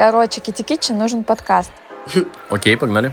Короче, 0.00 0.40
Кити 0.40 0.62
Китчен 0.62 0.96
нужен 0.96 1.24
подкаст. 1.24 1.70
Окей, 2.48 2.74
погнали. 2.78 3.12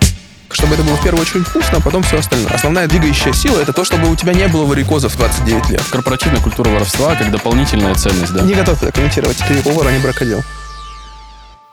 Чтобы 0.49 0.75
это 0.75 0.83
было 0.83 0.95
в 0.95 1.03
первую 1.03 1.21
очередь 1.21 1.45
вкусно, 1.45 1.79
а 1.79 1.81
потом 1.81 2.01
все 2.01 2.19
остальное. 2.19 2.49
Основная 2.53 2.87
двигающая 2.87 3.33
сила— 3.33 3.59
это 3.61 3.73
то, 3.73 3.83
чтобы 3.83 4.09
у 4.09 4.15
тебя 4.15 4.33
не 4.33 4.47
было 4.47 4.63
варикозов 4.63 5.13
в 5.13 5.17
29 5.17 5.69
лет. 5.69 5.81
Корпоративная 5.91 6.41
культура 6.41 6.69
воровства 6.69 7.13
как 7.17 7.29
дополнительная 7.29 7.93
ценность, 7.95 8.33
да? 8.33 8.41
Не 8.43 8.53
готов 8.53 8.81
это 8.81 8.93
комментировать. 8.93 9.35
Ты 9.35 9.61
повар, 9.63 9.87
а 9.87 9.91
не 9.91 10.01
бракодел. 10.01 10.39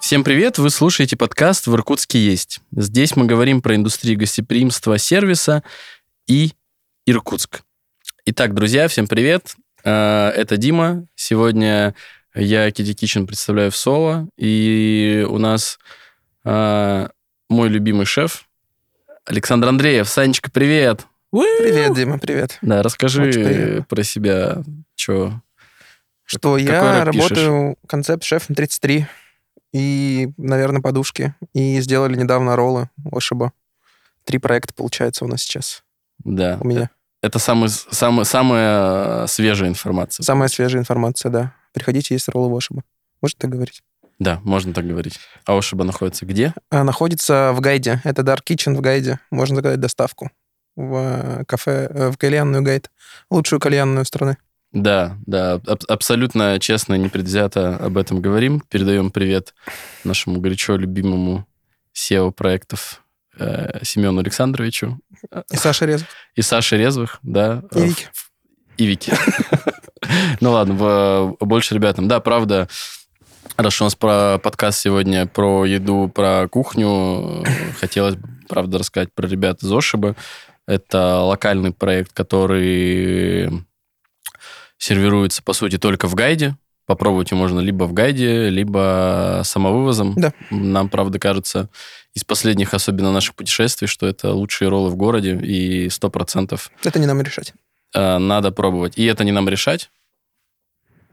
Всем 0.00 0.24
привет! 0.24 0.58
Вы 0.58 0.68
слушаете 0.70 1.16
подкаст 1.16 1.68
«В 1.68 1.74
Иркутске 1.76 2.18
есть». 2.18 2.58
Здесь 2.72 3.14
мы 3.14 3.26
говорим 3.26 3.62
про 3.62 3.76
индустрию 3.76 4.18
гостеприимства, 4.18 4.98
сервиса 4.98 5.62
и 6.26 6.54
Иркутск. 7.06 7.62
Итак, 8.24 8.52
друзья, 8.52 8.88
всем 8.88 9.06
привет! 9.06 9.54
Э, 9.84 10.32
Это 10.34 10.56
Дима. 10.56 11.06
Сегодня 11.14 11.94
я 12.34 12.70
Кити 12.70 12.94
Кичен 12.94 13.26
представляю 13.26 13.70
в 13.70 13.76
соло. 13.76 14.28
И 14.36 15.26
у 15.28 15.38
нас 15.38 15.78
э, 16.44 17.08
мой 17.48 17.68
любимый 17.68 18.06
шеф 18.06 18.48
Александр 19.24 19.68
Андреев. 19.68 20.08
Санечка, 20.08 20.50
привет! 20.50 21.06
Привет, 21.30 21.94
Дима, 21.94 22.18
привет. 22.18 22.58
Да, 22.62 22.82
расскажи 22.82 23.84
про 23.88 24.02
себя, 24.04 24.62
что... 24.94 25.40
Что 26.24 26.56
я 26.56 27.04
работаю 27.04 27.76
концепт 27.86 28.24
шефом 28.24 28.54
33 28.54 29.06
и, 29.72 30.30
наверное, 30.36 30.80
подушки. 30.80 31.34
И 31.52 31.80
сделали 31.80 32.16
недавно 32.16 32.56
роллы 32.56 32.88
Ошиба. 33.10 33.52
Три 34.24 34.38
проекта, 34.38 34.72
получается, 34.72 35.24
у 35.24 35.28
нас 35.28 35.42
сейчас. 35.42 35.82
Да. 36.18 36.56
У 36.60 36.66
меня. 36.66 36.88
Это 37.20 37.38
самый, 37.38 37.68
самый, 37.68 38.24
самая 38.24 39.26
свежая 39.26 39.68
информация. 39.68 40.22
Самая 40.22 40.48
свежая 40.48 40.80
информация, 40.80 41.30
да. 41.30 41.54
Приходите, 41.74 42.14
есть 42.14 42.28
роллы 42.30 42.56
Ошиба. 42.56 42.82
Можно 43.20 43.38
так 43.38 43.50
говорить? 43.50 43.82
Да, 44.18 44.40
можно 44.44 44.72
так 44.72 44.86
говорить. 44.86 45.18
А 45.44 45.58
Ошиба 45.58 45.84
находится 45.84 46.24
где? 46.24 46.54
А, 46.70 46.84
находится 46.84 47.52
в 47.52 47.60
гайде. 47.60 48.00
Это 48.04 48.22
Dark 48.22 48.44
Kitchen 48.48 48.74
в 48.76 48.80
гайде. 48.80 49.18
Можно 49.30 49.56
заказать 49.56 49.80
доставку 49.80 50.30
в 50.76 50.94
э, 51.40 51.44
кафе, 51.46 51.88
э, 51.90 52.10
в 52.10 52.16
кальянную 52.16 52.62
гайд. 52.62 52.90
Лучшую 53.30 53.60
кальянную 53.60 54.04
страны. 54.04 54.38
Да, 54.72 55.16
да, 55.26 55.54
аб- 55.66 55.84
абсолютно 55.88 56.58
честно, 56.60 56.94
непредвзято 56.94 57.76
об 57.76 57.96
этом 57.98 58.20
говорим. 58.22 58.60
Передаем 58.60 59.10
привет 59.10 59.54
нашему 60.04 60.40
горячо 60.40 60.76
любимому 60.76 61.46
SEO 61.96 62.32
проектов 62.32 63.02
э, 63.38 63.84
Семену 63.84 64.20
Александровичу 64.20 64.98
И 65.52 65.56
Саша 65.56 65.86
Резов. 65.86 66.08
и 66.34 66.42
Саше 66.42 66.76
Резвых, 66.76 67.18
да. 67.22 67.62
И 67.72 67.78
э, 67.78 67.86
Вики. 67.86 68.06
И 68.76 68.86
Вики. 68.86 69.12
Ну 70.40 70.50
ладно, 70.52 70.74
в- 70.74 71.36
больше 71.40 71.74
ребятам. 71.74 72.08
Да, 72.08 72.20
правда, 72.20 72.68
раз 73.56 73.80
у 73.80 73.84
нас 73.84 73.94
про 73.94 74.38
подкаст 74.38 74.78
сегодня 74.80 75.26
про 75.26 75.64
еду, 75.64 76.10
про 76.14 76.46
кухню, 76.48 77.42
э, 77.42 77.72
хотелось 77.80 78.16
бы, 78.16 78.28
правда, 78.46 78.78
рассказать 78.78 79.08
про 79.14 79.26
ребят 79.26 79.62
из 79.62 79.72
Ошиба. 79.72 80.14
Это 80.66 81.20
локальный 81.20 81.72
проект, 81.72 82.12
который 82.12 83.64
сервируется, 84.76 85.42
по 85.42 85.54
сути, 85.54 85.78
только 85.78 86.06
в 86.06 86.14
гайде. 86.14 86.54
Попробовать 86.86 87.30
его 87.30 87.40
можно 87.40 87.60
либо 87.60 87.84
в 87.84 87.94
гайде, 87.94 88.50
либо 88.50 89.40
самовывозом. 89.42 90.12
Да. 90.16 90.34
Нам, 90.50 90.90
правда, 90.90 91.18
кажется, 91.18 91.70
из 92.12 92.24
последних, 92.24 92.74
особенно 92.74 93.10
наших 93.10 93.34
путешествий, 93.36 93.88
что 93.88 94.06
это 94.06 94.32
лучшие 94.32 94.68
роллы 94.68 94.90
в 94.90 94.96
городе, 94.96 95.34
и 95.34 95.86
100% 95.86 96.60
Это 96.84 96.98
не 96.98 97.06
нам 97.06 97.22
решать. 97.22 97.54
Э, 97.94 98.18
надо 98.18 98.50
пробовать. 98.50 98.98
И 98.98 99.04
это 99.04 99.24
не 99.24 99.32
нам 99.32 99.48
решать? 99.48 99.90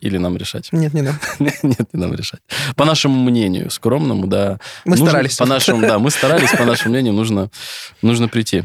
Или 0.02 0.18
нам 0.18 0.36
решать? 0.36 0.70
Нет, 0.72 0.94
не 0.96 1.02
нам. 1.04 1.20
Нет, 1.40 1.94
не 1.94 2.00
нам 2.00 2.14
решать. 2.16 2.42
По 2.76 2.86
нашему 2.86 3.24
мнению, 3.24 3.70
скромному, 3.70 4.26
да. 4.26 4.58
Мы 4.84 4.92
нужно- 4.92 5.06
старались. 5.10 5.38
По 5.38 5.46
нашему, 5.46 5.82
да, 5.82 6.00
мы 6.00 6.10
старались, 6.10 6.52
по 6.52 6.66
нашему 6.66 6.94
мнению, 6.96 7.14
нужно, 7.14 7.52
нужно 8.02 8.28
прийти. 8.28 8.64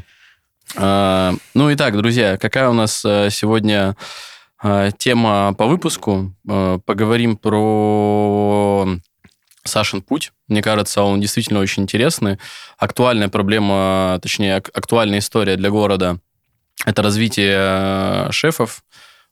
А, 0.76 1.34
ну, 1.54 1.72
итак, 1.74 1.96
друзья, 1.96 2.38
какая 2.38 2.70
у 2.70 2.72
нас 2.72 3.04
э, 3.04 3.28
сегодня 3.30 3.96
э, 4.62 4.90
тема 4.96 5.54
по 5.58 5.66
выпуску? 5.66 6.32
Поговорим 6.86 7.36
про 7.36 8.88
Сашин 9.62 10.00
путь. 10.00 10.32
Мне 10.48 10.62
кажется, 10.62 11.02
он 11.02 11.20
действительно 11.20 11.60
очень 11.60 11.82
интересный. 11.82 12.38
Актуальная 12.78 13.28
проблема, 13.28 14.18
точнее, 14.22 14.56
ак- 14.56 14.70
актуальная 14.72 15.18
история 15.18 15.56
для 15.56 15.68
города– 15.70 16.18
это 16.84 17.02
развитие 17.02 17.56
э, 17.56 18.28
шефов, 18.32 18.84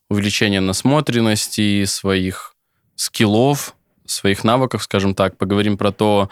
увеличение 0.09 0.61
насмотренности, 0.61 1.85
своих 1.85 2.55
скиллов, 2.95 3.75
своих 4.05 4.43
навыков, 4.43 4.83
скажем 4.83 5.13
так. 5.13 5.37
Поговорим 5.37 5.77
про 5.77 5.91
то, 5.91 6.29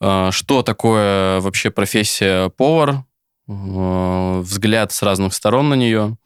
э, 0.00 0.28
что 0.30 0.62
такое 0.62 1.40
вообще 1.40 1.70
профессия 1.70 2.48
повар, 2.50 3.04
э, 3.48 4.40
взгляд 4.40 4.92
с 4.92 5.02
разных 5.02 5.34
сторон 5.34 5.68
на 5.70 5.74
нее. 5.74 6.16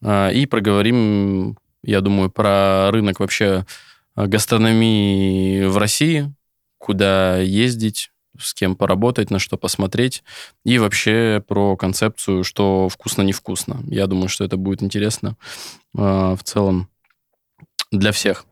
И 0.00 0.46
проговорим, 0.48 1.58
я 1.82 2.00
думаю, 2.00 2.30
про 2.30 2.92
рынок 2.92 3.18
вообще 3.18 3.66
гастрономии 4.14 5.64
в 5.64 5.76
России, 5.76 6.32
куда 6.78 7.38
ездить, 7.38 8.12
с 8.38 8.54
кем 8.54 8.76
поработать, 8.76 9.30
на 9.30 9.38
что 9.38 9.56
посмотреть, 9.56 10.22
и 10.64 10.78
вообще 10.78 11.42
про 11.46 11.76
концепцию, 11.76 12.44
что 12.44 12.88
вкусно-невкусно. 12.88 13.80
Я 13.88 14.06
думаю, 14.06 14.28
что 14.28 14.44
это 14.44 14.56
будет 14.56 14.82
интересно 14.82 15.36
э, 15.96 16.00
в 16.00 16.40
целом 16.42 16.88
для 17.90 18.12
всех. 18.12 18.44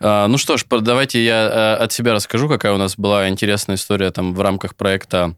А, 0.00 0.26
Ну 0.26 0.38
что 0.38 0.56
ж, 0.56 0.64
давайте 0.68 1.24
я 1.24 1.76
э, 1.78 1.84
от 1.84 1.92
себя 1.92 2.12
расскажу, 2.12 2.48
какая 2.48 2.72
у 2.72 2.78
нас 2.78 2.96
была 2.96 3.28
интересная 3.28 3.76
история 3.76 4.10
там 4.10 4.34
в 4.34 4.40
рамках 4.40 4.74
проекта 4.74 5.36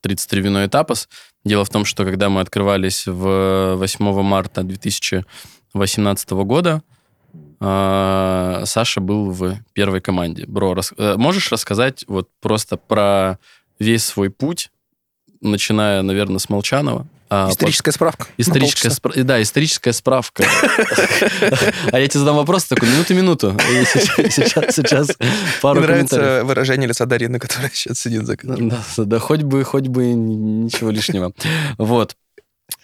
33 0.00 0.42
вино 0.42 0.64
этапос. 0.64 1.08
Дело 1.44 1.64
в 1.64 1.70
том, 1.70 1.84
что 1.84 2.04
когда 2.04 2.28
мы 2.28 2.40
открывались 2.40 3.06
в 3.06 3.74
8 3.76 4.22
марта 4.22 4.62
2018 4.62 6.30
года, 6.30 6.82
а, 7.60 8.62
Саша 8.64 9.00
был 9.00 9.30
в 9.30 9.56
первой 9.74 10.00
команде. 10.00 10.44
Бро, 10.46 10.74
рас- 10.74 10.92
э, 10.96 11.16
можешь 11.16 11.52
рассказать 11.52 12.04
вот 12.08 12.28
просто 12.40 12.76
про 12.76 13.38
весь 13.78 14.04
свой 14.04 14.30
путь, 14.30 14.70
начиная, 15.40 16.02
наверное, 16.02 16.38
с 16.38 16.48
Молчанова? 16.48 17.06
а 17.32 17.48
Историческая 17.48 17.92
справка. 17.92 18.26
на 18.36 18.42
Историческая, 18.42 18.88
спра- 18.88 19.22
да, 19.22 19.40
историческая 19.40 19.92
справка. 19.92 20.42
А 21.92 21.98
я 22.00 22.08
тебе 22.08 22.18
задам 22.18 22.34
вопрос 22.36 22.64
такой, 22.64 22.88
минуту-минуту. 22.88 23.56
Сейчас- 24.30 24.74
Сейчас, 24.74 25.08
пару 25.62 25.78
Мне 25.78 25.86
нравится 25.88 26.42
выражение 26.44 26.88
лица 26.88 27.06
Дарины, 27.06 27.38
которая 27.38 27.70
сейчас 27.72 28.00
сидит 28.00 28.26
за 28.26 28.36
кадром. 28.36 28.72
Да, 28.96 29.18
хоть 29.20 29.42
бы, 29.42 29.62
хоть 29.62 29.86
бы 29.86 30.06
ничего 30.06 30.90
лишнего. 30.90 31.32
Вот. 31.78 32.16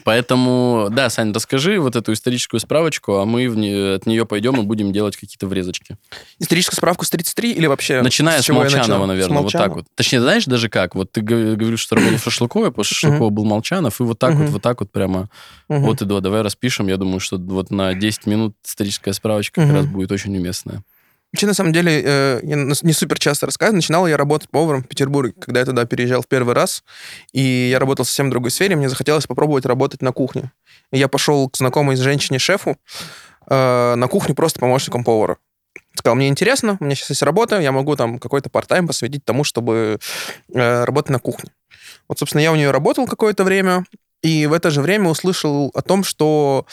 Поэтому, 0.04 0.88
да, 0.90 1.10
Сань, 1.10 1.32
расскажи 1.32 1.78
вот 1.80 1.96
эту 1.96 2.12
историческую 2.12 2.60
справочку, 2.60 3.16
а 3.18 3.24
мы 3.24 3.48
в 3.48 3.56
не- 3.56 3.94
от 3.94 4.06
нее 4.06 4.24
пойдем 4.26 4.60
и 4.60 4.62
будем 4.62 4.92
делать 4.92 5.16
какие-то 5.16 5.46
врезочки. 5.46 5.96
Историческую 6.38 6.76
справку 6.76 7.04
с 7.04 7.10
33 7.10 7.52
или 7.52 7.66
вообще... 7.66 8.02
Начиная 8.02 8.40
с, 8.40 8.48
я 8.48 8.54
Молчанова, 8.54 9.06
наверное, 9.06 9.38
С 9.38 9.42
вот 9.42 9.52
так 9.52 9.60
Молчанова? 9.60 9.74
вот. 9.78 9.86
Точнее, 9.94 10.20
знаешь 10.20 10.44
даже 10.46 10.68
как? 10.68 10.94
Вот 10.94 11.12
ты 11.12 11.20
говоришь, 11.20 11.80
что 11.80 11.96
работал 11.96 12.18
в 12.18 12.22
Шашлыкове, 12.22 12.70
после 12.70 12.94
Шашлыкова 12.94 13.30
был 13.30 13.44
Молчанов, 13.44 14.00
и 14.00 14.04
вот 14.04 14.18
так 14.18 14.34
вот, 14.34 14.48
вот 14.50 14.62
так 14.62 14.80
вот 14.80 14.90
прямо. 14.90 15.28
Вот 15.68 16.02
и 16.02 16.04
до. 16.04 16.20
Давай 16.20 16.42
распишем. 16.42 16.88
Я 16.88 16.96
думаю, 16.96 17.20
что 17.20 17.38
вот 17.38 17.70
на 17.70 17.94
10 17.94 18.26
минут 18.26 18.54
историческая 18.64 19.12
справочка 19.12 19.62
как 19.62 19.72
раз 19.72 19.86
будет 19.86 20.12
очень 20.12 20.36
уместная. 20.36 20.82
Вообще, 21.36 21.48
на 21.48 21.52
самом 21.52 21.74
деле, 21.74 22.02
э, 22.02 22.40
я 22.44 22.56
не 22.56 22.92
супер 22.94 23.18
часто 23.18 23.44
рассказываю. 23.44 23.76
Начинал 23.76 24.06
я 24.06 24.16
работать 24.16 24.48
поваром 24.48 24.82
в 24.82 24.88
Петербурге, 24.88 25.34
когда 25.38 25.60
я 25.60 25.66
туда 25.66 25.84
переезжал 25.84 26.22
в 26.22 26.26
первый 26.28 26.54
раз. 26.54 26.82
И 27.34 27.68
я 27.70 27.78
работал 27.78 28.06
в 28.06 28.08
совсем 28.08 28.30
другой 28.30 28.50
сфере. 28.50 28.74
Мне 28.74 28.88
захотелось 28.88 29.26
попробовать 29.26 29.66
работать 29.66 30.00
на 30.00 30.12
кухне. 30.12 30.50
И 30.92 30.98
я 30.98 31.08
пошел 31.08 31.50
к 31.50 31.58
знакомой 31.58 31.96
женщине-шефу 31.96 32.78
э, 33.50 33.94
на 33.96 34.08
кухню 34.08 34.34
просто 34.34 34.60
помощником 34.60 35.04
повара. 35.04 35.36
Сказал, 35.94 36.16
мне 36.16 36.28
интересно, 36.28 36.78
у 36.80 36.84
меня 36.84 36.94
сейчас 36.94 37.10
есть 37.10 37.22
работа, 37.22 37.60
я 37.60 37.70
могу 37.70 37.96
там 37.96 38.18
какой-то 38.18 38.48
парт-тайм 38.48 38.86
посвятить 38.86 39.22
тому, 39.26 39.44
чтобы 39.44 39.98
э, 40.54 40.84
работать 40.84 41.10
на 41.10 41.18
кухне. 41.18 41.50
Вот, 42.08 42.18
собственно, 42.18 42.40
я 42.40 42.50
у 42.50 42.56
нее 42.56 42.70
работал 42.70 43.06
какое-то 43.06 43.44
время, 43.44 43.84
и 44.22 44.46
в 44.46 44.54
это 44.54 44.70
же 44.70 44.80
время 44.80 45.10
услышал 45.10 45.70
о 45.74 45.82
том, 45.82 46.02
что 46.02 46.64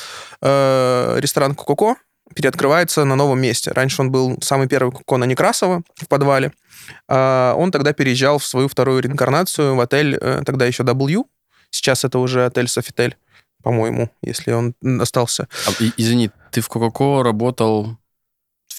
э, 0.42 1.18
ресторан 1.20 1.54
Кококо 1.54 1.98
переоткрывается 2.36 3.06
на 3.06 3.16
новом 3.16 3.42
месте. 3.42 3.72
Раньше 3.72 4.02
он 4.02 4.12
был 4.12 4.38
самый 4.42 4.68
первый 4.68 4.92
Коко 4.92 5.18
на 5.18 5.26
Некрасово 5.26 5.84
в 5.96 6.08
подвале. 6.08 6.52
А 7.08 7.54
он 7.56 7.72
тогда 7.72 7.94
переезжал 7.94 8.38
в 8.40 8.46
свою 8.46 8.68
вторую 8.68 9.02
реинкарнацию 9.02 9.76
в 9.76 9.80
отель, 9.80 10.18
э, 10.20 10.42
тогда 10.46 10.66
еще 10.66 10.84
W. 10.84 11.24
Сейчас 11.70 12.04
это 12.04 12.20
уже 12.20 12.46
отель 12.46 12.68
Софитель, 12.68 13.18
по-моему, 13.64 14.10
если 14.22 14.52
он 14.52 14.76
остался. 15.02 15.48
А, 15.68 15.72
извини, 15.98 16.32
ты 16.52 16.62
в 16.62 16.70
Кока-Кола 16.70 17.24
работал 17.24 17.98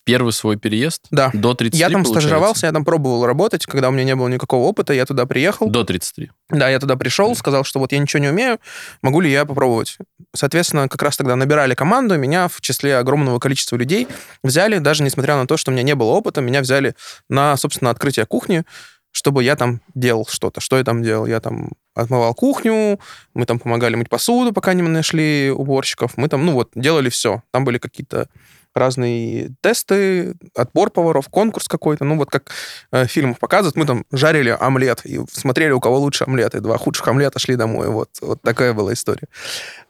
первый 0.05 0.33
свой 0.33 0.57
переезд? 0.57 1.07
Да. 1.11 1.31
До 1.33 1.55
33, 1.55 1.81
Я 1.81 1.87
там 1.89 2.03
получается? 2.03 2.21
стажировался, 2.29 2.67
я 2.67 2.73
там 2.73 2.85
пробовал 2.85 3.27
работать, 3.27 3.67
когда 3.67 3.89
у 3.89 3.93
меня 3.93 4.05
не 4.05 4.15
было 4.15 4.29
никакого 4.29 4.67
опыта, 4.67 4.93
я 4.93 5.07
туда 5.07 5.27
приехал. 5.27 5.69
До 5.69 5.85
33. 5.85 6.31
Да, 6.51 6.69
я 6.69 6.79
туда 6.79 6.97
пришел, 6.97 7.35
сказал, 7.35 7.65
что 7.65 7.81
вот 7.81 7.93
я 7.93 7.99
ничего 7.99 8.21
не 8.21 8.29
умею, 8.29 8.59
могу 9.03 9.21
ли 9.21 9.31
я 9.31 9.45
попробовать. 9.45 9.99
Соответственно, 10.35 10.89
как 10.89 11.03
раз 11.03 11.17
тогда 11.17 11.37
набирали 11.37 11.75
команду, 11.75 12.17
меня 12.19 12.49
в 12.49 12.61
числе 12.61 12.97
огромного 12.99 13.39
количества 13.39 13.77
людей 13.77 14.07
взяли, 14.43 14.79
даже 14.79 15.03
несмотря 15.03 15.37
на 15.37 15.47
то, 15.47 15.57
что 15.57 15.71
у 15.71 15.75
меня 15.75 15.83
не 15.83 15.95
было 15.95 16.11
опыта, 16.11 16.41
меня 16.41 16.61
взяли 16.61 16.95
на, 17.29 17.57
собственно, 17.57 17.91
открытие 17.91 18.27
кухни, 18.27 18.65
чтобы 19.11 19.45
я 19.45 19.55
там 19.57 19.81
делал 19.95 20.27
что-то. 20.29 20.61
Что 20.61 20.77
я 20.77 20.85
там 20.85 21.03
делал? 21.03 21.27
Я 21.27 21.41
там 21.41 21.71
отмывал 21.95 22.35
кухню, 22.35 22.99
мы 23.33 23.47
там 23.47 23.61
помогали 23.61 23.95
мыть 23.95 24.09
посуду, 24.09 24.53
пока 24.53 24.75
не 24.75 24.83
нашли 24.83 25.53
уборщиков. 25.55 26.17
Мы 26.17 26.29
там, 26.29 26.45
ну 26.45 26.53
вот, 26.53 26.71
делали 26.75 27.09
все. 27.09 27.43
Там 27.53 27.65
были 27.65 27.79
какие-то 27.79 28.29
разные 28.75 29.53
тесты, 29.61 30.35
отбор 30.55 30.91
поваров, 30.91 31.29
конкурс 31.29 31.69
какой-то. 31.69 32.05
Ну, 32.05 32.17
вот 32.17 32.31
как 32.31 32.51
э, 32.93 33.07
в 33.07 33.09
фильмах 33.09 33.39
показывают, 33.39 33.77
мы 33.77 33.87
там 33.87 34.05
жарили 34.13 34.57
омлет 34.59 35.05
и 35.05 35.21
смотрели, 35.31 35.73
у 35.73 35.81
кого 35.81 35.99
лучше 35.99 36.25
омлет, 36.25 36.55
и 36.55 36.61
два 36.61 36.79
худших 36.79 37.07
омлета 37.09 37.39
шли 37.39 37.57
домой. 37.57 37.89
Вот, 37.89 38.11
вот 38.21 38.43
такая 38.43 38.73
была 38.73 38.93
история. 38.93 39.29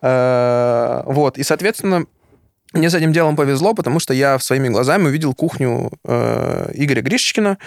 Э, 0.02 1.02
вот, 1.06 1.38
и, 1.38 1.42
соответственно, 1.42 2.06
мне 2.74 2.90
с 2.90 2.94
этим 2.94 3.12
делом 3.12 3.36
повезло, 3.36 3.72
потому 3.72 4.00
что 4.00 4.12
я 4.12 4.38
своими 4.38 4.68
глазами 4.68 5.06
увидел 5.06 5.32
кухню 5.32 5.92
э, 6.04 6.70
Игоря 6.74 7.02
Гришечкина, 7.02 7.58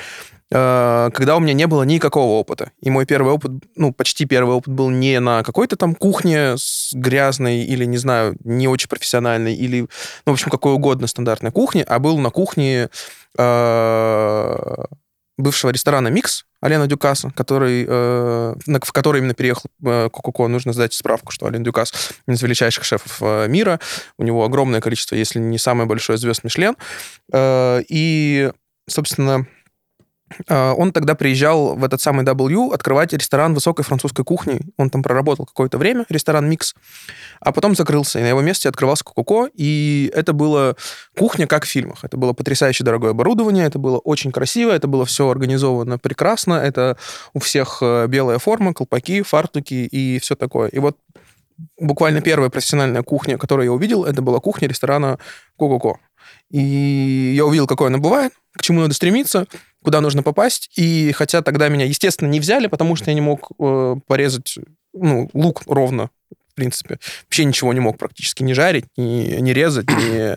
когда 0.50 1.36
у 1.36 1.40
меня 1.40 1.54
не 1.54 1.68
было 1.68 1.84
никакого 1.84 2.40
опыта. 2.40 2.72
И 2.82 2.90
мой 2.90 3.06
первый 3.06 3.34
опыт, 3.34 3.52
ну, 3.76 3.92
почти 3.92 4.26
первый 4.26 4.56
опыт 4.56 4.74
был 4.74 4.90
не 4.90 5.20
на 5.20 5.44
какой-то 5.44 5.76
там 5.76 5.94
кухне 5.94 6.56
с 6.58 6.94
грязной 6.94 7.64
или, 7.64 7.84
не 7.86 7.98
знаю, 7.98 8.38
не 8.44 8.68
очень 8.68 8.88
профессиональной, 8.88 9.56
или, 9.56 9.82
ну, 9.82 9.88
в 10.26 10.32
общем, 10.32 10.50
какой 10.50 10.74
угодно 10.74 11.08
стандартной 11.08 11.52
кухне, 11.52 11.84
а 11.84 12.00
был 12.00 12.18
на 12.18 12.30
кухне 12.30 12.90
э, 13.38 14.86
бывшего 15.38 15.72
ресторана 15.72 16.08
«Микс» 16.08 16.46
Алена 16.60 16.88
Дюкаса, 16.88 17.32
который, 17.36 17.86
э, 17.88 18.56
в 18.66 18.92
который 18.92 19.20
именно 19.20 19.36
переехал 19.36 19.70
э, 19.86 20.10
Кококо. 20.12 20.48
Нужно 20.48 20.74
сдать 20.74 20.94
справку, 20.94 21.32
что 21.32 21.46
Ален 21.46 21.64
Дюкас 21.64 21.94
один 22.26 22.36
из 22.36 22.42
величайших 22.42 22.84
шефов 22.84 23.18
э, 23.22 23.48
мира. 23.48 23.80
У 24.18 24.24
него 24.24 24.44
огромное 24.44 24.82
количество, 24.82 25.16
если 25.16 25.40
не 25.40 25.60
самое 25.60 25.88
большое 25.88 26.18
звезд 26.18 26.44
Мишлен. 26.44 26.76
Э, 27.32 27.82
и, 27.88 28.52
собственно, 28.90 29.46
э, 29.46 29.56
он 30.50 30.92
тогда 30.92 31.16
приезжал 31.16 31.76
в 31.76 31.84
этот 31.84 32.02
самый 32.02 32.26
W 32.26 32.74
открывать 32.74 33.14
ресторан 33.14 33.54
высокой 33.54 33.84
французской 33.84 34.24
кухни. 34.24 34.60
Он 34.78 34.90
там 34.90 35.04
проработал 35.04 35.46
какое-то 35.46 35.78
время, 35.78 36.06
ресторан 36.10 36.50
«Микс», 36.50 36.76
а 37.40 37.52
потом 37.52 37.76
закрылся, 37.76 38.20
и 38.20 38.24
на 38.24 38.28
его 38.28 38.42
месте 38.42 38.68
открывался 38.70 39.04
Кококо, 39.04 39.50
и 39.54 40.12
это 40.14 40.34
была 40.34 40.76
кухня, 41.18 41.48
как 41.48 41.66
в 41.66 41.68
фильмах. 41.68 42.04
Это 42.04 42.18
было 42.18 42.34
потрясающе 42.34 42.84
дорогое 42.84 43.12
оборудование, 43.12 43.66
это 43.66 43.80
было 43.80 44.00
очень 44.00 44.32
красиво, 44.32 44.72
это 44.72 44.88
было 44.88 45.06
все 45.06 45.30
организовано 45.30 45.98
прекрасно, 45.98 46.54
это 46.54 46.98
у 47.34 47.40
всех 47.40 47.80
э, 47.82 48.08
белая 48.08 48.40
форма, 48.40 48.74
колпаки, 48.74 49.22
фартуки 49.22 49.74
и 49.74 50.20
все 50.20 50.36
такое. 50.36 50.70
И 50.70 50.80
вот 50.80 50.98
буквально 51.80 52.22
первая 52.22 52.50
профессиональная 52.50 53.04
кухня, 53.04 53.38
которую 53.38 53.66
я 53.66 53.72
увидел, 53.72 54.06
это 54.06 54.22
была 54.22 54.40
кухня 54.40 54.68
ресторана 54.68 55.20
Кококо. 55.58 56.00
И 56.50 57.34
я 57.36 57.46
увидел, 57.46 57.68
какой 57.68 57.88
она 57.88 57.98
бывает, 57.98 58.34
к 58.54 58.62
чему 58.62 58.82
надо 58.82 58.94
стремиться, 58.94 59.48
куда 59.84 60.02
нужно 60.02 60.24
попасть. 60.24 60.70
И 60.76 61.12
хотя 61.14 61.42
тогда 61.42 61.70
меня, 61.70 61.86
естественно, 61.86 62.30
не 62.30 62.40
взяли, 62.40 62.68
потому 62.68 62.96
что 62.96 63.10
я 63.10 63.16
не 63.16 63.22
мог 63.22 63.52
э, 63.60 63.96
порезать 64.08 64.56
ну, 64.94 65.30
лук 65.34 65.62
ровно, 65.68 66.10
в 66.52 66.54
принципе. 66.56 67.00
Вообще 67.26 67.46
ничего 67.46 67.72
не 67.74 67.80
мог 67.80 67.98
практически 67.98 68.42
не 68.44 68.54
жарить, 68.54 68.86
не, 68.98 69.40
не 69.42 69.54
резать, 69.54 69.88
ни, 69.90 70.36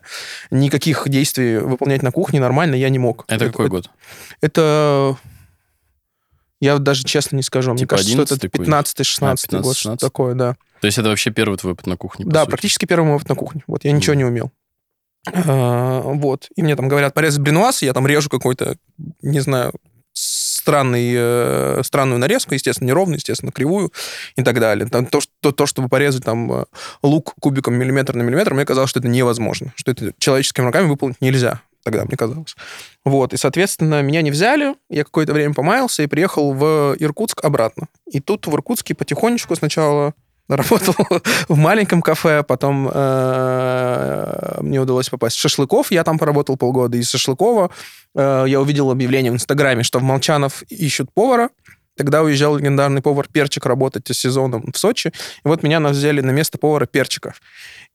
никаких 0.54 1.08
действий 1.08 1.58
выполнять 1.58 2.02
на 2.02 2.12
кухне 2.12 2.40
нормально 2.40 2.74
я 2.74 2.88
не 2.90 2.98
мог. 2.98 3.24
Это 3.28 3.46
какой 3.46 3.68
год? 3.68 3.90
Это... 4.40 5.16
Я 6.60 6.76
даже 6.78 7.04
честно 7.04 7.36
не 7.36 7.42
скажу. 7.42 7.70
Мне 7.70 7.80
Типа 7.80 7.96
кажется, 7.96 8.12
что 8.12 8.22
это 8.22 8.34
11-й 8.34 8.50
какой-нибудь? 8.50 8.94
15-16 8.98 9.56
А, 9.56 9.62
год, 9.62 9.76
что 9.76 9.92
15-16? 9.92 9.96
такое, 9.96 10.34
да. 10.34 10.56
То 10.82 10.86
есть 10.86 10.98
это 10.98 11.08
вообще 11.08 11.30
первый 11.30 11.56
твой 11.56 11.72
опыт 11.72 11.86
на 11.86 11.96
кухне, 11.96 12.26
Да, 12.28 12.40
сути? 12.40 12.50
практически 12.50 12.84
первый 12.84 13.06
мой 13.06 13.16
опыт 13.16 13.28
на 13.30 13.34
кухне. 13.34 13.62
Вот, 13.66 13.84
я 13.84 13.92
ничего 13.92 14.12
Мгм. 14.12 14.18
не 14.18 14.24
умел. 14.26 14.52
А, 15.26 16.02
Вот. 16.02 16.48
И 16.56 16.62
мне 16.62 16.76
там 16.76 16.88
говорят, 16.88 17.14
порезать 17.14 17.40
бренуаз, 17.40 17.82
и 17.82 17.86
я 17.86 17.92
там 17.92 18.06
режу 18.06 18.28
какой-то, 18.28 18.76
не 19.22 19.40
знаю, 19.40 19.72
странный, 20.12 21.12
э, 21.16 21.82
странную 21.84 22.18
нарезку, 22.18 22.54
естественно, 22.54 22.88
неровную, 22.88 23.16
естественно, 23.16 23.52
кривую 23.52 23.92
и 24.36 24.42
так 24.42 24.58
далее. 24.60 24.86
Там 24.88 25.06
то, 25.06 25.20
что, 25.20 25.52
то, 25.52 25.66
чтобы 25.66 25.88
порезать 25.88 26.24
там 26.24 26.52
э, 26.52 26.64
лук 27.02 27.34
кубиком 27.40 27.74
миллиметр 27.74 28.14
на 28.14 28.22
миллиметр, 28.22 28.54
мне 28.54 28.64
казалось, 28.64 28.90
что 28.90 29.00
это 29.00 29.08
невозможно, 29.08 29.72
что 29.76 29.90
это 29.92 30.12
человеческими 30.18 30.66
руками 30.66 30.86
выполнить 30.86 31.20
нельзя. 31.20 31.62
Тогда 31.82 32.04
мне 32.04 32.16
казалось. 32.16 32.56
Вот, 33.04 33.32
и, 33.32 33.38
соответственно, 33.38 34.02
меня 34.02 34.20
не 34.20 34.30
взяли, 34.30 34.74
я 34.90 35.02
какое-то 35.04 35.32
время 35.32 35.54
помаялся 35.54 36.02
и 36.02 36.06
приехал 36.06 36.52
в 36.52 36.94
Иркутск 36.98 37.42
обратно. 37.42 37.88
И 38.06 38.20
тут 38.20 38.46
в 38.46 38.54
Иркутске 38.54 38.94
потихонечку 38.94 39.56
сначала 39.56 40.12
работал 40.56 40.94
в 41.48 41.56
маленьком 41.56 42.02
кафе, 42.02 42.42
потом 42.42 42.90
э, 42.92 44.58
мне 44.60 44.80
удалось 44.80 45.08
попасть 45.08 45.36
в 45.36 45.40
Шашлыков, 45.40 45.90
я 45.90 46.04
там 46.04 46.18
поработал 46.18 46.56
полгода, 46.56 46.96
из 46.96 47.08
Шашлыкова 47.10 47.70
э, 48.14 48.44
я 48.48 48.60
увидел 48.60 48.90
объявление 48.90 49.32
в 49.32 49.36
Инстаграме, 49.36 49.82
что 49.82 49.98
в 49.98 50.02
Молчанов 50.02 50.62
ищут 50.64 51.12
повара, 51.14 51.50
Тогда 51.96 52.22
уезжал 52.22 52.56
легендарный 52.56 53.02
повар 53.02 53.26
Перчик 53.30 53.66
работать 53.66 54.06
сезоном 54.16 54.72
в 54.72 54.78
Сочи. 54.78 55.08
И 55.08 55.48
вот 55.48 55.62
меня 55.62 55.80
взяли 55.80 56.22
на 56.22 56.30
место 56.30 56.56
повара 56.56 56.86
Перчика 56.86 57.34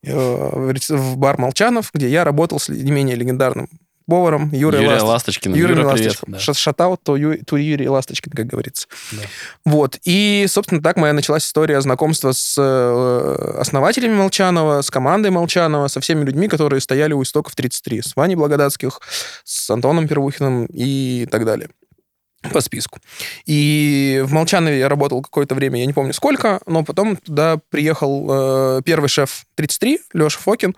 э, 0.04 0.74
в 0.90 1.18
бар 1.18 1.40
Молчанов, 1.40 1.90
где 1.92 2.08
я 2.08 2.24
работал 2.24 2.60
с 2.60 2.70
не 2.70 2.92
менее 2.92 3.16
легендарным 3.16 3.68
поваром 4.08 4.50
Юрой 4.54 4.82
Юрия 4.84 5.02
Ласточкиным. 5.02 5.08
Ласточкина. 5.10 5.56
Юрий 5.56 5.76
Юра. 5.76 5.86
Ласточкин. 5.88 6.34
Да. 6.34 6.40
Ша- 6.40 6.54
Шатаут 6.54 7.02
то, 7.04 7.16
Ю- 7.18 7.44
то 7.46 7.58
Юрий 7.58 7.88
Ласточкин, 7.90 8.32
как 8.32 8.46
говорится. 8.48 8.88
Да. 9.12 9.22
Вот. 9.66 9.98
И, 10.04 10.46
собственно, 10.48 10.82
так 10.82 10.98
моя 10.98 11.14
началась 11.14 11.46
история 11.46 11.82
знакомства 11.82 12.32
с 12.32 12.56
э, 12.58 13.56
основателями 13.60 14.14
Молчанова, 14.16 14.82
с 14.82 14.90
командой 14.92 15.32
Молчанова, 15.32 15.88
со 15.88 16.00
всеми 16.00 16.24
людьми, 16.24 16.48
которые 16.48 16.82
стояли 16.82 17.14
у 17.14 17.24
истоков 17.24 17.56
33. 17.56 18.02
С 18.02 18.16
Ваней 18.16 18.36
Благодатских, 18.36 19.00
с 19.44 19.70
Антоном 19.70 20.08
Первухиным 20.08 20.68
и 20.72 21.28
так 21.32 21.46
далее 21.46 21.70
по 22.52 22.62
списку. 22.62 23.00
И 23.46 24.22
в 24.26 24.32
Молчанове 24.34 24.80
я 24.80 24.90
работал 24.90 25.22
какое-то 25.22 25.56
время, 25.56 25.80
я 25.80 25.86
не 25.86 25.94
помню 25.94 26.14
сколько, 26.14 26.60
но 26.66 26.84
потом 26.84 27.18
туда 27.18 27.60
приехал 27.70 28.78
э, 28.78 28.82
первый 28.84 29.08
шеф 29.08 29.46
33, 29.56 30.00
Леша 30.14 30.40
Фокин, 30.40 30.76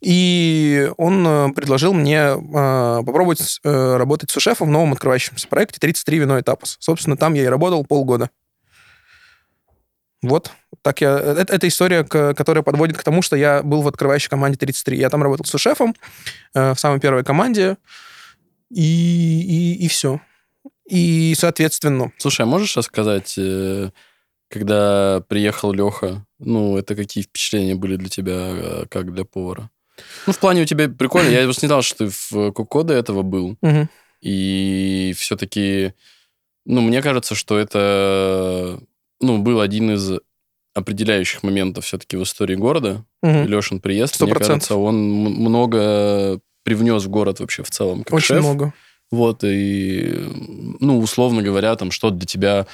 и 0.00 0.90
он 0.96 1.26
э, 1.26 1.48
предложил 1.54 1.92
мне 1.92 2.16
э, 2.18 3.02
попробовать 3.04 3.60
э, 3.64 3.96
работать 3.96 4.30
с 4.30 4.38
шефом 4.40 4.68
в 4.68 4.70
новом 4.70 4.92
открывающемся 4.92 5.48
проекте 5.48 5.78
33 5.80 6.18
вино 6.18 6.38
и 6.38 6.42
тапос. 6.42 6.76
Собственно, 6.80 7.16
там 7.16 7.34
я 7.34 7.44
и 7.44 7.46
работал 7.46 7.84
полгода. 7.84 8.30
Вот. 10.22 10.50
Так 10.82 11.00
я... 11.00 11.16
Это, 11.16 11.52
это 11.54 11.68
история, 11.68 12.02
к- 12.04 12.34
которая 12.34 12.62
подводит 12.62 12.96
к 12.96 13.02
тому, 13.02 13.22
что 13.22 13.36
я 13.36 13.62
был 13.62 13.82
в 13.82 13.88
открывающей 13.88 14.28
команде 14.28 14.58
33. 14.58 14.98
Я 14.98 15.10
там 15.10 15.22
работал 15.22 15.44
с 15.44 15.56
шефом 15.58 15.94
э, 16.54 16.74
в 16.74 16.80
самой 16.80 16.98
первой 17.00 17.24
команде, 17.24 17.76
и, 18.70 18.82
и, 18.82 19.84
и 19.84 19.88
все. 19.88 20.20
И, 20.88 21.34
соответственно, 21.36 22.12
Слушай, 22.16 22.42
а 22.42 22.46
можешь 22.46 22.76
рассказать, 22.76 23.34
э, 23.36 23.90
когда 24.48 25.22
приехал 25.28 25.72
Леха, 25.72 26.24
ну, 26.38 26.78
это 26.78 26.96
какие 26.96 27.24
впечатления 27.24 27.74
были 27.74 27.96
для 27.96 28.08
тебя, 28.08 28.34
э, 28.34 28.84
как 28.90 29.12
для 29.12 29.24
повара? 29.24 29.70
Ну, 30.26 30.32
в 30.32 30.38
плане 30.38 30.62
у 30.62 30.64
тебя 30.64 30.88
прикольно. 30.88 31.28
Я 31.28 31.44
просто 31.44 31.66
не 31.66 31.68
знал, 31.68 31.82
что 31.82 32.06
ты 32.06 32.10
в 32.10 32.52
Коко 32.52 32.84
до 32.84 32.94
этого 32.94 33.22
был. 33.22 33.56
И 34.20 35.14
все-таки, 35.16 35.92
ну, 36.64 36.80
мне 36.80 37.02
кажется, 37.02 37.34
что 37.34 37.58
это, 37.58 38.80
ну, 39.20 39.38
был 39.38 39.60
один 39.60 39.92
из 39.92 40.20
определяющих 40.74 41.42
моментов 41.42 41.84
все-таки 41.84 42.16
в 42.16 42.22
истории 42.22 42.54
города. 42.54 43.04
мгм. 43.22 43.46
Лешин 43.46 43.80
приезд, 43.80 44.20
мне 44.20 44.34
кажется, 44.34 44.76
он 44.76 44.96
много 44.96 46.40
привнес 46.62 47.04
в 47.04 47.08
город 47.08 47.40
вообще 47.40 47.62
в 47.62 47.70
целом, 47.70 48.04
как 48.04 48.14
очень 48.14 48.26
шеф. 48.26 48.40
много. 48.40 48.72
Вот, 49.10 49.42
и, 49.42 50.14
ну, 50.80 50.98
условно 50.98 51.42
говоря, 51.42 51.74
там, 51.76 51.90
что 51.90 52.10
для 52.10 52.26
тебя 52.26 52.66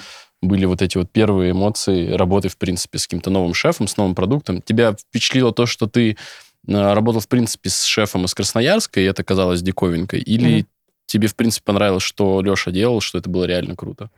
были 0.42 0.64
вот 0.66 0.82
эти 0.82 0.98
вот 0.98 1.10
первые 1.10 1.52
эмоции 1.52 2.10
работы, 2.10 2.48
в 2.48 2.56
принципе, 2.56 2.98
с 2.98 3.06
каким-то 3.06 3.30
новым 3.30 3.54
шефом, 3.54 3.86
с 3.86 3.96
новым 3.96 4.14
продуктом? 4.14 4.60
Тебя 4.60 4.94
впечатлило 4.94 5.52
то, 5.52 5.66
что 5.66 5.86
ты 5.86 6.16
э, 6.66 6.92
работал, 6.92 7.20
в 7.20 7.28
принципе, 7.28 7.70
с 7.70 7.84
шефом 7.84 8.24
из 8.24 8.34
Красноярска, 8.34 9.00
и 9.00 9.04
это 9.04 9.22
казалось 9.24 9.62
диковинкой? 9.62 10.20
Или 10.20 10.58
Мгм. 10.58 10.66
тебе, 11.06 11.28
в 11.28 11.36
принципе, 11.36 11.64
понравилось, 11.64 12.02
что 12.02 12.40
Леша 12.42 12.70
делал, 12.72 13.00
что 13.00 13.18
это 13.18 13.30
было 13.30 13.44
реально 13.44 13.76
круто? 13.76 14.10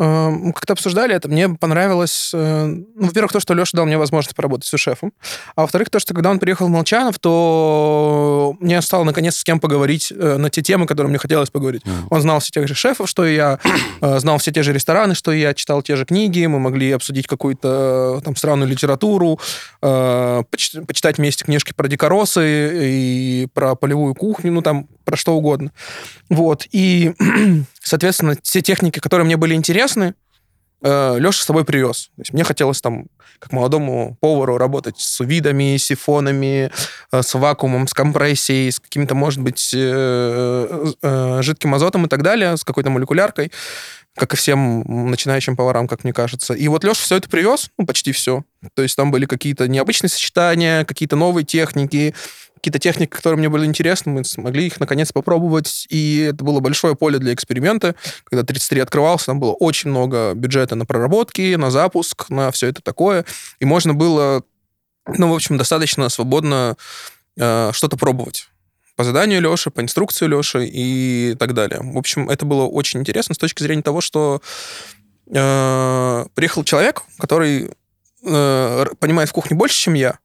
Э, 0.00 0.52
как-то 0.54 0.72
обсуждали 0.72 1.14
это, 1.14 1.28
мне 1.28 1.48
понравилось, 1.48 2.30
э, 2.34 2.64
ну, 2.66 3.06
во-первых, 3.06 3.32
то, 3.32 3.40
что 3.40 3.54
Леша 3.54 3.76
дал 3.76 3.86
мне 3.86 3.98
возможность 3.98 4.34
поработать 4.34 4.66
с 4.66 4.76
шефом, 4.76 5.12
а 5.54 5.62
во-вторых, 5.62 5.90
то, 5.90 5.98
что 5.98 6.14
когда 6.14 6.30
он 6.30 6.38
приехал 6.38 6.66
в 6.66 6.70
Молчанов, 6.70 7.18
то 7.18 8.56
мне 8.60 8.80
стало 8.82 9.04
наконец 9.04 9.36
с 9.36 9.44
кем 9.44 9.60
поговорить 9.60 10.12
э, 10.16 10.36
на 10.36 10.50
те 10.50 10.62
темы, 10.62 10.86
которые 10.86 11.10
мне 11.10 11.18
хотелось 11.18 11.50
поговорить. 11.50 11.84
Мгм. 11.84 12.06
Он 12.10 12.20
знал 12.20 12.40
все 12.40 12.50
тех 12.50 12.66
же 12.66 12.74
шефов, 12.74 13.08
что 13.08 13.26
и 13.26 13.34
я, 13.34 13.58
э, 14.00 14.18
знал 14.18 14.38
все 14.38 14.52
те 14.52 14.62
же 14.62 14.72
рестораны, 14.72 15.14
что 15.14 15.32
и 15.32 15.40
я, 15.40 15.54
читал 15.54 15.82
те 15.82 15.96
же 15.96 16.04
книги, 16.04 16.46
мы 16.46 16.58
могли 16.58 16.92
обсудить 16.92 17.26
какую-то 17.26 18.20
там 18.24 18.36
странную 18.36 18.68
литературу, 18.68 19.38
поч- 19.80 20.86
почитать 20.86 21.18
вместе 21.18 21.44
книжки 21.44 21.72
про 21.74 21.88
дикоросы 21.88 22.70
и 22.88 23.48
про 23.52 23.74
полевую 23.74 24.14
кухню, 24.14 24.52
ну, 24.52 24.62
там, 24.62 24.88
про 25.04 25.16
что 25.16 25.34
угодно. 25.34 25.72
Вот. 26.28 26.66
И, 26.70 27.12
соответственно, 27.80 28.36
те 28.36 28.62
техники, 28.62 28.98
которые 28.98 29.24
мне 29.24 29.36
были 29.36 29.54
интересны, 29.54 30.14
Леша 30.82 31.42
с 31.42 31.44
собой 31.44 31.64
привез. 31.64 32.10
То 32.16 32.22
есть 32.22 32.32
мне 32.32 32.42
хотелось 32.42 32.80
там, 32.80 33.06
как 33.38 33.52
молодому 33.52 34.16
повару, 34.20 34.58
работать 34.58 34.98
с 34.98 35.20
увидами, 35.20 35.76
сифонами, 35.76 36.70
э, 37.12 37.22
с 37.22 37.34
вакуумом, 37.34 37.86
с 37.86 37.94
компрессией, 37.94 38.70
с 38.70 38.80
каким-то, 38.80 39.14
может 39.14 39.40
быть, 39.40 39.72
э, 39.74 40.92
э, 41.02 41.42
жидким 41.42 41.74
азотом 41.74 42.06
и 42.06 42.08
так 42.08 42.22
далее, 42.22 42.56
с 42.56 42.64
какой-то 42.64 42.90
молекуляркой, 42.90 43.52
как 44.16 44.34
и 44.34 44.36
всем 44.36 45.10
начинающим 45.10 45.56
поварам, 45.56 45.86
как 45.86 46.04
мне 46.04 46.12
кажется. 46.12 46.54
И 46.54 46.68
вот 46.68 46.84
Леша 46.84 47.02
все 47.02 47.16
это 47.16 47.28
привез, 47.28 47.70
ну, 47.78 47.86
почти 47.86 48.12
все. 48.12 48.44
То 48.74 48.82
есть 48.82 48.96
там 48.96 49.10
были 49.10 49.26
какие-то 49.26 49.68
необычные 49.68 50.10
сочетания, 50.10 50.84
какие-то 50.84 51.16
новые 51.16 51.44
техники, 51.44 52.14
какие-то 52.60 52.78
техники, 52.78 53.08
которые 53.08 53.38
мне 53.38 53.48
были 53.48 53.64
интересны, 53.64 54.12
мы 54.12 54.24
смогли 54.24 54.66
их 54.66 54.78
наконец 54.78 55.12
попробовать, 55.12 55.86
и 55.88 56.28
это 56.30 56.44
было 56.44 56.60
большое 56.60 56.94
поле 56.94 57.18
для 57.18 57.32
эксперимента. 57.32 57.94
Когда 58.24 58.44
33 58.44 58.80
открывался, 58.80 59.26
там 59.26 59.40
было 59.40 59.52
очень 59.52 59.90
много 59.90 60.34
бюджета 60.34 60.74
на 60.74 60.84
проработки, 60.84 61.54
на 61.54 61.70
запуск, 61.70 62.28
на 62.28 62.50
все 62.50 62.68
это 62.68 62.82
такое, 62.82 63.24
и 63.60 63.64
можно 63.64 63.94
было, 63.94 64.42
ну, 65.06 65.30
в 65.30 65.34
общем, 65.34 65.56
достаточно 65.56 66.08
свободно 66.10 66.76
э, 67.38 67.70
что-то 67.72 67.96
пробовать 67.96 68.48
по 68.94 69.04
заданию 69.04 69.40
Леши, 69.40 69.70
по 69.70 69.80
инструкции 69.80 70.26
Леши 70.26 70.66
и 70.66 71.34
так 71.38 71.54
далее. 71.54 71.80
В 71.82 71.96
общем, 71.96 72.28
это 72.28 72.44
было 72.44 72.64
очень 72.64 73.00
интересно 73.00 73.34
с 73.34 73.38
точки 73.38 73.62
зрения 73.62 73.80
того, 73.80 74.02
что 74.02 74.42
э, 75.32 76.26
приехал 76.34 76.64
человек, 76.64 77.04
который 77.18 77.70
э, 78.22 78.84
понимает 78.98 79.30
в 79.30 79.32
кухне 79.32 79.56
больше, 79.56 79.78
чем 79.78 79.94
я, 79.94 80.18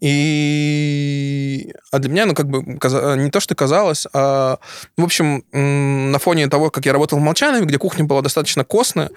и... 0.00 1.72
А 1.90 1.98
для 1.98 2.10
меня, 2.10 2.26
ну, 2.26 2.34
как 2.34 2.48
бы, 2.48 2.62
не 2.62 3.30
то, 3.30 3.40
что 3.40 3.54
казалось, 3.54 4.06
а... 4.12 4.58
В 4.96 5.04
общем, 5.04 5.44
на 5.52 6.18
фоне 6.18 6.48
того, 6.48 6.70
как 6.70 6.86
я 6.86 6.92
работал 6.92 7.18
в 7.18 7.22
Молчанове, 7.22 7.66
где 7.66 7.78
кухня 7.78 8.04
была 8.04 8.22
достаточно 8.22 8.64
костная, 8.64 9.10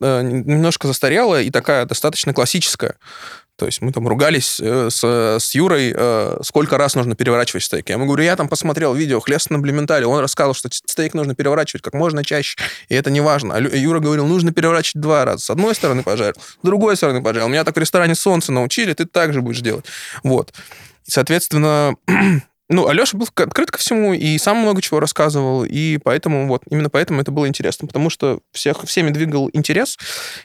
э, 0.00 0.22
немножко 0.22 0.86
застарелая 0.86 1.42
и 1.42 1.50
такая 1.50 1.86
достаточно 1.86 2.34
классическая. 2.34 2.96
То 3.60 3.66
есть 3.66 3.82
мы 3.82 3.92
там 3.92 4.08
ругались 4.08 4.58
э, 4.58 4.88
с, 4.88 5.04
с 5.04 5.54
Юрой, 5.54 5.92
э, 5.94 6.38
сколько 6.42 6.78
раз 6.78 6.94
нужно 6.94 7.14
переворачивать 7.14 7.62
стейк. 7.62 7.90
Я 7.90 7.96
ему 7.96 8.06
говорю, 8.06 8.24
я 8.24 8.34
там 8.34 8.48
посмотрел 8.48 8.94
видео 8.94 9.20
хлест 9.20 9.50
на 9.50 9.58
блементале, 9.58 10.06
он 10.06 10.18
рассказывал, 10.18 10.54
что 10.54 10.70
стейк 10.72 11.12
нужно 11.12 11.34
переворачивать 11.34 11.82
как 11.82 11.92
можно 11.92 12.24
чаще, 12.24 12.56
и 12.88 12.94
это 12.94 13.10
не 13.10 13.20
важно. 13.20 13.56
А 13.56 13.60
Юра 13.60 14.00
говорил, 14.00 14.26
нужно 14.26 14.54
переворачивать 14.54 15.02
два 15.02 15.26
раза. 15.26 15.44
С 15.44 15.50
одной 15.50 15.74
стороны 15.74 16.02
пожарил, 16.02 16.40
с 16.40 16.64
другой 16.64 16.96
стороны 16.96 17.22
пожарил. 17.22 17.48
Меня 17.48 17.64
так 17.64 17.76
в 17.76 17.78
ресторане 17.78 18.14
«Солнце» 18.14 18.50
научили, 18.50 18.94
ты 18.94 19.04
так 19.04 19.34
же 19.34 19.42
будешь 19.42 19.60
делать. 19.60 19.84
Вот. 20.22 20.54
И, 21.04 21.10
соответственно, 21.10 21.96
ну, 22.70 22.88
Алеша 22.88 23.18
был 23.18 23.28
открыт 23.34 23.70
ко 23.70 23.76
всему 23.76 24.14
и 24.14 24.38
сам 24.38 24.56
много 24.56 24.80
чего 24.80 25.00
рассказывал, 25.00 25.66
и 25.66 25.98
поэтому 25.98 26.46
вот, 26.46 26.62
именно 26.70 26.88
поэтому 26.88 27.20
это 27.20 27.30
было 27.30 27.46
интересно, 27.46 27.86
потому 27.86 28.08
что 28.08 28.40
всех, 28.52 28.84
всеми 28.84 29.10
двигал 29.10 29.50
интерес 29.52 29.98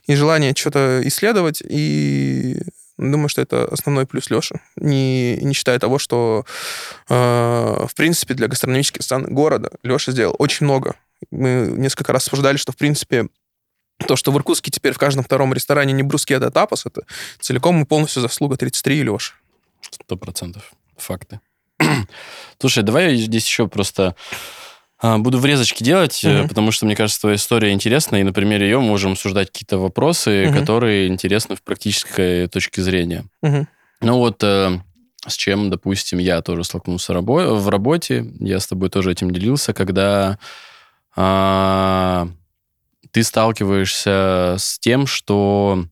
и 0.06 0.16
желание 0.16 0.54
что-то 0.54 1.00
исследовать, 1.06 1.62
и 1.66 2.58
думаю, 2.98 3.30
что 3.30 3.42
это 3.42 3.66
основной 3.66 4.06
плюс 4.06 4.30
Леши, 4.30 4.62
не, 4.78 5.38
не 5.38 5.54
считая 5.54 5.80
того, 5.80 6.00
что, 6.00 6.46
э, 7.10 7.14
в 7.14 7.94
принципе, 7.96 8.34
для 8.34 8.48
гастрономических 8.48 9.02
стран 9.02 9.26
города 9.26 9.72
Леша 9.84 10.12
сделал 10.12 10.36
очень 10.40 10.66
много. 10.66 10.96
Мы 11.32 11.74
несколько 11.78 12.14
раз 12.14 12.28
обсуждали, 12.28 12.58
что, 12.58 12.72
в 12.72 12.78
принципе, 12.78 13.28
то, 14.08 14.16
что 14.16 14.32
в 14.32 14.38
Иркутске 14.38 14.72
теперь 14.72 14.94
в 14.94 14.98
каждом 14.98 15.24
втором 15.24 15.54
ресторане 15.54 15.94
не 15.94 16.04
брускета, 16.04 16.48
а 16.48 16.52
тапос, 16.52 16.86
это 16.86 17.04
целиком 17.40 17.82
и 17.82 17.86
полностью 17.86 18.22
заслуга 18.22 18.58
33 18.58 19.00
и 19.00 19.04
Леши. 19.04 19.34
Сто 19.82 20.18
процентов. 20.18 20.74
Факты. 20.98 21.40
Слушай, 22.60 22.84
давай 22.84 23.16
я 23.16 23.26
здесь 23.26 23.46
еще 23.46 23.68
просто 23.68 24.16
буду 25.02 25.40
врезочки 25.40 25.84
делать, 25.84 26.22
Мгм. 26.24 26.48
потому 26.48 26.72
что, 26.72 26.86
мне 26.86 26.96
кажется, 26.96 27.22
твоя 27.22 27.36
история 27.36 27.72
интересна, 27.74 28.16
и 28.18 28.24
на 28.24 28.34
примере 28.34 28.66
ее 28.68 28.80
мы 28.80 28.88
можем 28.88 29.14
обсуждать 29.14 29.52
какие-то 29.52 29.78
вопросы, 29.78 30.48
Мгм. 30.48 30.60
которые 30.60 31.08
интересны 31.08 31.56
в 31.56 31.62
практической 31.64 32.48
точке 32.48 32.82
зрения. 32.82 33.26
Мгм. 33.42 33.68
Ну 34.02 34.18
вот, 34.18 34.44
э, 34.44 34.80
с 35.28 35.36
чем, 35.36 35.70
допустим, 35.70 36.20
я 36.20 36.42
тоже 36.42 36.64
столкнулся 36.64 37.14
рабо- 37.14 37.56
в 37.56 37.68
работе, 37.70 38.26
я 38.40 38.60
с 38.60 38.68
тобой 38.68 38.90
тоже 38.90 39.12
этим 39.12 39.32
делился, 39.32 39.74
когда 39.74 40.38
а, 41.18 42.28
ты 43.12 43.24
сталкиваешься 43.24 44.56
с 44.60 44.78
тем, 44.80 45.08
что 45.08 45.86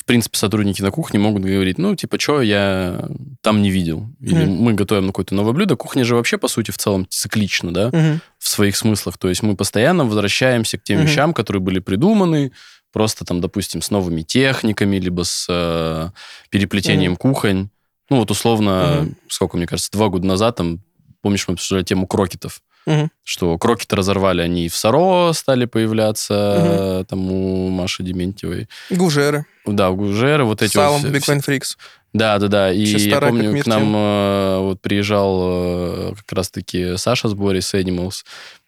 в 0.00 0.04
принципе, 0.06 0.38
сотрудники 0.38 0.80
на 0.80 0.90
кухне 0.90 1.20
могут 1.20 1.42
говорить, 1.44 1.76
ну, 1.78 1.94
типа, 1.94 2.18
что 2.18 2.40
я 2.40 3.06
там 3.42 3.60
не 3.60 3.70
видел. 3.70 4.08
Или 4.20 4.46
Мгм. 4.46 4.54
мы 4.56 4.72
готовим 4.72 5.08
какое-то 5.08 5.34
новое 5.34 5.52
блюдо. 5.52 5.76
Кухня 5.76 6.04
же 6.04 6.14
вообще, 6.16 6.38
по 6.38 6.48
сути, 6.48 6.70
в 6.70 6.78
целом 6.78 7.06
циклична, 7.08 7.72
да, 7.72 7.88
Мгм. 7.88 8.20
в 8.38 8.48
своих 8.48 8.76
смыслах. 8.76 9.18
То 9.18 9.28
есть 9.28 9.42
мы 9.42 9.54
постоянно 9.56 10.04
возвращаемся 10.06 10.78
к 10.78 10.82
тем 10.82 10.98
Мгм. 11.00 11.06
вещам, 11.06 11.34
которые 11.34 11.60
были 11.60 11.78
придуманы, 11.80 12.50
просто 12.92 13.24
там, 13.26 13.40
допустим, 13.42 13.82
с 13.82 13.90
новыми 13.90 14.22
техниками, 14.22 14.96
либо 14.96 15.22
с 15.22 15.46
э, 15.48 16.10
переплетением 16.48 17.14
кухонь. 17.16 17.68
Ну, 18.08 18.16
вот 18.16 18.30
условно, 18.30 19.02
Мгм. 19.02 19.16
сколько, 19.28 19.56
мне 19.58 19.66
кажется, 19.66 19.92
два 19.92 20.08
года 20.08 20.26
назад, 20.26 20.56
там, 20.56 20.80
помнишь, 21.22 21.46
мы 21.46 21.54
обсуждали 21.54 21.84
тему 21.84 22.06
крокетов, 22.06 22.62
Мгм. 22.86 23.10
что 23.22 23.56
крокеты 23.58 23.94
разорвали, 23.94 24.40
они 24.40 24.64
и 24.64 24.68
в 24.68 24.74
Саро 24.74 25.32
стали 25.34 25.66
появляться, 25.66 27.04
там, 27.08 27.30
у 27.30 27.68
Маши 27.68 28.02
Дементьевой. 28.02 28.68
Гужеры. 28.90 29.44
Да, 29.66 29.90
у 29.90 29.96
Гужера, 29.96 30.44
вот 30.44 30.62
эти 30.62 30.72
Салом, 30.72 31.02
вот... 31.02 31.10
Big 31.12 31.20
Wine 31.20 31.44
Freaks. 31.44 31.76
Да, 32.12 32.38
да, 32.38 32.48
да. 32.48 32.72
И 32.72 32.84
я 32.84 33.20
помню, 33.20 33.62
к 33.62 33.66
нам 33.66 33.94
э, 33.94 34.58
вот 34.60 34.80
приезжал 34.80 35.40
э, 35.42 36.14
как 36.16 36.32
раз-таки 36.32 36.96
Саша 36.96 37.28
с 37.28 37.34
Борей 37.34 37.62
с 37.62 37.74
Animals 37.74 38.24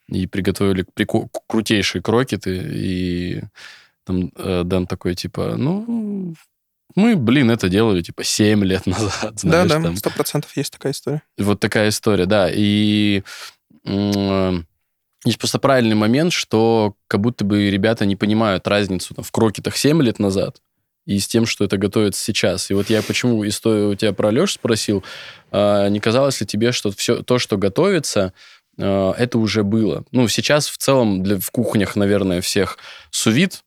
и 0.08 0.26
приготовили 0.26 0.84
прику- 0.94 1.28
крутейшие 1.48 2.02
крокеты. 2.02 2.62
И 2.72 3.42
там 4.04 4.30
э, 4.36 4.62
Дэн 4.64 4.86
такой, 4.86 5.14
типа, 5.14 5.54
ну, 5.56 6.34
мы, 6.94 7.16
блин, 7.16 7.50
это 7.50 7.68
делали, 7.68 8.02
типа, 8.02 8.22
7 8.22 8.64
лет 8.64 8.86
назад, 8.86 9.40
знаешь, 9.40 9.68
Да, 9.70 9.78
да, 9.80 9.96
сто 9.96 10.10
процентов 10.10 10.56
есть 10.56 10.72
такая 10.72 10.92
история. 10.92 11.22
Вот 11.38 11.58
такая 11.58 11.88
история, 11.88 12.26
да. 12.26 12.48
И 12.52 13.22
м, 13.84 14.66
есть 15.24 15.38
просто 15.38 15.58
правильный 15.58 15.94
момент, 15.96 16.32
что 16.32 16.94
как 17.08 17.20
будто 17.20 17.44
бы 17.44 17.70
ребята 17.70 18.04
не 18.06 18.16
понимают 18.16 18.68
разницу 18.68 19.14
там, 19.14 19.24
в 19.24 19.32
крокетах 19.32 19.76
7 19.76 20.02
лет 20.02 20.18
назад 20.18 20.60
и 21.06 21.18
с 21.18 21.26
тем, 21.28 21.46
что 21.46 21.64
это 21.64 21.76
готовится 21.78 22.22
сейчас. 22.22 22.70
И 22.70 22.74
вот 22.74 22.90
я 22.90 23.02
почему 23.02 23.46
историю 23.46 23.90
у 23.90 23.94
тебя 23.94 24.12
про 24.12 24.30
Леш 24.30 24.54
спросил, 24.54 25.02
а, 25.50 25.88
не 25.88 26.00
казалось 26.00 26.40
ли 26.40 26.46
тебе, 26.46 26.72
что 26.72 26.90
все 26.92 27.22
то, 27.22 27.38
что 27.38 27.56
готовится, 27.58 28.32
а, 28.78 29.12
это 29.18 29.38
уже 29.38 29.64
было? 29.64 30.04
Ну, 30.12 30.28
сейчас 30.28 30.68
в 30.68 30.76
целом 30.78 31.22
для, 31.22 31.38
в 31.38 31.50
кухнях, 31.50 31.96
наверное, 31.96 32.40
всех 32.40 32.78
сувид 33.10 33.62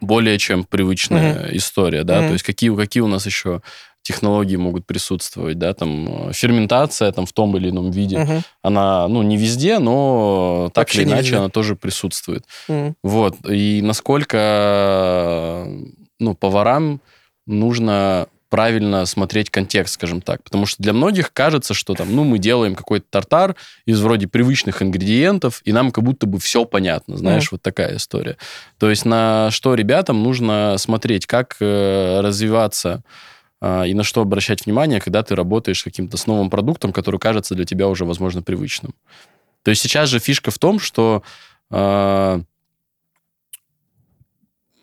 более 0.00 0.38
чем 0.38 0.64
привычная 0.64 1.48
история, 1.52 2.04
да, 2.04 2.18
Мгм. 2.20 2.26
то 2.28 2.32
есть 2.34 2.44
какие, 2.44 2.74
какие 2.74 3.02
у 3.02 3.08
нас 3.08 3.26
еще 3.26 3.62
технологии 4.02 4.54
могут 4.56 4.86
присутствовать, 4.86 5.58
да, 5.58 5.74
там 5.74 6.28
э, 6.30 6.32
ферментация 6.32 7.10
там 7.12 7.26
в 7.26 7.32
том 7.32 7.54
или 7.56 7.68
ином 7.68 7.90
виде, 7.90 8.18
Мгм. 8.18 8.42
она, 8.62 9.06
ну, 9.08 9.22
не 9.22 9.36
везде, 9.36 9.80
но 9.80 10.70
так 10.72 10.86
Вообще 10.86 11.02
или 11.02 11.08
иначе 11.08 11.22
везде. 11.22 11.36
она 11.38 11.48
тоже 11.50 11.74
присутствует. 11.76 12.44
Мгм. 12.68 12.94
Вот, 13.02 13.34
и 13.50 13.82
насколько, 13.82 15.66
ну, 16.18 16.34
поварам 16.34 17.00
нужно 17.46 18.28
правильно 18.50 19.04
смотреть 19.04 19.50
контекст, 19.50 19.94
скажем 19.94 20.22
так. 20.22 20.42
Потому 20.42 20.64
что 20.64 20.82
для 20.82 20.92
многих 20.92 21.32
кажется, 21.32 21.74
что 21.74 21.94
там, 21.94 22.14
ну, 22.14 22.24
мы 22.24 22.38
делаем 22.38 22.74
какой-то 22.74 23.06
тартар 23.10 23.56
из 23.84 24.00
вроде 24.00 24.26
привычных 24.26 24.82
ингредиентов, 24.82 25.60
и 25.64 25.72
нам 25.72 25.90
как 25.90 26.02
будто 26.04 26.26
бы 26.26 26.38
все 26.38 26.64
понятно, 26.64 27.16
знаешь, 27.18 27.44
Мгм. 27.44 27.48
вот 27.52 27.62
такая 27.62 27.96
история. 27.96 28.36
То 28.78 28.88
есть 28.88 29.04
на 29.04 29.50
что 29.50 29.74
ребятам 29.74 30.22
нужно 30.22 30.76
смотреть, 30.78 31.26
как 31.26 31.56
э, 31.60 32.20
развиваться 32.22 33.02
а, 33.60 33.84
и 33.84 33.92
на 33.92 34.02
что 34.04 34.22
обращать 34.22 34.64
внимание, 34.66 35.00
когда 35.00 35.22
ты 35.22 35.34
работаешь 35.34 35.80
с 35.80 35.84
каким-то 35.84 36.16
с 36.16 36.26
новым 36.26 36.48
продуктом, 36.48 36.92
который 36.92 37.18
кажется 37.20 37.54
для 37.54 37.64
тебя 37.64 37.88
уже, 37.88 38.04
возможно, 38.04 38.40
привычным. 38.40 38.94
То 39.64 39.70
есть 39.70 39.82
сейчас 39.82 40.08
же 40.08 40.20
фишка 40.20 40.50
в 40.50 40.58
том, 40.58 40.78
что 40.78 41.22
а, 41.70 42.40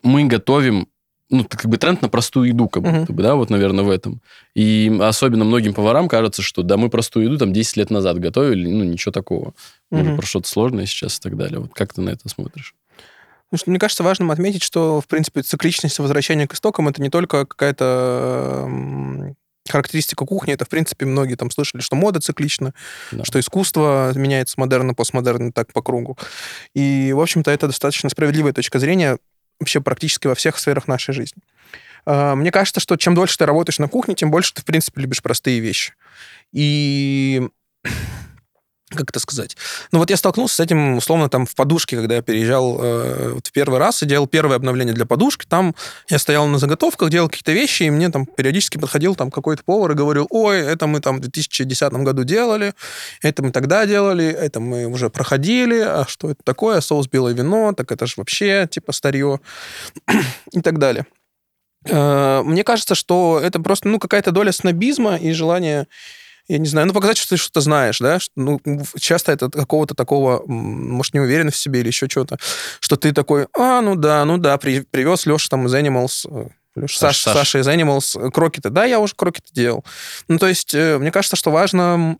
мы 0.02 0.24
готовим, 0.24 0.88
ну, 1.30 1.44
как 1.44 1.66
бы 1.66 1.76
тренд 1.76 2.02
на 2.02 2.08
простую 2.08 2.48
еду, 2.48 2.68
как 2.68 2.82
будто 2.82 3.12
бы, 3.12 3.22
да, 3.22 3.34
вот, 3.34 3.50
наверное, 3.50 3.84
в 3.84 3.90
этом. 3.90 4.20
И 4.54 4.96
особенно 5.02 5.44
многим 5.44 5.74
поварам 5.74 6.08
кажется, 6.08 6.40
что, 6.42 6.62
да, 6.62 6.76
мы 6.76 6.88
простую 6.88 7.26
еду 7.26 7.38
там 7.38 7.52
10 7.52 7.76
лет 7.76 7.90
назад 7.90 8.18
готовили, 8.20 8.68
ну, 8.68 8.84
ничего 8.84 9.10
такого. 9.12 9.54
Мы 9.90 10.02
Мгм. 10.04 10.16
про 10.18 10.26
что-то 10.26 10.48
сложное 10.48 10.86
сейчас 10.86 11.18
и 11.18 11.20
так 11.20 11.36
далее. 11.36 11.58
Вот 11.60 11.72
как 11.74 11.92
ты 11.94 12.00
на 12.00 12.10
это 12.10 12.28
смотришь? 12.28 12.74
Потому 13.48 13.58
что 13.60 13.70
мне 13.70 13.78
кажется 13.78 14.02
важным 14.02 14.30
отметить, 14.30 14.62
что, 14.62 15.00
в 15.00 15.06
принципе, 15.06 15.42
цикличность 15.42 15.98
возвращения 15.98 16.46
к 16.48 16.54
истокам 16.54 16.88
это 16.88 17.00
не 17.02 17.10
только 17.10 17.44
какая-то 17.46 18.68
характеристика 19.68 20.24
кухни, 20.24 20.54
это, 20.54 20.64
в 20.64 20.68
принципе, 20.68 21.06
многие 21.06 21.34
там 21.34 21.50
слышали, 21.50 21.80
что 21.80 21.96
мода 21.96 22.20
циклична, 22.20 22.72
Да. 23.10 23.24
что 23.24 23.40
искусство 23.40 24.12
меняется 24.14 24.54
модерно, 24.58 24.94
постмодерно, 24.94 25.50
так 25.52 25.72
по 25.72 25.82
кругу. 25.82 26.16
И, 26.74 27.12
в 27.12 27.20
общем-то, 27.20 27.50
это 27.50 27.66
достаточно 27.66 28.08
справедливая 28.08 28.52
точка 28.52 28.78
зрения 28.78 29.18
вообще 29.60 29.80
практически 29.80 30.26
во 30.26 30.34
всех 30.34 30.58
сферах 30.58 30.88
нашей 30.88 31.14
жизни. 31.14 31.42
А, 32.04 32.34
Мне 32.34 32.50
кажется, 32.50 32.80
что 32.80 32.96
чем 32.96 33.14
дольше 33.14 33.36
ты 33.38 33.46
работаешь 33.46 33.78
на 33.78 33.88
кухне, 33.88 34.14
тем 34.14 34.30
больше 34.30 34.54
ты, 34.54 34.62
в 34.62 34.64
принципе, 34.64 35.00
любишь 35.00 35.22
простые 35.22 35.60
вещи. 35.60 35.94
И 36.52 37.48
как 38.90 39.10
это 39.10 39.18
сказать? 39.18 39.56
Ну 39.90 39.98
вот 39.98 40.10
я 40.10 40.16
столкнулся 40.16 40.56
с 40.56 40.60
этим, 40.60 40.96
условно, 40.96 41.28
там 41.28 41.44
в 41.44 41.54
подушке, 41.56 41.96
когда 41.96 42.16
я 42.16 42.22
переезжал 42.22 42.78
э, 42.80 43.38
в 43.42 43.52
первый 43.52 43.80
раз 43.80 44.02
и 44.02 44.06
делал 44.06 44.28
первое 44.28 44.56
обновление 44.56 44.94
для 44.94 45.06
подушки. 45.06 45.44
Там 45.48 45.74
я 46.08 46.20
стоял 46.20 46.46
на 46.46 46.58
заготовках, 46.58 47.10
делал 47.10 47.28
какие-то 47.28 47.52
вещи, 47.52 47.84
и 47.84 47.90
мне 47.90 48.10
там 48.10 48.26
периодически 48.26 48.78
подходил 48.78 49.16
там 49.16 49.32
какой-то 49.32 49.64
повар 49.64 49.90
и 49.90 49.94
говорил, 49.94 50.28
ой, 50.30 50.60
это 50.60 50.86
мы 50.86 51.00
там 51.00 51.16
в 51.16 51.20
2010 51.20 51.92
году 51.92 52.22
делали, 52.22 52.74
это 53.22 53.42
мы 53.42 53.50
тогда 53.50 53.86
делали, 53.86 54.26
это 54.26 54.60
мы 54.60 54.86
уже 54.86 55.10
проходили, 55.10 55.80
а 55.80 56.04
что 56.06 56.30
это 56.30 56.42
такое, 56.44 56.80
соус 56.80 57.08
белое 57.08 57.34
вино, 57.34 57.72
так 57.72 57.90
это 57.90 58.06
же 58.06 58.14
вообще 58.18 58.68
типа 58.70 58.92
старье 58.92 59.40
и 60.52 60.60
так 60.60 60.78
далее. 60.78 61.06
Э, 61.88 62.42
Мне 62.44 62.62
кажется, 62.62 62.94
что 62.94 63.40
это 63.42 63.58
просто 63.60 63.88
ну, 63.88 63.98
какая-то 63.98 64.30
доля 64.30 64.52
снобизма 64.52 65.16
и 65.16 65.32
желание 65.32 65.86
я 66.48 66.58
не 66.58 66.66
знаю, 66.66 66.86
ну, 66.86 66.92
показать, 66.92 67.16
что 67.18 67.30
ты 67.30 67.36
что-то 67.36 67.60
знаешь, 67.60 67.98
да, 67.98 68.18
ну, 68.36 68.60
часто 68.98 69.32
это 69.32 69.46
от 69.46 69.54
какого-то 69.54 69.94
такого, 69.94 70.42
может, 70.46 71.14
неуверенность 71.14 71.56
в 71.56 71.60
себе 71.60 71.80
или 71.80 71.88
еще 71.88 72.08
что-то, 72.08 72.38
что 72.80 72.96
ты 72.96 73.12
такой, 73.12 73.46
а, 73.58 73.80
ну 73.80 73.96
да, 73.96 74.24
ну 74.24 74.38
да, 74.38 74.56
при- 74.58 74.80
привез 74.82 75.26
Леша 75.26 75.48
там 75.50 75.66
из 75.66 75.74
Animals, 75.74 76.26
э, 76.30 76.48
Леша, 76.76 76.98
Саш, 76.98 77.16
Саша, 77.18 77.24
Саш. 77.24 77.34
Саша 77.34 77.58
из 77.60 77.68
Animals 77.68 78.20
э, 78.28 78.30
крокеты, 78.30 78.70
да, 78.70 78.84
я 78.84 79.00
уже 79.00 79.14
крокеты 79.16 79.48
делал. 79.52 79.84
Ну, 80.28 80.38
то 80.38 80.46
есть, 80.46 80.74
э, 80.74 80.98
мне 80.98 81.10
кажется, 81.10 81.36
что 81.36 81.50
важно 81.50 82.18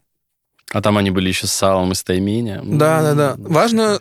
А 0.72 0.82
там 0.82 0.98
они 0.98 1.10
были 1.10 1.28
еще 1.28 1.46
с 1.46 1.52
салом 1.52 1.92
из 1.92 2.02
тайменя. 2.02 2.60
Да, 2.64 3.02
да, 3.02 3.14
да. 3.14 3.30
М, 3.32 3.52
Важно 3.52 4.00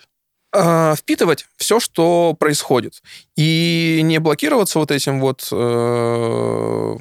э, 0.53 0.95
впитывать 0.97 1.45
все, 1.57 1.79
что 1.79 2.33
происходит. 2.39 3.01
И 3.35 3.99
не 4.03 4.19
блокироваться 4.19 4.79
вот 4.79 4.89
этим 4.89 5.19
вот, 5.19 5.47
э, 5.51 6.95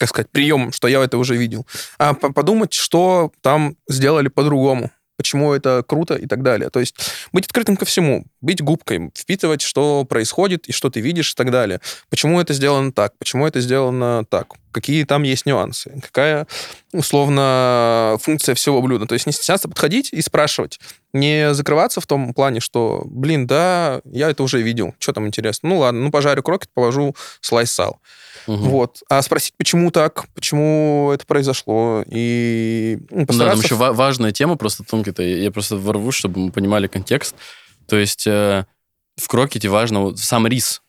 как 0.00 0.08
сказать, 0.08 0.30
приемом, 0.30 0.72
что 0.72 0.88
я 0.88 1.04
это 1.04 1.18
уже 1.18 1.36
видел, 1.36 1.66
а 1.98 2.14
по- 2.14 2.32
подумать, 2.32 2.72
что 2.72 3.32
там 3.42 3.76
сделали 3.86 4.28
по-другому, 4.28 4.90
почему 5.18 5.52
это 5.52 5.84
круто 5.86 6.14
и 6.14 6.26
так 6.26 6.42
далее. 6.42 6.70
То 6.70 6.80
есть 6.80 6.96
быть 7.30 7.44
открытым 7.44 7.76
ко 7.76 7.84
всему, 7.84 8.24
быть 8.40 8.62
губкой, 8.62 9.10
впитывать, 9.14 9.60
что 9.60 10.06
происходит 10.06 10.66
и 10.68 10.72
что 10.72 10.88
ты 10.88 11.00
видишь 11.00 11.32
и 11.32 11.34
так 11.34 11.50
далее. 11.50 11.82
Почему 12.08 12.40
это 12.40 12.54
сделано 12.54 12.90
так, 12.92 13.12
почему 13.18 13.46
это 13.46 13.60
сделано 13.60 14.24
так, 14.30 14.54
какие 14.72 15.04
там 15.04 15.22
есть 15.22 15.44
нюансы, 15.44 16.00
какая, 16.02 16.46
условно, 16.94 18.16
функция 18.22 18.54
всего 18.54 18.80
блюда. 18.80 19.04
То 19.04 19.12
есть 19.12 19.26
не 19.26 19.32
стесняться 19.34 19.68
подходить 19.68 20.14
и 20.14 20.22
спрашивать. 20.22 20.80
Не 21.12 21.52
закрываться 21.52 22.00
в 22.00 22.06
том 22.06 22.32
плане, 22.32 22.60
что, 22.60 23.02
блин, 23.04 23.46
да, 23.46 24.00
я 24.06 24.30
это 24.30 24.42
уже 24.42 24.62
видел, 24.62 24.94
что 24.98 25.12
там 25.12 25.26
интересно. 25.26 25.68
Ну 25.68 25.80
ладно, 25.80 26.00
ну 26.00 26.10
пожарю 26.10 26.42
крокет, 26.42 26.70
положу 26.72 27.14
слайс 27.42 27.70
сала. 27.70 27.98
Мгм. 28.46 28.68
Вот. 28.70 29.02
А 29.08 29.22
спросить, 29.22 29.54
почему 29.56 29.90
так, 29.90 30.26
почему 30.34 31.10
это 31.12 31.26
произошло, 31.26 32.04
и 32.06 32.98
ну, 33.00 33.06
Ну 33.06 33.08
Да, 33.08 33.16
там 33.18 33.26
постараться... 33.26 33.64
еще 33.64 33.74
ва- 33.74 33.92
важная 33.92 34.32
тема, 34.32 34.56
просто 34.56 34.84
тонкая-то, 34.84 35.22
я 35.22 35.50
просто 35.50 35.76
ворву, 35.76 36.10
чтобы 36.12 36.40
мы 36.40 36.50
понимали 36.50 36.86
контекст. 36.86 37.34
То 37.86 37.96
есть 37.96 38.26
э, 38.26 38.66
в 39.16 39.28
крокете 39.28 39.68
важно 39.68 40.00
вот 40.00 40.18
сам 40.18 40.46
рис, 40.46 40.82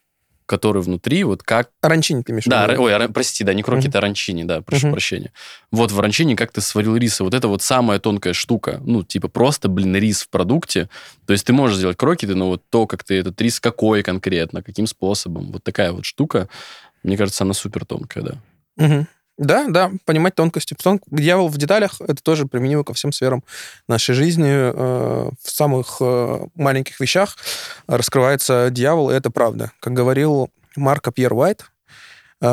который 0.45 0.81
внутри, 0.81 1.23
вот 1.23 1.43
как... 1.43 1.69
Оранчини 1.81 2.23
ты 2.23 2.33
имеешь 2.33 2.43
Да, 2.45 2.67
ра- 2.67 2.75
ой, 2.77 2.93
ара- 2.93 3.07
прости, 3.07 3.43
да, 3.45 3.53
не 3.53 3.63
крокет, 3.63 3.87
Мгм. 3.89 3.97
а 3.97 4.01
ранчини, 4.01 4.43
да, 4.43 4.61
прошу 4.61 4.87
Мгм. 4.87 4.93
прощения. 4.95 5.31
Вот 5.71 5.91
в 5.93 5.99
ранчини 5.99 6.35
как 6.35 6.51
ты 6.51 6.59
сварил 6.59 6.97
рис, 6.97 7.21
и 7.21 7.23
вот 7.23 7.33
это 7.33 7.47
вот 7.47 7.61
самая 7.63 7.99
тонкая 7.99 8.33
штука. 8.33 8.81
Ну, 8.85 9.03
типа 9.03 9.29
просто, 9.29 9.69
блин, 9.69 9.95
рис 9.95 10.23
в 10.23 10.29
продукте. 10.29 10.89
То 11.25 11.31
есть 11.33 11.45
ты 11.45 11.53
можешь 11.53 11.77
сделать 11.77 11.95
крокеты, 11.95 12.35
но 12.35 12.47
вот 12.49 12.63
то, 12.69 12.85
как 12.85 13.03
ты 13.05 13.15
этот 13.19 13.39
рис, 13.41 13.61
какой 13.61 14.03
конкретно, 14.03 14.61
каким 14.61 14.87
способом, 14.87 15.53
вот 15.53 15.63
такая 15.63 15.93
вот 15.93 16.03
штука, 16.03 16.49
мне 17.03 17.17
кажется, 17.17 17.43
она 17.43 17.53
супер 17.53 17.85
тонкая, 17.85 18.23
да. 18.23 18.35
Мгм. 18.77 19.07
Да, 19.37 19.65
да, 19.69 19.91
понимать 20.05 20.35
тонкости. 20.35 20.75
Тон- 20.75 20.99
Дьявол 21.07 21.47
в 21.47 21.57
деталях— 21.57 21.95
это 22.01 22.21
тоже 22.21 22.45
применимо 22.45 22.83
ко 22.83 22.93
всем 22.93 23.11
сферам 23.11 23.43
нашей 23.87 24.13
жизни. 24.13 24.47
Э, 24.49 25.29
В 25.41 25.49
самых 25.49 25.97
э, 25.99 26.47
маленьких 26.55 26.99
вещах 26.99 27.37
раскрывается 27.87 28.69
дьявол, 28.69 29.09
и 29.09 29.15
это 29.15 29.31
правда. 29.31 29.71
Как 29.79 29.93
говорил 29.93 30.51
Марко 30.75 31.11
Пьер 31.11 31.33
Уайт, 31.33 31.65
э, 32.41 32.45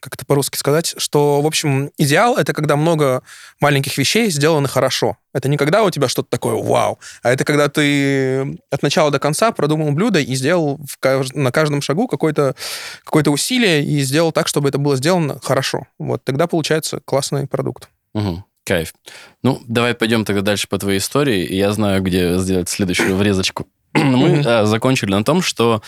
как 0.00 0.14
это 0.14 0.26
по-русски 0.26 0.56
сказать, 0.56 0.94
что, 0.96 1.40
в 1.42 1.46
общем, 1.46 1.90
идеал— 1.98 2.36
это 2.38 2.52
когда 2.52 2.76
много 2.76 3.22
маленьких 3.60 3.96
вещей 3.98 4.30
сделаны 4.30 4.66
хорошо. 4.66 5.18
Это 5.32 5.48
не 5.48 5.56
когда 5.56 5.84
у 5.84 5.90
тебя 5.90 6.08
что-то 6.08 6.28
такое 6.30 6.54
вау, 6.54 6.98
а 7.22 7.30
это 7.30 7.44
когда 7.44 7.68
ты 7.68 8.58
от 8.70 8.82
начала 8.82 9.10
до 9.10 9.18
конца 9.18 9.52
продумал 9.52 9.92
блюдо 9.92 10.18
и 10.18 10.34
сделал 10.34 10.78
в 10.78 10.98
на 11.34 11.52
каждом 11.52 11.82
шагу 11.82 12.08
какое-то 12.08 12.56
какое 13.04 13.22
усилие 13.24 13.84
и 13.84 14.00
сделал 14.00 14.32
так, 14.32 14.48
чтобы 14.48 14.68
это 14.70 14.78
было 14.78 14.96
сделано 14.96 15.38
хорошо. 15.42 15.86
Вот 15.98 16.24
тогда 16.24 16.46
получается 16.46 17.00
классный 17.04 17.46
продукт. 17.46 17.88
Мгм. 18.14 18.44
Кайф. 18.64 18.94
Ну, 19.42 19.62
давай 19.66 19.94
пойдем 19.94 20.24
тогда 20.24 20.42
дальше 20.42 20.68
по 20.68 20.78
твоей 20.78 20.98
истории. 20.98 21.52
Я 21.52 21.72
знаю, 21.72 22.02
где 22.02 22.38
сделать 22.38 22.68
следующую 22.68 23.16
врезочку. 23.16 23.66
Мы 23.94 24.42
а, 24.46 24.64
закончили 24.66 25.10
на 25.10 25.24
том, 25.24 25.42
что 25.42 25.82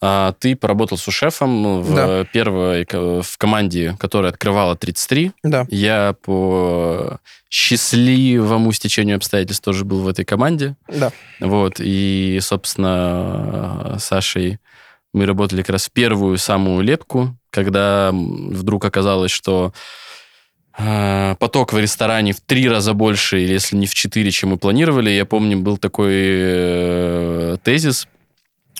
а, 0.00 0.32
ты 0.38 0.56
поработал 0.56 0.98
с 0.98 1.10
шефом 1.10 1.82
в 1.82 1.94
Да. 1.94 2.24
первой 2.24 2.86
в 2.90 3.38
команде, 3.38 3.96
которая 3.98 4.30
открывала 4.32 4.76
33. 4.76 5.32
Да. 5.42 5.66
Я 5.70 6.14
по 6.22 7.18
счастливому 7.48 8.72
стечению 8.72 9.16
обстоятельств 9.16 9.64
тоже 9.64 9.84
был 9.84 10.00
в 10.02 10.08
этой 10.08 10.24
команде. 10.24 10.76
Да. 10.88 11.12
Вот. 11.40 11.74
И, 11.78 12.38
собственно, 12.42 13.96
с 13.98 14.04
Сашей 14.04 14.58
мы 15.12 15.24
работали 15.26 15.62
как 15.62 15.70
раз 15.70 15.86
в 15.86 15.92
первую 15.92 16.36
самую 16.38 16.82
летку, 16.82 17.36
когда 17.50 18.10
вдруг 18.12 18.84
оказалось, 18.84 19.30
что 19.30 19.72
э, 20.76 21.36
поток 21.38 21.72
в 21.72 21.78
ресторане 21.78 22.32
в 22.32 22.40
три 22.40 22.68
раза 22.68 22.92
больше, 22.92 23.40
или 23.42 23.52
если 23.54 23.76
не 23.76 23.86
в 23.86 23.94
четыре, 23.94 24.30
чем 24.30 24.50
мы 24.50 24.58
планировали. 24.58 25.08
Я 25.10 25.24
помню, 25.24 25.58
был 25.58 25.78
такой 25.78 26.12
э, 26.14 27.56
тезис 27.62 28.08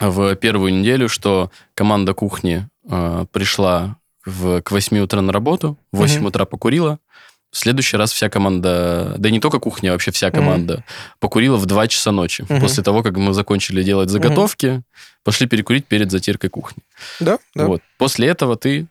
в 0.01 0.35
первую 0.37 0.75
неделю, 0.75 1.09
что 1.09 1.51
команда 1.75 2.15
кухни 2.15 2.69
э, 2.89 3.27
пришла 3.33 3.97
в, 4.25 4.61
к 4.63 4.71
8 4.71 4.99
утра 4.99 5.21
на 5.23 5.33
работу, 5.33 5.79
в 5.93 5.99
8 5.99 6.17
Мгм. 6.19 6.27
утра 6.27 6.45
покурила, 6.45 6.99
в 7.51 7.57
следующий 7.59 7.97
раз 7.97 8.13
вся 8.13 8.29
команда, 8.29 9.15
да 9.19 9.29
и 9.29 9.33
не 9.33 9.41
только 9.41 9.59
кухня, 9.61 9.91
а 9.91 9.93
вообще 9.93 10.11
вся 10.11 10.31
команда, 10.31 10.85
покурила 11.21 11.57
в 11.57 11.65
2 11.65 11.89
часа 11.89 12.13
ночи. 12.13 12.45
Мгм. 12.49 12.61
После 12.61 12.83
того, 12.83 13.03
как 13.03 13.17
мы 13.17 13.33
закончили 13.33 13.83
делать 13.83 14.11
заготовки, 14.11 14.83
пошли 15.25 15.47
перекурить 15.47 15.87
перед 15.87 16.11
затиркой 16.11 16.51
кухни. 16.51 16.83
Да, 17.21 17.39
да. 17.55 17.67
Вот. 17.67 17.83
После 17.99 18.29
этого 18.29 18.57
ты 18.57 18.87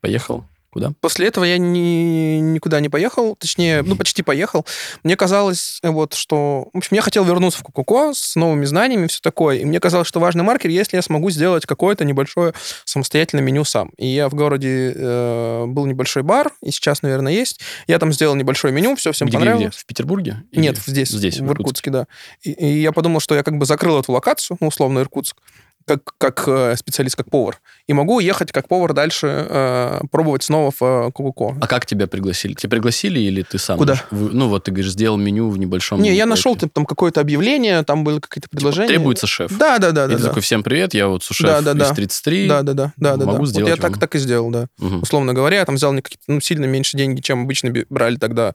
поехал 0.00 0.44
куда? 0.74 0.92
После 1.00 1.28
этого 1.28 1.44
я 1.44 1.56
ни, 1.56 2.38
никуда 2.40 2.80
не 2.80 2.90
поехал, 2.90 3.36
точнее, 3.36 3.82
ну, 3.82 3.96
почти 3.96 4.22
поехал. 4.22 4.66
Мне 5.02 5.16
казалось, 5.16 5.78
э, 5.82 5.88
вот, 5.88 6.12
что... 6.14 6.68
В 6.74 6.78
общем, 6.78 6.96
я 6.96 7.00
хотел 7.00 7.24
вернуться 7.24 7.60
в 7.60 7.62
Кукуко 7.62 8.12
с 8.12 8.36
новыми 8.36 8.66
знаниями 8.66 9.06
все 9.06 9.20
такое. 9.22 9.58
И 9.58 9.64
мне 9.64 9.80
казалось, 9.80 10.06
что 10.08 10.20
важный 10.20 10.44
маркер, 10.44 10.68
если 10.70 10.96
я 10.96 11.02
смогу 11.02 11.30
сделать 11.30 11.64
какое-то 11.64 12.04
небольшое 12.04 12.52
самостоятельное 12.84 13.42
меню 13.44 13.64
сам. 13.64 13.90
И 13.96 14.06
я 14.06 14.28
в 14.28 14.34
городе... 14.34 14.92
э, 14.94 15.64
был 15.66 15.86
небольшой 15.86 16.22
бар, 16.22 16.52
и 16.62 16.70
сейчас, 16.70 17.02
наверное, 17.02 17.32
есть. 17.32 17.60
Я 17.86 17.98
там 17.98 18.12
сделал 18.12 18.34
небольшое 18.34 18.74
меню, 18.74 18.96
все 18.96 19.12
всем 19.12 19.28
Где, 19.28 19.38
понравилось. 19.38 19.68
где? 19.68 19.78
В 19.78 19.86
Петербурге? 19.86 20.42
Или- 20.50 20.60
Нет, 20.62 20.78
здесь, 20.84 21.08
Здесь, 21.08 21.38
в 21.38 21.50
Иркутске, 21.50 21.90
да. 21.90 22.06
И, 22.42 22.50
и 22.50 22.80
я 22.82 22.92
подумал, 22.92 23.20
что 23.20 23.34
я 23.34 23.42
как 23.42 23.56
бы 23.56 23.64
закрыл 23.66 24.00
эту 24.00 24.12
локацию, 24.12 24.56
ну, 24.60 24.66
условно, 24.66 24.98
Иркутск, 24.98 25.36
как, 25.86 26.00
как 26.18 26.44
э, 26.46 26.76
специалист, 26.76 27.16
как 27.16 27.30
повар. 27.30 27.60
И 27.86 27.92
могу 27.92 28.20
ехать 28.20 28.52
как 28.52 28.68
повар 28.68 28.92
дальше, 28.92 29.46
э, 29.48 30.00
пробовать 30.10 30.42
снова 30.42 30.70
в 30.70 30.82
э, 30.82 31.10
Кукуко. 31.12 31.56
А 31.60 31.66
как 31.66 31.86
тебя 31.86 32.06
пригласили? 32.06 32.54
Тебя 32.54 32.70
пригласили 32.70 33.20
или 33.20 33.42
ты 33.42 33.58
сам? 33.58 33.78
Куда? 33.78 34.02
Вы- 34.10 34.30
ну, 34.32 34.48
вот 34.48 34.64
ты 34.64 34.70
говоришь, 34.70 34.92
сделал 34.92 35.16
меню 35.16 35.48
в 35.50 35.58
небольшом... 35.58 36.00
Не, 36.00 36.14
я 36.14 36.26
нашел 36.26 36.56
там, 36.56 36.68
там 36.70 36.86
какое-то 36.86 37.20
объявление, 37.20 37.82
там 37.84 38.04
были 38.04 38.18
какие-то 38.18 38.48
предложения. 38.48 38.88
Типа, 38.88 38.98
Требуется 38.98 39.26
шеф. 39.26 39.56
Да, 39.56 39.78
да, 39.78 39.90
да, 39.90 40.06
и 40.06 40.08
да. 40.08 40.16
ты 40.16 40.22
да. 40.22 40.28
такой, 40.28 40.42
всем 40.42 40.62
привет, 40.62 40.94
я 40.94 41.08
вот 41.08 41.22
сушеф 41.22 41.46
Да, 41.46 41.60
да, 41.60 41.72
из 41.72 41.88
да. 41.88 41.94
33. 41.94 42.48
Да, 42.48 42.62
да, 42.62 42.72
да, 42.72 42.92
да, 42.96 43.16
да, 43.16 43.26
могу 43.26 43.32
да. 43.32 43.38
Вот 43.40 43.48
сделать 43.48 43.70
я 43.70 43.76
так, 43.76 43.92
вам. 43.92 44.00
так 44.00 44.14
и 44.14 44.18
сделал, 44.18 44.50
да. 44.50 44.66
Мгм. 44.78 45.02
Условно 45.02 45.34
говоря, 45.34 45.58
я 45.58 45.64
там 45.64 45.76
взял 45.76 45.92
какие-то, 45.94 46.24
ну, 46.26 46.40
сильно 46.40 46.64
меньше 46.64 46.96
деньги, 46.96 47.20
чем 47.20 47.42
обычно 47.42 47.72
брали 47.88 48.16
тогда 48.16 48.54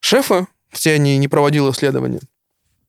шефы, 0.00 0.46
хотя 0.72 0.92
я 0.92 0.98
не, 0.98 1.18
не 1.18 1.28
проводил 1.28 1.70
исследования. 1.70 2.20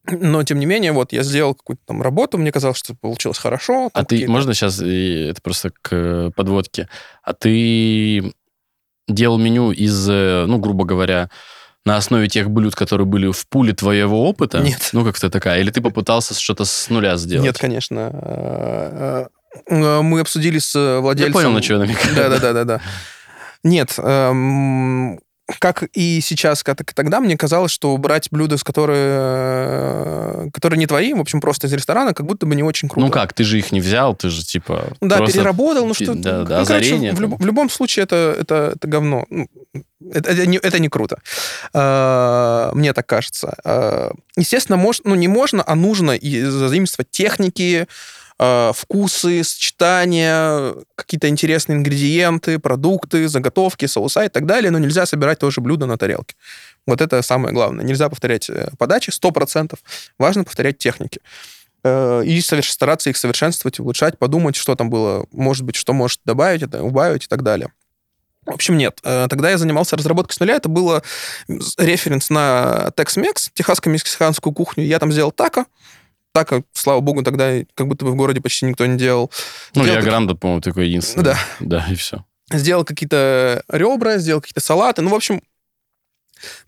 Но, 0.10 0.44
тем 0.44 0.60
не 0.60 0.66
менее, 0.66 0.92
вот, 0.92 1.14
я 1.14 1.24
сделал 1.24 1.54
какую-то 1.54 1.84
там 1.86 2.02
работу, 2.02 2.38
мне 2.38 2.52
казалось, 2.52 2.78
что 2.78 2.96
получилось 2.96 3.38
хорошо. 3.38 3.90
А 3.94 4.04
ты, 4.04 4.28
можно 4.28 4.54
сейчас, 4.54 4.80
это 4.80 5.42
просто 5.42 5.72
к 5.82 5.90
э, 5.92 6.32
подводке, 6.36 6.90
а 7.24 7.34
ты 7.34 8.34
делал 9.08 9.38
меню 9.38 9.72
из, 9.72 10.10
э, 10.10 10.46
ну, 10.48 10.58
грубо 10.58 10.86
говоря, 10.86 11.30
на 11.86 11.98
основе 11.98 12.28
тех 12.28 12.50
блюд, 12.50 12.76
которые 12.76 13.06
были 13.06 13.32
в 13.32 13.48
пуле 13.48 13.74
твоего 13.74 14.28
опыта? 14.28 14.60
Нет. 14.60 14.90
Ну, 14.94 15.04
как-то 15.04 15.30
такая. 15.30 15.60
Или 15.60 15.72
ты 15.72 15.82
попытался 15.82 16.34
что-то 16.40 16.66
с 16.66 16.90
нуля 16.90 17.18
сделать? 17.18 17.46
Нет, 17.46 17.58
конечно. 17.58 18.10
Э, 18.14 19.26
Мы 19.70 20.20
обсудили 20.20 20.60
с 20.60 21.00
владельцем... 21.00 21.34
Я 21.34 21.34
понял, 21.34 21.52
на 21.52 21.62
что 21.62 21.74
я 21.74 21.80
намекаю. 21.80 22.16
Да-да-да-да. 22.16 22.82
Нет, 23.64 23.94
эм, 23.98 25.20
как 25.60 25.84
и 25.94 26.20
сейчас, 26.22 26.64
как 26.64 26.82
и 26.82 26.84
тогда, 26.94 27.20
мне 27.20 27.38
казалось, 27.38 27.72
что 27.72 27.96
брать 27.98 28.28
блюда, 28.32 28.58
с 28.58 28.64
которые, 28.64 29.18
э, 29.20 30.50
которые 30.54 30.78
не 30.80 30.88
твои, 30.88 31.14
в 31.14 31.20
общем, 31.20 31.42
просто 31.42 31.68
из 31.68 31.74
ресторана, 31.74 32.14
как 32.14 32.26
будто 32.26 32.46
бы 32.46 32.56
не 32.56 32.64
очень 32.64 32.88
круто. 32.90 33.06
Ну 33.06 33.12
как, 33.12 33.34
ты 33.34 33.44
же 33.44 33.58
их 33.58 33.72
не 33.72 33.80
взял, 33.82 34.16
ты 34.16 34.30
же 34.30 34.44
типа... 34.44 34.94
Да, 35.02 35.18
просто 35.18 35.38
переработал, 35.38 35.86
ну 35.86 35.94
что... 35.94 36.14
Да, 36.16 36.40
ну, 36.40 36.46
да, 36.46 36.46
короче, 36.46 36.62
озарение. 36.62 37.14
в, 37.14 37.20
люб- 37.22 37.40
в 37.40 37.46
любом 37.46 37.70
случае 37.70 38.04
это, 38.04 38.36
это, 38.40 38.74
это 38.76 38.88
говно. 38.88 39.26
Ну, 39.30 39.48
Это, 40.14 40.32
это 40.32 40.46
не, 40.48 40.58
это 40.58 40.80
не 40.80 40.90
круто. 40.90 41.18
Э, 41.74 42.72
Мне 42.74 42.94
так 42.94 43.06
кажется. 43.06 43.56
Э, 43.64 44.12
Естественно, 44.38 44.78
мож, 44.78 45.02
ну, 45.04 45.16
не 45.16 45.28
можно, 45.28 45.64
а 45.66 45.76
нужно 45.76 46.12
и 46.12 46.42
заимствовать 46.44 47.12
техники, 47.12 47.88
э, 48.42 48.72
вкусы, 48.76 49.44
сочетания, 49.44 50.74
какие-то 50.96 51.30
интересные 51.30 51.78
ингредиенты, 51.78 52.58
продукты, 52.58 53.28
заготовки, 53.28 53.86
соуса 53.86 54.26
и 54.26 54.30
так 54.30 54.48
далее, 54.48 54.72
но 54.72 54.80
нельзя 54.80 55.06
собирать 55.06 55.40
тоже 55.40 55.62
блюдо 55.62 55.86
на 55.86 55.98
тарелке. 55.98 56.36
Вот 56.88 57.02
это 57.02 57.22
самое 57.22 57.54
главное. 57.54 57.86
Нельзя 57.86 58.10
повторять 58.10 58.50
э, 58.50 58.72
подачи 58.80 59.12
100%. 59.12 59.78
Важно 60.18 60.44
повторять 60.44 60.80
техники. 60.80 61.20
Э, 61.84 62.24
И 62.26 62.42
стараться 62.42 63.12
их 63.12 63.18
совершенствовать, 63.18 63.80
улучшать, 63.80 64.18
подумать, 64.18 64.56
что 64.56 64.76
там 64.76 64.90
было, 64.90 65.28
может 65.32 65.64
быть, 65.64 65.76
что 65.76 65.94
может 65.94 66.20
добавить, 66.26 66.64
убавить 66.74 67.26
и 67.26 67.28
так 67.28 67.44
далее. 67.44 67.72
В 68.48 68.54
общем, 68.56 68.76
нет. 68.76 69.00
Тогда 69.04 69.52
я 69.52 69.60
занимался 69.60 69.96
разработкой 69.96 70.34
с 70.34 70.40
нуля. 70.40 70.56
Это 70.56 70.68
было 70.68 71.04
референс 71.78 72.32
на 72.32 72.92
Tex-Mex, 72.98 73.52
техасско-мексиканскую 73.54 74.52
кухню. 74.52 74.84
Я 74.84 74.98
там 74.98 75.12
сделал 75.12 75.32
тако. 75.32 75.66
Тако, 76.34 76.64
слава 76.74 77.02
богу, 77.02 77.24
тогда 77.24 77.52
как 77.76 77.88
будто 77.88 78.06
бы 78.06 78.12
в 78.12 78.16
городе 78.16 78.42
почти 78.42 78.66
никто 78.66 78.86
не 78.86 78.98
делал. 78.98 79.32
Ну, 79.76 79.84
Сделал 79.84 80.00
я 80.00 80.04
Гранда, 80.06 80.36
по-моему, 80.36 80.62
такой 80.62 80.88
единственный. 80.88 81.24
Да. 81.24 81.40
Да, 81.60 81.86
и 81.90 81.96
все. 81.96 82.24
сделал 82.52 82.86
какие-то 82.86 83.64
ребра, 83.70 84.18
сделал 84.18 84.42
какие-то 84.42 84.62
салаты. 84.62 85.02
Ну, 85.02 85.10
в 85.10 85.16
общем, 85.16 85.42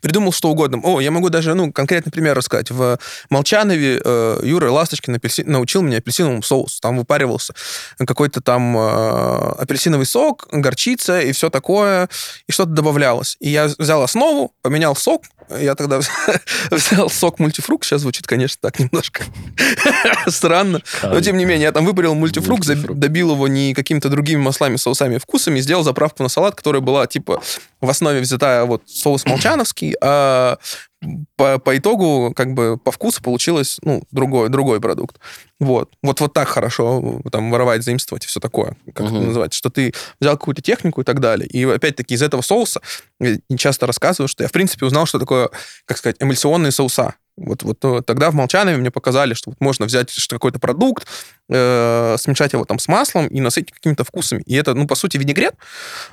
придумал 0.00 0.32
что 0.32 0.50
угодно. 0.50 0.80
О, 0.82 1.00
я 1.00 1.10
могу 1.10 1.30
даже, 1.30 1.54
ну, 1.54 1.72
конкретный 1.72 2.12
пример 2.12 2.36
рассказать. 2.36 2.70
В 2.70 2.98
Молчанове 3.30 4.00
э, 4.04 4.40
Юра 4.42 4.70
Ласточкин 4.70 5.16
апельси- 5.16 5.44
научил 5.48 5.82
меня 5.82 5.98
апельсиновому 5.98 6.42
соусу. 6.42 6.80
Там 6.80 6.96
выпаривался 6.98 7.54
какой-то 7.98 8.40
там 8.40 8.76
э, 8.76 9.52
апельсиновый 9.58 10.06
сок, 10.06 10.48
горчица 10.52 11.20
и 11.20 11.32
все 11.32 11.50
такое, 11.50 12.08
и 12.48 12.52
что-то 12.52 12.70
добавлялось. 12.70 13.36
И 13.40 13.50
я 13.50 13.66
взял 13.78 14.02
основу, 14.02 14.52
поменял 14.62 14.96
сок, 14.96 15.24
я 15.50 15.74
тогда 15.74 16.00
взял 16.70 17.10
сок 17.10 17.38
мультифрукт, 17.38 17.84
сейчас 17.84 18.00
звучит, 18.00 18.26
конечно, 18.26 18.56
так 18.62 18.78
немножко 18.78 19.24
странно, 20.28 20.80
но 21.02 21.20
тем 21.20 21.36
не 21.36 21.44
менее, 21.44 21.64
я 21.64 21.72
там 21.72 21.84
выпарил 21.84 22.14
мультифрукт, 22.14 22.64
заб- 22.64 22.74
Мультифрукт. 22.74 23.00
добил 23.00 23.32
его 23.32 23.48
не 23.48 23.74
какими-то 23.74 24.08
другими 24.08 24.40
маслами, 24.40 24.76
соусами, 24.76 25.18
вкусами, 25.18 25.60
сделал 25.60 25.82
заправку 25.82 26.22
на 26.22 26.28
салат, 26.28 26.54
которая 26.54 26.80
была, 26.80 27.06
типа, 27.06 27.42
в 27.84 27.90
основе 27.90 28.20
взята 28.20 28.64
вот 28.66 28.82
соус 28.86 29.24
молчановский, 29.26 29.94
а 30.00 30.58
по, 31.36 31.58
по 31.58 31.76
итогу, 31.76 32.32
как 32.34 32.54
бы, 32.54 32.78
по 32.78 32.90
вкусу 32.90 33.22
получилось, 33.22 33.78
ну, 33.82 34.02
другой, 34.10 34.48
другой 34.48 34.80
продукт. 34.80 35.18
Вот. 35.60 35.90
Вот, 36.02 36.20
вот 36.20 36.32
так 36.32 36.48
хорошо 36.48 37.20
там 37.30 37.50
воровать, 37.50 37.82
заимствовать 37.82 38.24
и 38.24 38.26
все 38.26 38.40
такое, 38.40 38.76
как 38.86 39.06
это 39.06 39.14
Мгм. 39.14 39.26
называется, 39.26 39.58
что 39.58 39.70
ты 39.70 39.92
взял 40.20 40.36
какую-то 40.36 40.62
технику 40.62 41.00
и 41.00 41.04
так 41.04 41.20
далее. 41.20 41.46
И 41.46 41.64
опять-таки 41.64 42.14
из 42.14 42.22
этого 42.22 42.40
соуса 42.42 42.80
я 43.20 43.36
часто 43.56 43.86
рассказываю, 43.86 44.28
что 44.28 44.42
я, 44.44 44.48
в 44.48 44.52
принципе, 44.52 44.86
узнал, 44.86 45.06
что 45.06 45.18
такое, 45.18 45.50
как 45.84 45.98
сказать, 45.98 46.16
эмульсионные 46.20 46.72
соуса. 46.72 47.14
Вот, 47.36 47.64
вот 47.64 47.78
э, 47.82 48.00
тогда 48.06 48.30
в 48.30 48.34
Молчанове 48.34 48.76
мне 48.76 48.92
показали, 48.92 49.34
что 49.34 49.50
вот 49.50 49.60
можно 49.60 49.86
взять 49.86 50.14
какой-то 50.28 50.60
продукт, 50.60 51.06
э, 51.50 52.16
смешать 52.18 52.52
его 52.52 52.64
там 52.64 52.78
с 52.78 52.86
маслом 52.86 53.26
и 53.26 53.40
насытить 53.40 53.72
какими-то 53.72 54.04
вкусами. 54.04 54.42
И 54.46 54.54
это, 54.54 54.74
ну, 54.74 54.86
по 54.86 54.94
сути, 54.94 55.16
винегрет, 55.16 55.54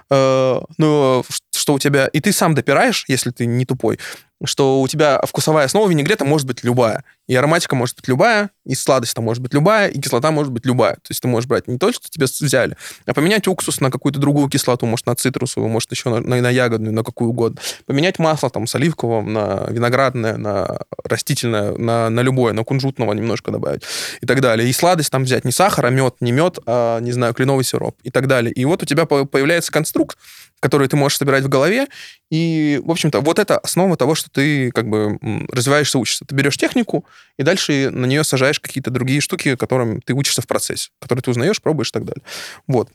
э, 0.10 0.62
но 0.78 1.24
что 1.62 1.74
у 1.74 1.80
тебя... 1.80 2.08
И 2.08 2.20
ты 2.20 2.34
сам 2.34 2.56
допираешь, 2.56 3.06
если 3.08 3.30
ты 3.30 3.46
не 3.46 3.66
тупой, 3.66 4.00
что 4.44 4.82
у 4.82 4.88
тебя 4.88 5.22
вкусовая 5.22 5.66
основа 5.66 5.88
винегрета 5.88 6.26
может 6.26 6.48
быть 6.48 6.64
любая. 6.64 7.04
И 7.28 7.36
ароматика 7.36 7.76
может 7.76 7.96
быть 7.96 8.08
любая, 8.08 8.50
и 8.66 8.76
сладость 8.76 9.14
там 9.14 9.24
может 9.24 9.42
быть 9.42 9.54
любая, 9.54 9.88
и 9.88 10.00
кислота 10.00 10.32
может 10.32 10.52
быть 10.52 10.66
любая. 10.66 10.96
То 10.96 11.10
есть 11.10 11.22
ты 11.22 11.28
можешь 11.28 11.48
брать 11.48 11.68
не 11.68 11.78
то, 11.78 11.92
что 11.92 12.10
тебе 12.10 12.26
взяли, 12.26 12.76
а 13.06 13.14
поменять 13.14 13.48
уксус 13.48 13.80
на 13.80 13.92
какую-то 13.92 14.20
другую 14.20 14.50
кислоту, 14.50 14.86
может, 14.86 15.06
на 15.06 15.16
цитрусовую, 15.16 15.70
может, 15.70 15.92
еще 15.92 16.10
на, 16.10 16.20
на, 16.20 16.50
ягодную, 16.50 16.94
на 16.94 17.04
какую 17.04 17.30
угодно. 17.30 17.62
Поменять 17.86 18.20
масло 18.20 18.50
там 18.50 18.68
с 18.68 18.76
оливковым 18.76 19.32
на 19.32 19.68
виноградное, 19.70 20.36
на 20.38 20.80
растительное, 21.04 21.78
на, 21.78 22.10
на 22.10 22.22
любое, 22.22 22.54
на 22.54 22.64
кунжутного 22.64 23.14
немножко 23.14 23.52
добавить 23.52 23.84
и 24.20 24.26
так 24.26 24.42
далее. 24.42 24.68
И 24.68 24.74
сладость 24.74 25.12
там 25.12 25.24
взять 25.24 25.46
не 25.46 25.52
сахар, 25.52 25.86
а 25.86 25.90
мед, 25.90 26.16
не 26.20 26.32
мед, 26.32 26.58
а, 26.66 27.00
не 27.00 27.12
знаю, 27.12 27.34
кленовый 27.34 27.64
сироп 27.64 27.96
и 28.04 28.10
так 28.10 28.28
далее. 28.28 28.52
И 28.52 28.66
вот 28.66 28.84
у 28.84 28.86
тебя 28.86 29.06
по- 29.06 29.26
появляется 29.26 29.72
конструкт, 29.72 30.18
который 30.62 30.88
ты 30.88 30.96
можешь 30.96 31.18
собирать 31.18 31.44
в 31.44 31.50
голове, 31.50 31.88
и, 32.30 32.80
в 32.86 32.92
общем-то, 32.92 33.20
вот 33.20 33.40
это 33.40 33.58
основа 33.58 33.98
того, 33.98 34.16
что 34.16 34.30
ты 34.30 34.72
как 34.72 34.88
бы 34.88 35.20
развиваешься, 35.52 35.98
учишься. 36.00 36.24
Ты 36.24 36.36
берешь 36.36 36.56
технику, 36.56 37.04
и 37.38 37.44
дальше 37.44 37.90
на 37.90 38.06
нее 38.06 38.24
сажаешь 38.24 38.60
какие-то 38.60 38.92
другие 38.92 39.20
штуки, 39.22 39.56
которым 39.56 40.02
ты 40.02 40.14
учишься 40.14 40.42
в 40.42 40.48
процессе, 40.48 40.92
которые 41.02 41.24
ты 41.24 41.32
узнаешь, 41.32 41.62
пробуешь 41.62 41.90
и 41.90 41.92
так 41.92 42.06
далее. 42.06 42.24
Вот. 42.68 42.90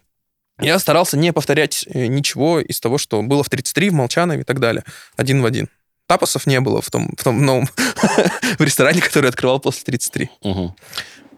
Я 0.61 0.79
старался 0.79 1.19
не 1.19 1.33
повторять 1.33 1.85
э, 1.89 2.07
ничего 2.07 2.61
из 2.61 2.81
того, 2.81 2.97
что 2.97 3.21
было 3.21 3.43
в 3.43 3.51
33, 3.51 3.91
в 3.91 3.95
Молчанове 3.95 4.41
и 4.41 4.45
так 4.45 4.59
далее, 4.59 4.85
один 5.17 5.43
в 5.43 5.45
один. 5.45 5.69
Тапосов 6.07 6.47
не 6.47 6.61
было 6.61 6.81
в 6.81 6.91
том, 6.91 7.13
в 7.19 7.25
том 7.25 7.45
новом 7.45 7.69
в 8.59 8.63
ресторане, 8.63 9.01
который 9.03 9.29
открывал 9.29 9.59
после 9.59 9.83
33. 9.85 10.31
Мгм. 10.45 10.75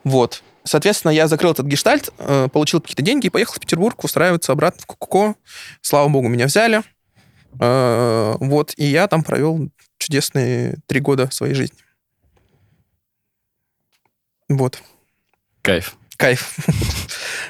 Вот. 0.05 0.43
Соответственно, 0.69 1.11
я 1.13 1.27
закрыл 1.29 1.53
этот 1.53 1.67
гештальт, 1.67 2.11
э, 2.19 2.49
получил 2.53 2.81
какие-то 2.81 3.03
деньги 3.03 3.27
и 3.27 3.31
поехал 3.31 3.55
в 3.55 3.61
Петербург 3.61 4.03
устраиваться 4.05 4.53
обратно 4.53 4.83
в 4.83 4.87
Кукуко. 4.87 5.35
Слава 5.81 6.09
богу, 6.09 6.29
меня 6.29 6.47
взяли. 6.47 6.83
Э, 7.61 8.37
Вот. 8.39 8.75
И 8.77 8.85
я 8.85 9.09
там 9.09 9.25
провел 9.25 9.71
чудесные 9.99 10.77
три 10.87 11.01
года 11.01 11.29
своей 11.31 11.55
жизни. 11.55 11.79
Вот. 14.49 14.83
Кайф. 15.63 15.98
Кайф. 16.19 16.57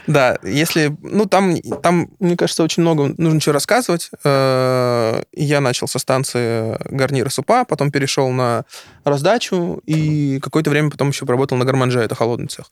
Да, 0.07 0.39
если... 0.43 0.97
Ну, 1.03 1.27
там, 1.27 1.57
там, 1.83 2.09
мне 2.19 2.35
кажется, 2.35 2.63
очень 2.63 2.81
много 2.83 3.13
нужно 3.19 3.41
чего 3.41 3.53
рассказывать. 3.53 4.11
Э, 4.25 5.23
Я 5.33 5.61
начал 5.61 5.87
со 5.87 5.99
станции 5.99 6.79
гарнира 6.91 7.29
супа, 7.29 7.65
потом 7.65 7.91
перешел 7.91 8.31
на 8.31 8.65
раздачу, 9.05 9.83
и 9.85 10.41
какое-то 10.41 10.71
время 10.71 10.91
потом 10.91 11.11
еще 11.11 11.27
поработал 11.27 11.59
на 11.59 11.67
гарманже, 11.67 12.01
это 12.01 12.15
холодный 12.15 12.49
цех. 12.49 12.71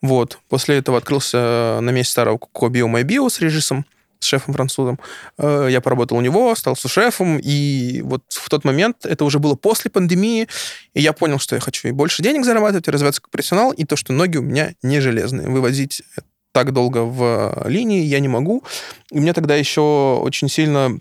Вот. 0.00 0.38
После 0.48 0.78
этого 0.78 0.96
открылся 0.96 1.78
на 1.82 1.90
месте 1.90 2.12
старого 2.12 2.38
My 2.38 3.02
Bio 3.02 3.28
с 3.28 3.40
режиссом, 3.40 3.84
с 4.20 4.26
шефом-французом. 4.26 4.98
Э, 5.38 5.68
Я 5.70 5.80
поработал 5.80 6.18
у 6.18 6.20
него, 6.20 6.54
стал 6.54 6.76
сушефом, 6.76 7.38
и 7.42 8.02
вот 8.02 8.22
в 8.28 8.48
тот 8.48 8.64
момент, 8.64 9.04
это 9.04 9.24
уже 9.24 9.38
было 9.38 9.54
после 9.54 9.90
пандемии, 9.90 10.48
и 10.94 11.00
я 11.02 11.12
понял, 11.12 11.38
что 11.38 11.54
я 11.54 11.60
хочу 11.60 11.88
и 11.88 11.92
больше 11.92 12.22
денег 12.22 12.44
зарабатывать, 12.44 12.88
и 12.88 12.90
развиваться 12.90 13.20
как 13.20 13.30
профессионал, 13.30 13.72
и 13.72 13.84
то, 13.84 13.96
что 13.96 14.12
ноги 14.12 14.38
у 14.38 14.42
меня 14.42 14.72
не 14.82 15.00
железные. 15.00 15.48
Вывозить 15.48 16.02
так 16.52 16.72
долго 16.72 17.04
в 17.04 17.64
линии 17.66 18.02
я 18.02 18.20
не 18.20 18.28
могу. 18.28 18.64
И 19.12 19.20
мне 19.20 19.32
тогда 19.32 19.54
еще 19.54 20.18
очень 20.22 20.48
сильно 20.48 20.98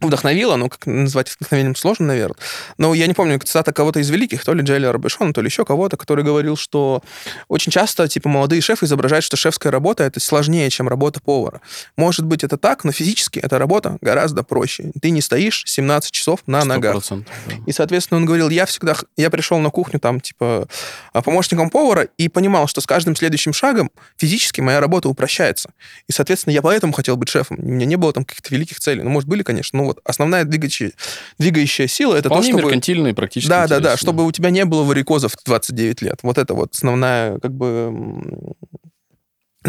вдохновило, 0.00 0.56
ну, 0.56 0.68
как 0.68 0.86
назвать 0.86 1.28
вдохновением 1.30 1.76
сложно, 1.76 2.06
наверное. 2.06 2.36
Но 2.76 2.94
я 2.94 3.06
не 3.06 3.14
помню, 3.14 3.38
цитата 3.40 3.72
кого-то 3.72 4.00
из 4.00 4.10
великих, 4.10 4.44
то 4.44 4.54
ли 4.54 4.62
Джеля 4.62 4.92
Робешона, 4.92 5.32
то 5.32 5.40
ли 5.40 5.46
еще 5.48 5.64
кого-то, 5.64 5.96
который 5.96 6.24
говорил, 6.24 6.56
что 6.56 7.02
очень 7.48 7.72
часто, 7.72 8.08
типа, 8.08 8.28
молодые 8.28 8.60
шефы 8.60 8.86
изображают, 8.86 9.24
что 9.24 9.36
шефская 9.36 9.72
работа— 9.72 10.04
это 10.04 10.20
сложнее, 10.20 10.70
чем 10.70 10.88
работа 10.88 11.20
повара. 11.20 11.60
Может 11.96 12.24
быть, 12.24 12.44
это 12.44 12.56
так, 12.56 12.84
но 12.84 12.92
физически 12.92 13.38
эта 13.38 13.58
работа 13.58 13.98
гораздо 14.00 14.42
проще. 14.42 14.92
Ты 15.00 15.10
не 15.10 15.20
стоишь 15.20 15.64
17 15.66 16.10
часов 16.10 16.40
на 16.46 16.64
ногах. 16.64 16.96
100%, 16.96 17.24
да. 17.46 17.54
И, 17.66 17.72
соответственно, 17.72 18.18
он 18.18 18.26
говорил, 18.26 18.48
я 18.48 18.66
всегда, 18.66 18.96
я 19.16 19.30
пришел 19.30 19.58
на 19.58 19.70
кухню 19.70 20.00
там, 20.00 20.20
типа, 20.20 20.68
а, 21.12 21.22
помощником 21.22 21.70
повара 21.70 22.08
и 22.16 22.28
понимал, 22.28 22.66
что 22.66 22.80
с 22.80 22.86
каждым 22.86 23.16
следующим 23.16 23.52
шагом 23.52 23.90
физически 24.16 24.60
моя 24.60 24.80
работа 24.80 25.08
упрощается. 25.08 25.70
И, 26.06 26.12
соответственно, 26.12 26.54
я 26.54 26.62
поэтому 26.62 26.92
хотел 26.92 27.16
быть 27.16 27.28
шефом. 27.28 27.58
У 27.60 27.68
меня 27.68 27.86
не 27.86 27.96
было 27.96 28.12
там 28.12 28.24
каких-то 28.24 28.54
великих 28.54 28.80
целей. 28.80 29.02
Ну, 29.02 29.10
может, 29.10 29.28
были, 29.28 29.42
конечно, 29.42 29.78
но 29.78 29.87
вот 29.88 30.00
основная 30.04 30.44
двигающая, 30.44 30.92
двигающая 31.38 31.86
сила 31.86 32.14
это 32.14 32.28
Вполне 32.28 32.44
то, 32.44 32.48
чтобы... 32.50 32.62
меркантильно 32.64 33.08
и 33.08 33.12
практически 33.12 33.50
Да, 33.50 33.62
да, 33.62 33.68
да, 33.68 33.76
интересно. 33.76 33.98
чтобы 33.98 34.26
у 34.26 34.32
тебя 34.32 34.50
не 34.50 34.64
было 34.64 34.84
варикозов 34.84 35.32
в 35.32 35.44
29 35.44 36.02
лет. 36.02 36.18
Вот 36.22 36.38
это 36.38 36.54
вот 36.54 36.74
основная, 36.74 37.38
как 37.38 37.52
бы, 37.52 37.92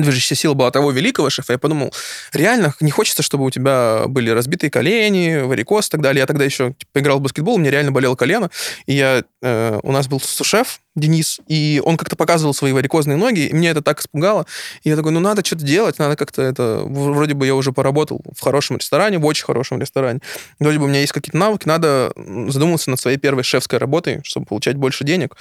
движущая 0.02 0.36
сила 0.36 0.54
была 0.54 0.72
того 0.72 0.92
великого 0.92 1.30
шефа, 1.30 1.54
я 1.54 1.60
подумал, 1.60 1.94
реально 2.34 2.74
не 2.80 2.92
хочется, 2.92 3.24
чтобы 3.24 3.46
у 3.46 3.52
тебя 3.52 4.04
были 4.08 4.30
разбитые 4.30 4.70
колени, 4.70 5.42
варикоз 5.42 5.88
и 5.88 5.92
так 5.92 6.02
далее. 6.02 6.22
Я 6.22 6.28
тогда 6.28 6.46
еще 6.46 6.74
типа, 6.78 7.00
играл 7.00 7.20
в 7.20 7.22
баскетбол, 7.22 7.56
у 7.56 7.58
меня 7.58 7.72
реально 7.72 7.92
болело 7.92 8.16
колено, 8.16 8.50
и 8.86 8.94
я, 8.94 9.24
э, 9.42 9.80
у 9.84 9.92
нас 9.92 10.08
был 10.08 10.20
сушеф 10.20 10.82
Денис, 10.96 11.40
и 11.48 11.82
он 11.84 11.98
как-то 11.98 12.16
показывал 12.16 12.54
свои 12.54 12.72
варикозные 12.72 13.18
ноги, 13.18 13.48
и 13.48 13.54
меня 13.54 13.72
это 13.72 13.82
так 13.82 14.02
испугало. 14.02 14.46
И 14.84 14.90
я 14.90 14.96
такой, 14.96 15.12
ну 15.12 15.20
надо 15.20 15.46
что-то 15.46 15.64
делать, 15.64 16.00
надо 16.00 16.16
как-то 16.16 16.42
это... 16.42 16.84
Вроде 16.86 17.34
бы 17.34 17.46
я 17.46 17.56
уже 17.56 17.72
поработал 17.72 18.22
в 18.36 18.42
хорошем 18.42 18.78
ресторане, 18.78 19.18
в 19.18 19.26
очень 19.26 19.46
хорошем 19.46 19.80
ресторане. 19.80 20.20
Вроде 20.60 20.80
бы 20.80 20.86
у 20.86 20.88
меня 20.88 21.02
есть 21.02 21.14
какие-то 21.14 21.38
навыки, 21.38 21.68
надо 21.68 22.12
задуматься 22.48 22.90
над 22.90 23.00
своей 23.00 23.18
первой 23.18 23.44
шефской 23.44 23.80
работой, 23.80 24.22
чтобы 24.24 24.46
получать 24.46 24.76
больше 24.76 25.04
денег 25.04 25.38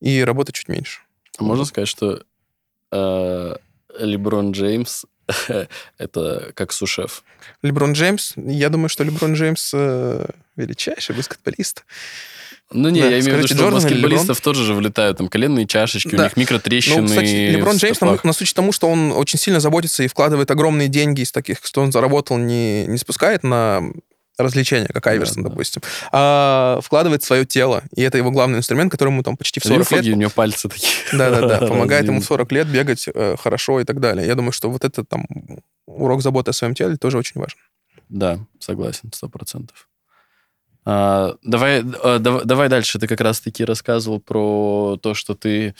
и 0.00 0.22
работать 0.22 0.54
чуть 0.54 0.68
меньше. 0.68 1.00
Можно 1.38 1.64
сказать, 1.64 1.88
что 1.88 2.22
э, 2.92 3.56
Леброн 3.98 4.52
Джеймс 4.52 5.04
это 5.98 6.52
как 6.54 6.72
сушеф. 6.72 7.22
Леброн 7.62 7.92
Джеймс, 7.92 8.32
я 8.36 8.68
думаю, 8.70 8.88
что 8.88 9.04
Леброн 9.04 9.34
Джеймс 9.34 9.70
э, 9.74 10.26
величайший 10.56 11.14
баскетболист. 11.16 11.84
Ну, 12.70 12.90
не, 12.90 13.00
Да, 13.00 13.08
я 13.08 13.20
имею 13.20 13.34
в 13.34 13.38
виду, 13.38 13.46
что 13.46 13.54
у 13.56 13.58
Джордан 13.58 13.78
или 13.80 13.88
баскетболистов 13.88 14.40
тоже 14.42 14.64
же 14.64 14.74
влетают 14.74 15.16
там 15.18 15.28
коленные 15.28 15.66
чашечки, 15.66 16.14
у 16.14 16.18
Да. 16.18 16.24
них 16.24 16.36
микротрещины. 16.36 17.00
Ну, 17.02 17.08
кстати, 17.08 17.50
Леброн 17.50 17.76
Джеймс 17.76 17.96
стопах. 17.96 18.24
нас 18.24 18.40
учит 18.42 18.54
тому, 18.54 18.72
что 18.72 18.88
он 18.88 19.12
очень 19.12 19.38
сильно 19.38 19.58
заботится 19.60 20.02
и 20.02 20.08
вкладывает 20.08 20.50
огромные 20.50 20.88
деньги 20.88 21.22
из 21.22 21.32
таких, 21.32 21.60
что 21.62 21.80
он 21.80 21.92
заработал, 21.92 22.36
не, 22.36 22.86
не 22.86 22.98
спускает 22.98 23.42
на 23.42 23.82
развлечения, 24.38 24.86
как 24.86 25.06
Айверсон, 25.06 25.42
да. 25.42 25.50
допустим, 25.50 25.82
а 26.12 26.78
вкладывает 26.82 27.22
свое 27.22 27.44
тело. 27.44 27.82
И 27.94 28.02
это 28.02 28.16
его 28.18 28.30
главный 28.30 28.58
инструмент, 28.58 28.90
который 28.90 29.10
ему 29.10 29.22
там 29.22 29.36
почти 29.36 29.60
в 29.60 29.64
40 29.64 29.90
Видел, 29.90 30.04
лет 30.04 30.14
у 30.14 30.18
него 30.20 30.30
пальцы 30.30 30.68
такие. 30.68 30.92
Да-да-да, 31.12 31.58
помогает 31.66 32.06
ему 32.06 32.20
в 32.20 32.30
Раздвинуты. 32.30 32.48
40 32.48 32.52
лет 32.52 32.68
бегать 32.68 33.08
э, 33.12 33.36
хорошо 33.38 33.80
и 33.80 33.84
так 33.84 34.00
далее. 34.00 34.26
Я 34.26 34.34
думаю, 34.34 34.52
что 34.52 34.70
вот 34.70 34.84
этот 34.84 35.08
там 35.08 35.26
урок 35.86 36.22
заботы 36.22 36.50
о 36.50 36.54
своем 36.54 36.74
теле 36.74 36.96
тоже 36.96 37.18
очень 37.18 37.40
важен. 37.40 37.58
Да, 38.08 38.38
согласен, 38.58 39.10
сто 39.12 39.28
процентов. 39.28 39.88
А, 40.84 41.36
давай, 41.42 41.84
а, 42.02 42.18
дав- 42.18 42.44
давай 42.44 42.68
дальше. 42.68 42.98
Ты 42.98 43.06
как 43.06 43.20
раз-таки 43.20 43.64
рассказывал 43.64 44.20
про 44.20 44.98
то, 45.02 45.12
что 45.12 45.34
ты 45.34 45.74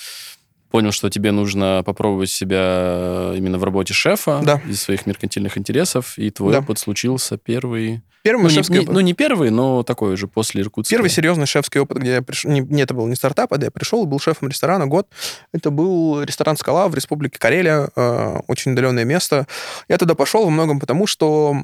понял, 0.71 0.93
что 0.93 1.09
тебе 1.11 1.31
нужно 1.33 1.83
попробовать 1.85 2.31
себя 2.31 3.33
именно 3.37 3.59
в 3.59 3.65
работе 3.65 3.95
шефа 3.95 4.41
Да. 4.45 4.61
из 4.69 4.83
своих 4.83 5.07
меркантильных 5.07 5.57
интересов, 5.59 6.19
и 6.19 6.31
твой 6.31 6.53
Да. 6.53 6.59
опыт 6.61 6.79
случился 6.79 7.37
первый... 7.39 8.03
Первый 8.25 8.43
Ну 8.43 8.51
шефский 8.51 8.75
не- 8.75 8.81
опыт. 8.81 8.95
ну, 8.95 9.01
не 9.01 9.15
первый, 9.15 9.51
но 9.51 9.85
такой 9.85 10.13
уже 10.15 10.27
после 10.27 10.61
Иркутска. 10.63 10.93
Первый 10.93 11.09
серьезный 11.09 11.47
шефский 11.47 11.81
опыт, 11.81 11.99
где 11.99 12.15
я 12.15 12.23
пришел... 12.23 12.51
Не, 12.51 12.61
не, 12.61 12.83
это 12.83 12.93
был 12.93 13.07
не 13.07 13.15
стартап, 13.15 13.53
а 13.53 13.59
я 13.63 13.71
пришел 13.71 14.03
и 14.05 14.07
был 14.07 14.19
шефом 14.19 14.49
ресторана 14.49 14.87
год. 14.89 15.07
Это 15.53 15.71
был 15.71 16.21
ресторан 16.23 16.57
«Скала» 16.57 16.89
в 16.89 16.95
республике 16.97 17.39
Карелия, 17.39 17.89
э, 17.95 18.37
очень 18.49 18.73
удаленное 18.73 19.05
место. 19.05 19.47
Я 19.89 19.99
туда 19.99 20.15
пошел 20.15 20.45
во 20.45 20.51
многом 20.51 20.81
потому, 20.81 21.07
что 21.07 21.57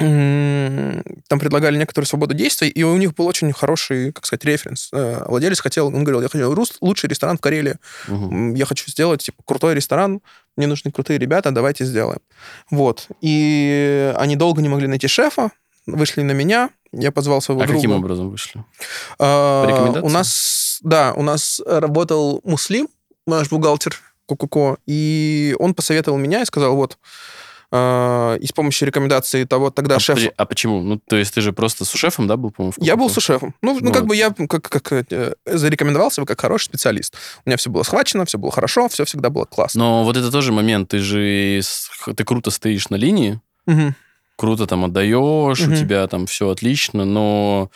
там 0.00 1.38
предлагали 1.38 1.76
некоторую 1.76 2.06
свободу 2.06 2.34
действий, 2.34 2.68
и 2.68 2.82
у 2.82 2.96
них 2.96 3.14
был 3.14 3.26
очень 3.26 3.52
хороший, 3.52 4.12
как 4.12 4.24
сказать, 4.24 4.44
референс. 4.44 4.88
Э, 4.92 5.24
Владелец 5.28 5.60
хотел, 5.60 5.88
он 5.88 6.04
говорил, 6.04 6.22
я 6.22 6.28
хочу 6.28 6.64
лучший 6.80 7.08
ресторан 7.10 7.36
в 7.36 7.40
Карелии. 7.40 7.76
М, 8.08 8.54
я 8.54 8.64
хочу 8.64 8.90
сделать 8.90 9.22
типа, 9.22 9.42
крутой 9.44 9.74
ресторан, 9.74 10.20
мне 10.56 10.66
нужны 10.66 10.90
крутые 10.90 11.18
ребята, 11.18 11.50
давайте 11.50 11.84
сделаем. 11.84 12.20
Вот. 12.70 13.08
И 13.20 14.12
они 14.16 14.36
долго 14.36 14.62
не 14.62 14.68
могли 14.70 14.86
найти 14.86 15.06
шефа, 15.06 15.50
вышли 15.86 16.22
на 16.22 16.32
меня, 16.32 16.70
я 16.92 17.12
позвал 17.12 17.42
своего 17.42 17.62
А 17.62 17.66
друга. 17.66 17.78
каким 17.78 17.92
образом 17.92 18.30
вышли? 18.30 18.64
А? 19.18 20.00
У 20.02 20.08
нас, 20.08 20.78
да, 20.82 21.12
у 21.14 21.22
нас 21.22 21.60
работал 21.66 22.40
Муслим, 22.44 22.88
наш 23.26 23.50
бухгалтер 23.50 23.96
Кукуко, 24.26 24.76
и 24.86 25.54
он 25.58 25.74
посоветовал 25.74 26.16
меня 26.18 26.42
и 26.42 26.44
сказал, 26.46 26.74
вот, 26.76 26.96
а, 27.72 28.34
и 28.36 28.46
с 28.46 28.52
помощью 28.52 28.86
рекомендации 28.88 29.44
того 29.44 29.70
тогда 29.70 29.96
а, 29.96 29.98
шефа... 30.00 30.12
подожди, 30.16 30.32
а 30.36 30.44
почему? 30.44 30.82
Ну, 30.82 30.98
то 30.98 31.16
есть 31.16 31.34
ты 31.34 31.40
же 31.40 31.52
просто 31.52 31.84
сушефом, 31.84 32.26
да, 32.26 32.36
был, 32.36 32.50
по-моему? 32.50 32.74
Я 32.78 32.96
был 32.96 33.08
сушефом. 33.10 33.54
Ну, 33.62 33.74
ну, 33.74 33.80
Ну 33.86 33.92
как 33.92 34.02
вот. 34.02 34.08
бы 34.08 34.16
я 34.16 34.30
как, 34.30 34.62
как, 34.68 34.92
э, 34.92 35.34
зарекомендовал 35.46 36.10
себя 36.10 36.26
как 36.26 36.40
хороший 36.40 36.64
специалист. 36.64 37.14
У 37.44 37.48
меня 37.48 37.56
все 37.56 37.70
было 37.70 37.82
схвачено, 37.84 38.24
все 38.24 38.38
было 38.38 38.50
хорошо, 38.50 38.88
все 38.88 39.04
всегда 39.04 39.30
было 39.30 39.44
классно. 39.44 39.78
Но 39.80 40.04
вот 40.04 40.16
это 40.16 40.30
тоже 40.30 40.52
момент. 40.52 40.88
Ты 40.88 40.98
же 40.98 41.58
с- 41.62 41.88
ты 42.16 42.24
круто 42.24 42.50
стоишь 42.50 42.88
на 42.90 42.96
линии, 42.96 43.40
Мгм. 43.66 43.94
круто 44.36 44.66
там 44.66 44.84
отдаешь, 44.84 45.60
у 45.60 45.66
Мгм. 45.66 45.76
тебя 45.76 46.06
там 46.08 46.26
все 46.26 46.48
отлично, 46.48 47.04
но 47.04 47.70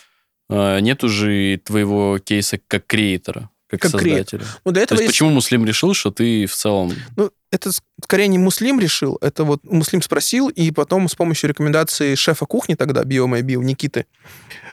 э, 0.49 0.79
нет 0.81 1.03
уже 1.03 1.57
твоего 1.63 2.19
кейса 2.19 2.59
как 2.67 2.85
креатора, 2.85 3.49
как, 3.67 3.81
Как 3.81 3.91
создателя. 3.91 4.43
Ну, 4.63 4.71
для 4.71 4.81
То 4.81 4.93
этого 4.93 4.97
есть 4.99 5.01
есть- 5.07 5.13
почему 5.13 5.29
Муслим 5.31 5.65
решил, 5.65 5.93
что 5.95 6.11
ты 6.11 6.45
в 6.45 6.53
целом... 6.53 6.93
Ну, 7.15 7.31
это 7.55 7.71
скорее 8.03 8.27
не 8.27 8.37
Муслим 8.37 8.79
решил, 8.79 9.17
это 9.21 9.43
вот 9.43 9.63
Муслим 9.63 10.01
спросил, 10.01 10.49
и 10.49 10.71
потом 10.71 11.09
с 11.09 11.15
помощью 11.15 11.49
рекомендации 11.49 12.15
шефа 12.15 12.45
кухни 12.45 12.75
тогда, 12.75 13.01
Bio, 13.03 13.27
Никиты. 13.63 14.05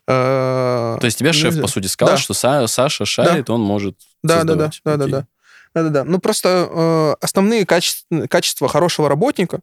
э, 0.07 0.97
То 1.01 1.05
есть 1.05 1.19
тебя 1.19 1.33
шеф, 1.33 1.61
по 1.61 1.67
сути, 1.69 1.87
сказал, 1.87 2.17
да. 2.17 2.21
что 2.21 2.35
Са- 2.35 2.67
Саша 2.67 3.05
шарит, 3.05 3.49
он 3.51 3.61
может 3.63 3.97
Да, 4.23 4.45
да, 4.45 4.55
да, 4.55 4.71
создавать. 4.73 4.81
да, 4.85 4.97
да, 4.97 5.07
да. 5.07 5.27
Да, 5.75 5.83
да, 5.85 5.89
да. 5.89 6.05
Ну, 6.05 6.19
просто 6.19 6.69
э, 6.71 7.15
основные 7.25 7.65
качества, 7.65 8.27
качества 8.27 8.69
хорошего 8.69 9.09
работника, 9.09 9.61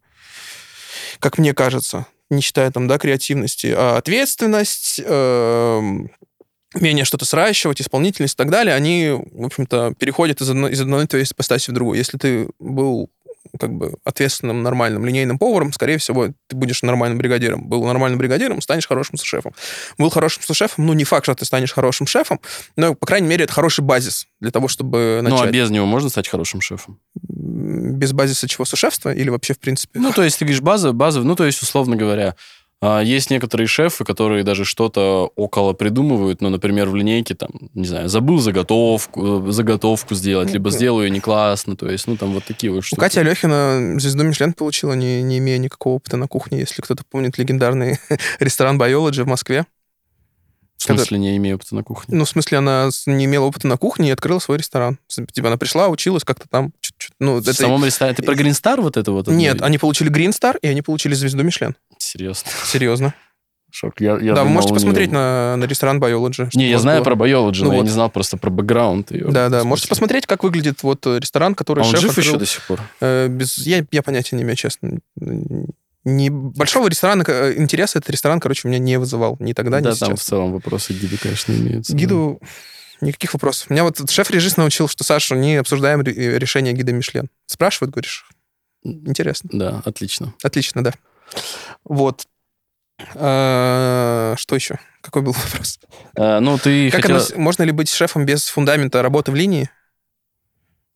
как 1.20 1.38
мне 1.38 1.54
кажется, 1.54 2.08
не 2.32 2.42
считая 2.42 2.72
там, 2.72 2.88
да, 2.88 2.98
креативности, 2.98 3.74
а 3.76 3.98
ответственность, 3.98 5.00
эм, 5.04 6.10
умение 6.74 7.06
что-то 7.06 7.26
сращивать, 7.26 7.82
исполнительность 7.82 8.36
и 8.36 8.38
так 8.38 8.50
далее, 8.50 8.76
они, 8.76 9.12
в 9.32 9.46
общем-то, 9.46 9.94
переходят 9.98 10.42
из 10.42 10.50
одной, 10.50 10.72
из 10.72 10.82
одной 10.82 11.08
твоей 11.08 11.26
ипостаси 11.26 11.72
в 11.72 11.74
другую. 11.74 11.98
Если 11.98 12.18
ты 12.18 12.50
был 12.60 13.10
как 13.60 13.74
бы 13.74 13.96
ответственным, 14.04 14.62
нормальным 14.64 15.06
линейным 15.06 15.40
поваром, 15.40 15.74
скорее 15.74 15.98
всего, 15.98 16.28
ты 16.48 16.56
будешь 16.56 16.84
нормальным 16.84 17.18
бригадиром. 17.18 17.68
Был 17.68 17.84
нормальным 17.86 18.20
бригадиром, 18.20 18.62
станешь 18.62 18.88
хорошим 18.88 19.18
сушефом. 19.18 19.54
Был 19.98 20.10
хорошим 20.10 20.44
сушефом, 20.44 20.86
ну, 20.86 20.94
не 20.94 21.04
факт, 21.04 21.26
что 21.26 21.36
ты 21.36 21.46
станешь 21.46 21.74
хорошим 21.74 22.06
шефом, 22.06 22.40
но, 22.76 22.94
по 22.94 23.08
крайней 23.08 23.28
мере, 23.28 23.46
это 23.46 23.54
хороший 23.54 23.82
базис 23.82 24.28
для 24.40 24.52
того, 24.52 24.68
чтобы 24.68 25.22
Ну, 25.24 25.30
а 25.30 25.32
начать. 25.32 25.52
без 25.52 25.70
него 25.70 25.86
можно 25.86 26.10
стать 26.10 26.28
хорошим 26.28 26.62
шефом? 26.62 27.00
Без 27.16 28.14
базиса 28.14 28.48
чего? 28.48 28.66
Сушефства? 28.66 29.14
Или 29.14 29.30
вообще, 29.30 29.54
в 29.54 29.60
принципе? 29.60 30.00
Ну, 30.00 30.12
то 30.12 30.24
есть 30.24 30.38
ты 30.38 30.46
говоришь 30.46 30.62
база, 30.62 30.92
база, 30.92 31.22
ну, 31.22 31.36
то 31.36 31.46
есть, 31.46 31.62
условно 31.62 31.96
говоря, 31.96 32.36
а, 32.82 33.02
есть 33.02 33.30
некоторые 33.30 33.68
шефы, 33.68 34.06
которые 34.06 34.44
даже 34.44 34.64
что-то 34.64 35.32
около 35.36 35.74
придумывают, 35.74 36.42
ну, 36.42 36.50
например, 36.50 36.90
в 36.90 36.96
линейке, 36.96 37.36
там, 37.36 37.50
не 37.74 37.86
знаю, 37.86 38.08
забыл 38.08 38.40
заготовку, 38.40 39.50
э, 39.50 39.52
заготовку 39.52 40.16
сделать, 40.16 40.52
либо 40.54 40.70
сделаю 40.72 41.08
ее 41.08 41.12
не 41.12 41.20
классно, 41.20 41.76
то 41.76 41.90
есть, 41.90 42.08
ну, 42.08 42.16
там 42.16 42.32
вот 42.32 42.46
такие 42.46 42.72
вот 42.72 42.80
У 42.80 42.82
штуки. 42.84 43.00
Кати 43.00 43.20
Алехина 43.20 44.00
звезду 44.00 44.24
Мишлен 44.24 44.54
получила, 44.54 44.94
не, 44.94 45.22
не 45.22 45.40
имея 45.40 45.58
никакого 45.58 45.96
опыта 45.96 46.16
на 46.16 46.28
кухне, 46.28 46.60
если 46.60 46.82
кто-то 46.82 47.04
помнит 47.10 47.38
легендарный 47.38 48.00
ресторан 48.40 48.82
Biology 48.82 49.24
в 49.24 49.28
Москве. 49.28 49.66
В 50.78 50.84
смысле, 50.84 51.18
не 51.18 51.36
имею 51.36 51.58
опыта 51.58 51.76
на 51.76 51.84
кухне. 51.84 52.16
Ну, 52.16 52.24
в 52.24 52.30
смысле, 52.30 52.60
она 52.60 52.90
не 53.06 53.26
имела 53.26 53.44
опыта 53.44 53.68
на 53.68 53.76
кухне 53.76 54.08
и 54.08 54.12
открыла 54.12 54.40
свой 54.40 54.60
ресторан. 54.60 54.98
Типа 55.10 55.50
она 55.50 55.58
пришла, 55.58 55.90
училась 55.90 56.24
как-то 56.24 56.48
там 56.48 56.72
чуть-чуть. 56.80 57.12
Ну, 57.20 57.36
В 57.36 57.42
это... 57.42 57.54
самом 57.54 57.84
ресторане... 57.84 58.16
Ты 58.16 58.24
про 58.24 58.34
Star 58.34 58.80
вот 58.80 58.96
это 58.96 59.12
вот? 59.12 59.28
Нет, 59.28 59.62
они 59.62 59.78
получили 59.78 60.10
Star, 60.30 60.58
и 60.62 60.68
они 60.68 60.82
получили 60.82 61.16
звезду 61.16 61.44
Мишлен. 61.44 61.76
Серьезно. 62.10 62.50
Серьезно. 62.66 63.14
Шок. 63.72 64.02
Я, 64.02 64.18
я 64.18 64.34
да, 64.34 64.44
вы 64.44 64.50
можете 64.50 64.74
посмотреть 64.74 65.12
на, 65.12 65.56
на 65.56 65.66
ресторан 65.66 66.00
Biology. 66.02 66.50
Не, 66.56 66.72
я 66.72 66.80
знаю 66.80 67.04
было- 67.04 67.16
про 67.16 67.26
Biology, 67.28 67.60
Ну 67.60 67.66
но 67.68 67.74
я 67.74 67.78
вот. 67.80 67.84
не 67.84 67.90
знал 67.92 68.10
просто 68.10 68.36
про 68.38 68.50
бэкграунд 68.50 69.12
ее. 69.12 69.26
Да, 69.30 69.50
да, 69.50 69.64
можете 69.64 69.88
посмотреть, 69.90 70.26
как 70.26 70.44
выглядит 70.44 70.82
вот 70.82 71.06
э, 71.06 71.20
ресторан, 71.20 71.54
который 71.54 71.84
А 71.84 71.86
он 71.86 71.92
шеф 71.92 72.02
жив 72.02 72.10
открыл. 72.10 72.26
еще 72.26 72.38
до 72.40 72.46
сих 72.48 72.66
пор? 72.66 72.82
Э, 73.00 73.28
без... 73.28 73.60
я, 73.60 73.86
я 73.92 74.02
понятия 74.02 74.36
не 74.38 74.42
имею, 74.42 74.56
честно. 74.56 74.98
Не... 76.04 76.30
Большого 76.32 76.88
ресторана 76.88 77.24
э, 77.28 77.54
интереса 77.58 78.00
этот 78.00 78.10
ресторан, 78.10 78.40
короче, 78.40 78.68
у 78.68 78.72
меня 78.72 78.80
не 78.80 78.98
вызывал 78.98 79.38
ни 79.40 79.54
тогда, 79.54 79.82
Да, 79.82 79.92
ни 79.92 79.96
там 79.96 80.10
в 80.16 80.20
сейчас. 80.20 80.28
целом 80.28 80.52
вопросы 80.54 80.94
гиду, 80.94 81.18
конечно, 81.22 81.54
имеются. 81.54 81.96
Гиду 81.96 82.42
никаких 83.02 83.34
вопросов. 83.36 83.70
Меня 83.70 83.84
вот 83.84 84.10
шеф-режист 84.10 84.58
научил, 84.58 84.88
что, 84.88 85.04
Саша, 85.04 85.36
не 85.36 85.58
обсуждаем 85.58 86.02
э, 86.02 86.40
решение 86.40 86.74
гида 86.74 86.92
Мишлен. 86.92 87.30
Спрашивают, 87.46 87.94
говоришь, 87.94 88.26
интересно. 88.84 89.50
Да, 89.54 89.82
отлично. 89.86 90.34
Отлично, 90.42 90.84
да. 90.84 90.94
Вот. 91.84 92.26
А, 93.16 94.36
Что 94.38 94.56
еще? 94.56 94.80
Какой 95.02 95.22
был 95.22 95.32
вопрос? 95.52 95.80
А, 96.18 96.40
ну, 96.40 96.58
ты 96.58 96.92
Как 96.92 97.02
хотел... 97.02 97.18
оно 97.18 97.26
можно 97.36 97.64
ли 97.64 97.72
быть 97.72 97.90
шефом 97.90 98.26
без 98.26 98.48
фундамента 98.48 99.02
работы 99.02 99.32
в 99.32 99.36
линии? 99.36 99.70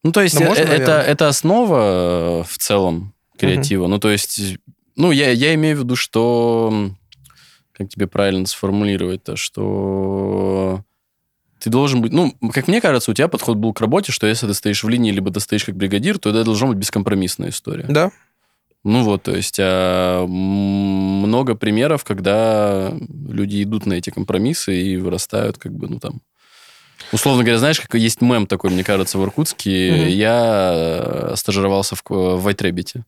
Ну, 0.04 0.12
то 0.12 0.22
есть 0.22 0.40
э, 0.40 0.46
можно, 0.46 0.62
э, 0.62 0.66
это, 0.66 0.92
наверное. 0.92 1.02
это 1.04 1.28
основа 1.30 2.42
э, 2.42 2.44
в 2.48 2.58
целом 2.58 3.14
креатива. 3.38 3.88
Ну, 3.88 4.00
то 4.00 4.10
есть, 4.10 4.58
ну, 4.96 5.12
я, 5.12 5.32
я 5.32 5.54
имею 5.56 5.78
в 5.78 5.80
виду, 5.80 5.96
что... 5.96 6.92
Как 7.72 7.90
тебе 7.90 8.06
правильно 8.06 8.46
сформулировать-то, 8.46 9.36
что 9.36 10.84
ты 11.60 11.70
должен 11.70 12.02
быть... 12.02 12.12
Ну, 12.12 12.36
как 12.54 12.68
мне 12.68 12.82
кажется, 12.82 13.10
у 13.10 13.14
тебя 13.14 13.28
подход 13.28 13.58
был 13.58 13.74
к 13.74 13.82
работе, 13.82 14.12
что 14.12 14.28
если 14.28 14.46
ты 14.46 14.54
стоишь 14.54 14.84
в 14.84 14.90
линии, 14.90 15.12
либо 15.12 15.32
ты 15.32 15.40
стоишь 15.40 15.64
как 15.64 15.76
бригадир, 15.76 16.20
то 16.20 16.30
это 16.30 16.44
должна 16.44 16.68
быть 16.68 16.78
бескомпромиссная 16.78 17.50
история. 17.50 17.86
Да. 17.88 18.12
Ну 18.84 19.04
вот, 19.04 19.24
то 19.24 19.36
есть 19.36 19.58
а, 19.60 20.26
много 20.28 21.56
примеров, 21.56 22.04
когда 22.04 22.94
люди 23.28 23.64
идут 23.64 23.86
на 23.86 23.94
эти 23.94 24.10
компромиссы 24.10 24.76
и 24.76 24.98
вырастают 24.98 25.58
как 25.58 25.74
бы, 25.74 25.88
ну 25.88 26.00
там, 26.00 26.22
Условно 27.12 27.44
говоря, 27.44 27.60
знаешь, 27.60 27.80
как 27.80 27.94
есть 27.96 28.22
мем 28.22 28.48
такой, 28.48 28.72
мне 28.72 28.84
кажется, 28.84 29.18
в 29.20 29.24
Иркутске. 29.24 29.92
Мгм. 29.92 30.08
Я 30.08 30.72
э, 30.74 31.34
стажировался 31.36 31.96
в, 31.96 32.02
в 32.06 32.48
White 32.48 32.62
Rabbit. 32.62 33.04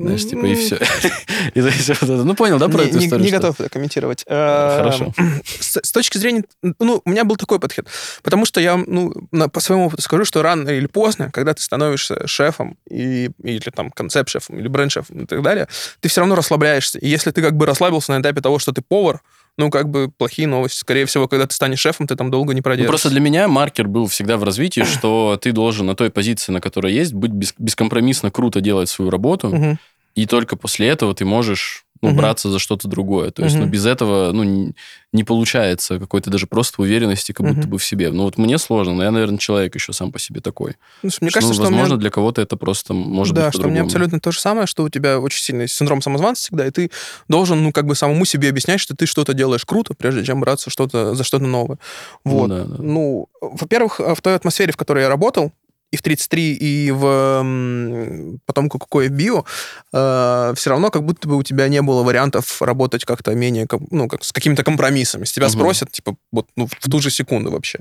Знаешь, 0.00 0.26
типа, 0.26 0.46
и 0.46 0.54
все. 0.54 0.76
И 1.54 1.60
есть 1.60 1.88
вот 1.88 2.02
это- 2.02 2.24
Ну, 2.24 2.34
понял, 2.34 2.58
да, 2.58 2.68
про 2.68 2.82
не, 2.82 2.88
эту 2.88 2.98
не- 2.98 3.06
историю? 3.06 3.24
не 3.24 3.28
что- 3.30 3.38
готов 3.38 3.60
это 3.60 3.68
комментировать. 3.68 4.24
Хорошо. 4.28 5.12
Эм, 5.16 5.42
С, 5.60 5.78
с 5.82 5.92
точки 5.92 6.18
зрения... 6.18 6.44
Ну, 6.78 7.00
у 7.04 7.10
меня 7.10 7.24
был 7.24 7.36
такой 7.36 7.58
подход. 7.58 7.86
Потому 8.22 8.44
что 8.44 8.60
я, 8.60 8.76
ну, 8.76 9.12
на- 9.32 9.48
по 9.48 9.60
своему 9.60 9.86
опыту 9.86 10.02
скажу, 10.02 10.24
что 10.24 10.42
рано 10.42 10.68
или 10.70 10.86
поздно, 10.86 11.30
когда 11.32 11.54
ты 11.54 11.62
становишься 11.62 12.26
шефом, 12.26 12.76
и, 12.90 13.30
или 13.42 13.70
там 13.74 13.90
концепт-шефом, 13.90 14.58
или 14.60 14.68
бренд-шефом 14.68 15.20
и 15.22 15.26
так 15.26 15.42
далее, 15.42 15.68
ты 16.00 16.08
все 16.08 16.20
равно 16.20 16.34
расслабляешься. 16.34 16.98
И 16.98 17.08
если 17.08 17.30
ты 17.30 17.42
как 17.42 17.56
бы 17.56 17.66
расслабился 17.66 18.12
на 18.12 18.20
этапе 18.20 18.40
того, 18.40 18.58
что 18.58 18.72
ты 18.72 18.82
повар, 18.82 19.20
ну, 19.58 19.70
как 19.70 19.90
бы 19.90 20.08
плохие 20.16 20.48
новости. 20.48 20.78
Скорее 20.78 21.04
всего, 21.04 21.28
когда 21.28 21.46
ты 21.46 21.54
станешь 21.54 21.80
шефом, 21.80 22.06
ты 22.06 22.16
там 22.16 22.30
долго 22.30 22.54
не 22.54 22.60
Ну, 22.60 22.62
продержишься. 22.62 22.88
просто 22.90 23.10
для 23.10 23.20
меня 23.20 23.48
маркер 23.48 23.86
был 23.88 24.06
всегда 24.06 24.36
в 24.38 24.44
развитии, 24.44 24.84
что 24.98 25.38
ты 25.42 25.52
должен 25.52 25.86
на 25.86 25.94
той 25.94 26.10
позиции, 26.10 26.52
на 26.52 26.60
которой 26.60 26.94
есть, 26.94 27.12
быть 27.12 27.32
бес- 27.32 27.54
бескомпромиссно 27.58 28.30
круто 28.30 28.60
делать 28.60 28.88
свою 28.88 29.10
работу, 29.10 29.48
Мгм. 29.48 29.78
и 30.14 30.26
только 30.26 30.56
после 30.56 30.88
этого 30.88 31.14
ты 31.14 31.24
можешь 31.24 31.84
ну, 32.02 32.08
Мгм. 32.10 32.18
браться 32.18 32.50
за 32.50 32.58
что-то 32.58 32.88
другое. 32.88 33.30
То 33.30 33.42
есть, 33.44 33.56
ну, 33.56 33.62
Мгм. 33.62 33.70
без 33.70 33.86
этого, 33.86 34.32
ну, 34.32 34.42
не, 34.44 34.74
не 35.12 35.24
получается 35.24 35.98
какой-то 35.98 36.30
даже 36.30 36.46
просто 36.46 36.82
уверенности 36.82 37.32
как 37.32 37.46
будто 37.46 37.60
Мгм. 37.62 37.70
бы 37.70 37.78
в 37.78 37.84
себе. 37.84 38.10
Ну, 38.10 38.24
вот 38.24 38.38
мне 38.38 38.58
сложно, 38.58 38.94
но 38.94 39.02
я, 39.04 39.10
наверное, 39.10 39.38
человек 39.38 39.74
еще 39.74 39.92
сам 39.92 40.12
по 40.12 40.18
себе 40.18 40.40
такой. 40.40 40.76
Ну, 41.02 41.10
Мне 41.20 41.30
Что, 41.30 41.40
кажется, 41.40 41.46
ну, 41.48 41.52
что 41.54 41.62
у 41.62 41.66
меня- 41.66 41.80
возможно, 41.80 41.96
для 41.98 42.10
кого-то 42.10 42.40
это 42.42 42.56
просто 42.56 42.94
может 42.94 43.34
да, 43.34 43.46
быть 43.46 43.54
что 43.54 43.62
у 43.62 43.70
меня 43.70 43.82
по-другому. 43.82 43.86
абсолютно 43.86 44.20
то 44.20 44.30
же 44.32 44.40
самое, 44.40 44.66
что 44.66 44.84
у 44.84 44.88
тебя 44.88 45.18
очень 45.18 45.42
сильный 45.42 45.68
синдром 45.68 46.02
самозванца 46.02 46.42
всегда, 46.42 46.66
и 46.66 46.70
ты 46.70 46.90
должен, 47.28 47.62
ну, 47.62 47.72
как 47.72 47.86
бы 47.86 47.94
самому 47.94 48.24
себе 48.24 48.48
объяснять, 48.50 48.80
что 48.80 48.94
ты 48.94 49.06
что-то 49.06 49.34
делаешь 49.34 49.64
круто, 49.64 49.94
прежде 49.94 50.24
чем 50.24 50.40
браться 50.40 50.70
что-то, 50.70 51.14
за 51.14 51.24
что-то 51.24 51.44
новое. 51.46 51.78
Ну 52.24 52.32
Вот. 52.32 52.48
да, 52.48 52.64
да. 52.64 52.76
Ну, 52.82 53.28
во-первых, 53.40 53.98
в 54.00 54.20
той 54.22 54.34
атмосфере, 54.34 54.72
в 54.72 54.76
которой 54.76 55.02
я 55.04 55.08
работал, 55.08 55.52
и 55.90 55.96
в 55.96 56.02
33, 56.02 56.54
и 56.54 56.90
в 56.90 58.38
потом 58.46 58.68
какое 58.68 59.08
био, 59.08 59.44
все 59.90 60.70
равно 60.70 60.90
как 60.90 61.04
будто 61.04 61.28
бы 61.28 61.36
у 61.36 61.42
тебя 61.42 61.68
не 61.68 61.80
было 61.82 62.02
вариантов 62.02 62.60
работать 62.62 63.04
как-то 63.04 63.34
менее, 63.34 63.66
ком- 63.66 63.86
ну, 63.90 64.08
как 64.08 64.22
с 64.24 64.32
какими-то 64.32 64.64
компромиссами. 64.64 65.24
С 65.24 65.32
тебя 65.32 65.46
Мгм. 65.46 65.54
спросят, 65.58 65.90
типа, 65.92 66.16
вот 66.32 66.46
ну, 66.56 66.66
в 66.66 66.90
ту 66.90 67.00
же 67.00 67.10
секунду 67.10 67.50
вообще. 67.50 67.78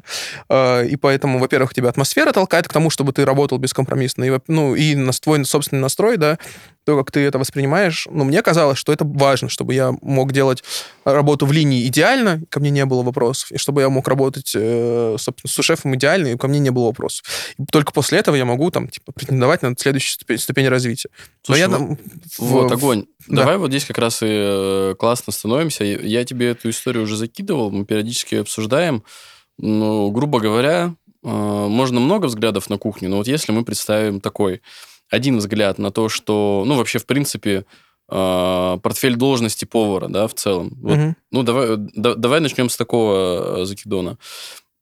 Э, 0.49 0.85
И 0.87 0.95
поэтому, 0.95 1.39
во-первых, 1.39 1.73
тебя 1.73 1.89
атмосфера 1.89 2.31
толкает 2.31 2.67
к 2.67 2.73
тому, 2.73 2.89
чтобы 2.89 3.11
ты 3.11 3.25
работал 3.25 3.57
бескомпромиссно, 3.57 4.23
и, 4.23 4.39
ну, 4.47 4.75
и 4.75 4.95
нас- 4.95 5.19
твой 5.19 5.43
собственный 5.45 5.81
настрой, 5.81 6.17
да, 6.17 6.37
то, 6.85 6.97
как 6.97 7.11
ты 7.11 7.19
это 7.19 7.37
воспринимаешь. 7.39 8.07
Ну, 8.09 8.23
мне 8.23 8.41
казалось, 8.41 8.77
что 8.77 8.93
это 8.93 9.03
важно, 9.05 9.49
чтобы 9.49 9.73
я 9.73 9.93
мог 10.01 10.31
делать 10.31 10.63
работу 11.03 11.45
в 11.45 11.51
линии 11.51 11.85
идеально, 11.87 12.41
ко 12.49 12.59
мне 12.61 12.69
не 12.69 12.85
было 12.85 13.03
вопросов, 13.03 13.51
и 13.51 13.57
чтобы 13.57 13.81
я 13.81 13.89
мог 13.89 14.07
работать, 14.07 14.53
э, 14.55 15.15
собственно, 15.19 15.51
с 15.51 15.65
шефом 15.65 15.95
идеально, 15.95 16.27
и 16.27 16.37
ко 16.37 16.47
мне 16.47 16.59
не 16.59 16.69
было 16.69 16.85
вопросов. 16.85 17.25
И 17.59 17.65
только 17.65 17.91
после 17.97 18.19
этого 18.19 18.35
я 18.35 18.45
могу, 18.45 18.69
там, 18.71 18.87
типа, 18.87 19.11
претендовать 19.11 19.61
на 19.63 19.75
следующую 19.77 20.13
ступень, 20.13 20.37
ступень 20.37 20.67
развития. 20.69 21.09
Но 21.13 21.55
Слушай, 21.55 21.59
я 21.59 21.67
вот- 21.67 21.77
там... 21.77 21.95
в- 21.95 22.39
Вот, 22.39 22.71
огонь. 22.71 23.05
да. 23.27 23.35
Давай 23.41 23.57
вот 23.57 23.69
здесь 23.71 23.85
как 23.85 23.97
раз 23.97 24.21
и 24.21 24.27
э, 24.29 24.95
классно 24.99 25.33
становимся. 25.33 25.83
Я 25.83 26.23
тебе 26.23 26.49
эту 26.51 26.69
историю 26.69 27.03
уже 27.03 27.15
закидывал, 27.17 27.71
мы 27.71 27.85
периодически 27.85 28.35
ее 28.35 28.41
обсуждаем. 28.41 29.03
Ну, 29.57 30.11
грубо 30.11 30.39
говоря, 30.39 30.93
э, 31.23 31.27
можно 31.27 31.99
много 31.99 32.27
взглядов 32.27 32.69
на 32.69 32.77
кухню, 32.77 33.09
но 33.09 33.17
вот 33.17 33.27
если 33.27 33.51
мы 33.51 33.65
представим 33.65 34.21
такой 34.21 34.61
один 35.09 35.37
взгляд 35.39 35.79
на 35.79 35.89
то, 35.91 36.09
что, 36.09 36.63
ну, 36.67 36.75
вообще, 36.75 36.99
в 36.99 37.05
принципе, 37.05 37.65
э, 38.09 38.77
портфель 38.83 39.15
должности 39.15 39.65
повара, 39.65 40.07
да, 40.09 40.27
в 40.27 40.33
целом. 40.35 40.71
Вот, 40.81 40.97
ну, 41.31 41.43
давай, 41.43 41.75
да- 41.77 42.15
давай 42.15 42.39
начнем 42.41 42.69
с 42.69 42.77
такого 42.77 43.65
закидона. 43.65 44.17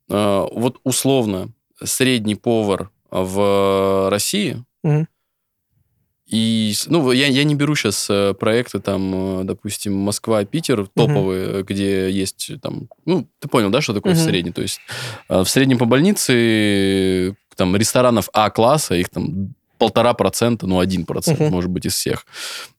Вот 0.07 0.79
условно 0.83 1.49
средний 1.83 2.35
повар 2.35 2.89
в 3.11 4.09
России 4.09 4.63
Мгм. 4.83 5.07
и, 6.27 6.73
ну, 6.87 7.11
я, 7.11 7.27
я 7.27 7.43
не 7.43 7.53
беру 7.55 7.75
сейчас 7.75 8.09
проекты, 8.39 8.79
там, 8.79 9.41
э, 9.41 9.43
допустим, 9.43 9.95
Москва, 9.95 10.43
Питер, 10.43 10.87
топовые, 10.87 11.63
где 11.63 12.09
есть, 12.09 12.51
там, 12.61 12.89
ну, 13.05 13.27
ты 13.39 13.47
понял, 13.47 13.69
да, 13.69 13.79
что 13.81 13.93
такое 13.93 14.13
в 14.13 14.17
Мгм. 14.17 14.25
среднем? 14.25 14.53
То 14.53 14.61
есть 14.63 14.79
э, 15.29 15.41
в 15.43 15.45
среднем 15.47 15.77
по 15.77 15.85
больнице, 15.85 17.35
там, 17.55 17.75
ресторанов 17.75 18.29
А-класса, 18.33 18.95
их 18.95 19.09
там 19.09 19.53
полтора 19.77 20.13
процента, 20.13 20.65
ну, 20.67 20.79
один 20.79 21.05
процент, 21.05 21.39
Мгм. 21.39 21.51
может 21.51 21.69
быть, 21.69 21.85
из 21.85 21.93
всех. 21.93 22.25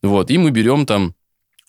Вот, 0.02 0.30
и 0.30 0.38
мы 0.38 0.50
берем 0.50 0.84
там 0.86 1.14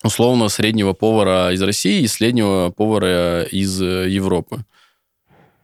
условно 0.04 0.50
среднего 0.50 0.94
повара 0.94 1.52
из 1.54 1.62
России 1.62 2.02
и 2.02 2.08
среднего 2.08 2.72
повара 2.76 3.44
из 3.44 3.80
э, 3.82 4.10
Европы. 4.10 4.66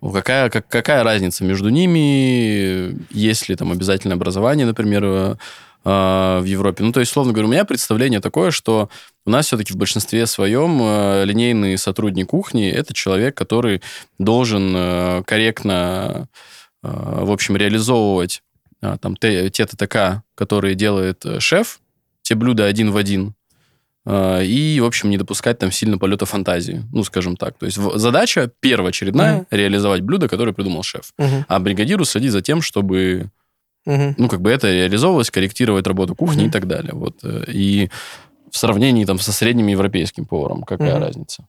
Ну, 0.04 0.12
Какая, 0.12 0.50
как, 0.50 0.68
какая 0.68 1.02
разница 1.02 1.46
между 1.46 1.70
ними? 1.70 2.94
Есть 3.10 3.48
ли 3.48 3.56
там 3.56 3.72
обязательное 3.72 4.18
образование, 4.18 4.66
например, 4.66 5.04
э, 5.06 5.36
э, 5.86 6.40
в 6.42 6.44
Европе? 6.44 6.84
Ну, 6.84 6.92
то 6.92 7.00
есть, 7.00 7.14
условно 7.14 7.32
говоря, 7.32 7.48
у 7.48 7.52
меня 7.52 7.64
представление 7.64 8.20
такое, 8.20 8.52
что 8.52 8.90
у 9.26 9.30
нас 9.30 9.46
все-таки 9.46 9.72
в 9.72 9.78
большинстве 9.78 10.28
своем 10.28 10.78
э, 10.82 11.24
линейный 11.24 11.78
сотрудник 11.78 12.28
кухни– 12.32 12.70
это 12.70 12.94
человек, 12.94 13.38
который 13.38 13.82
должен 14.20 15.24
корректно, 15.24 16.28
в 16.82 17.32
общем, 17.32 17.56
реализовывать 17.56 18.44
э, 18.82 18.98
там 19.00 19.16
те, 19.16 19.50
ТТК, 19.50 20.24
которые 20.36 20.76
делает 20.76 21.26
шеф, 21.40 21.80
те 22.24 22.36
блюда 22.36 22.66
один 22.66 22.92
в 22.92 22.98
один, 22.98 23.36
и, 24.06 24.80
в 24.82 24.86
общем, 24.86 25.10
не 25.10 25.18
допускать 25.18 25.60
там 25.60 25.72
сильно 25.72 25.98
полета 25.98 26.26
фантазии, 26.26 26.84
ну, 26.92 27.04
скажем 27.04 27.38
так. 27.38 27.58
То 27.58 27.66
есть 27.66 27.78
задача 27.96 28.52
первоочередная 28.60 29.36
Мгм. 29.38 29.46
реализовать 29.52 30.02
блюдо, 30.02 30.28
которое 30.28 30.52
придумал 30.54 30.84
шеф. 30.84 31.14
Мгм. 31.18 31.46
А 31.48 31.60
бригадиру 31.60 32.04
следить 32.06 32.32
за 32.32 32.42
тем, 32.42 32.62
чтобы, 32.62 33.30
Мгм. 33.86 34.16
ну, 34.18 34.28
как 34.28 34.42
бы 34.42 34.50
это 34.52 34.72
реализовывалось, 34.72 35.32
корректировать 35.32 35.88
работу 35.88 36.16
кухни 36.16 36.42
Мгм. 36.42 36.50
и 36.50 36.52
так 36.52 36.68
далее. 36.68 36.92
Вот. 36.94 37.20
э, 37.24 37.46
И 37.48 37.90
в 38.52 38.58
сравнении 38.58 39.06
там 39.06 39.20
со 39.20 39.32
средним 39.32 39.68
европейским 39.68 40.26
поваром 40.26 40.64
какая 40.64 40.96
Мгм. 40.96 41.04
разница? 41.04 41.48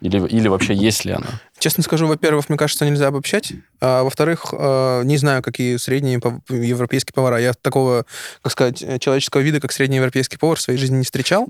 Или, 0.00 0.24
или 0.28 0.46
вообще 0.48 0.74
есть 0.74 1.04
ли 1.04 1.12
она? 1.12 1.26
Честно 1.58 1.82
скажу, 1.82 2.06
во-первых, 2.06 2.48
мне 2.48 2.56
кажется, 2.56 2.84
нельзя 2.86 3.08
обобщать. 3.08 3.52
А 3.80 4.04
во-вторых, 4.04 4.46
э, 4.52 5.02
не 5.04 5.16
знаю, 5.16 5.42
какие 5.42 5.76
средние 5.76 6.20
европейские 6.48 7.12
повара. 7.14 7.38
Я 7.40 7.52
такого, 7.52 8.06
как 8.42 8.52
сказать, 8.52 8.82
э, 8.82 8.98
человеческого 9.00 9.40
вида, 9.40 9.60
как 9.60 9.72
среднеевропейский 9.72 10.38
повар 10.38 10.56
в 10.56 10.60
своей 10.60 10.78
жизни 10.78 10.98
не 10.98 11.04
встречал. 11.04 11.48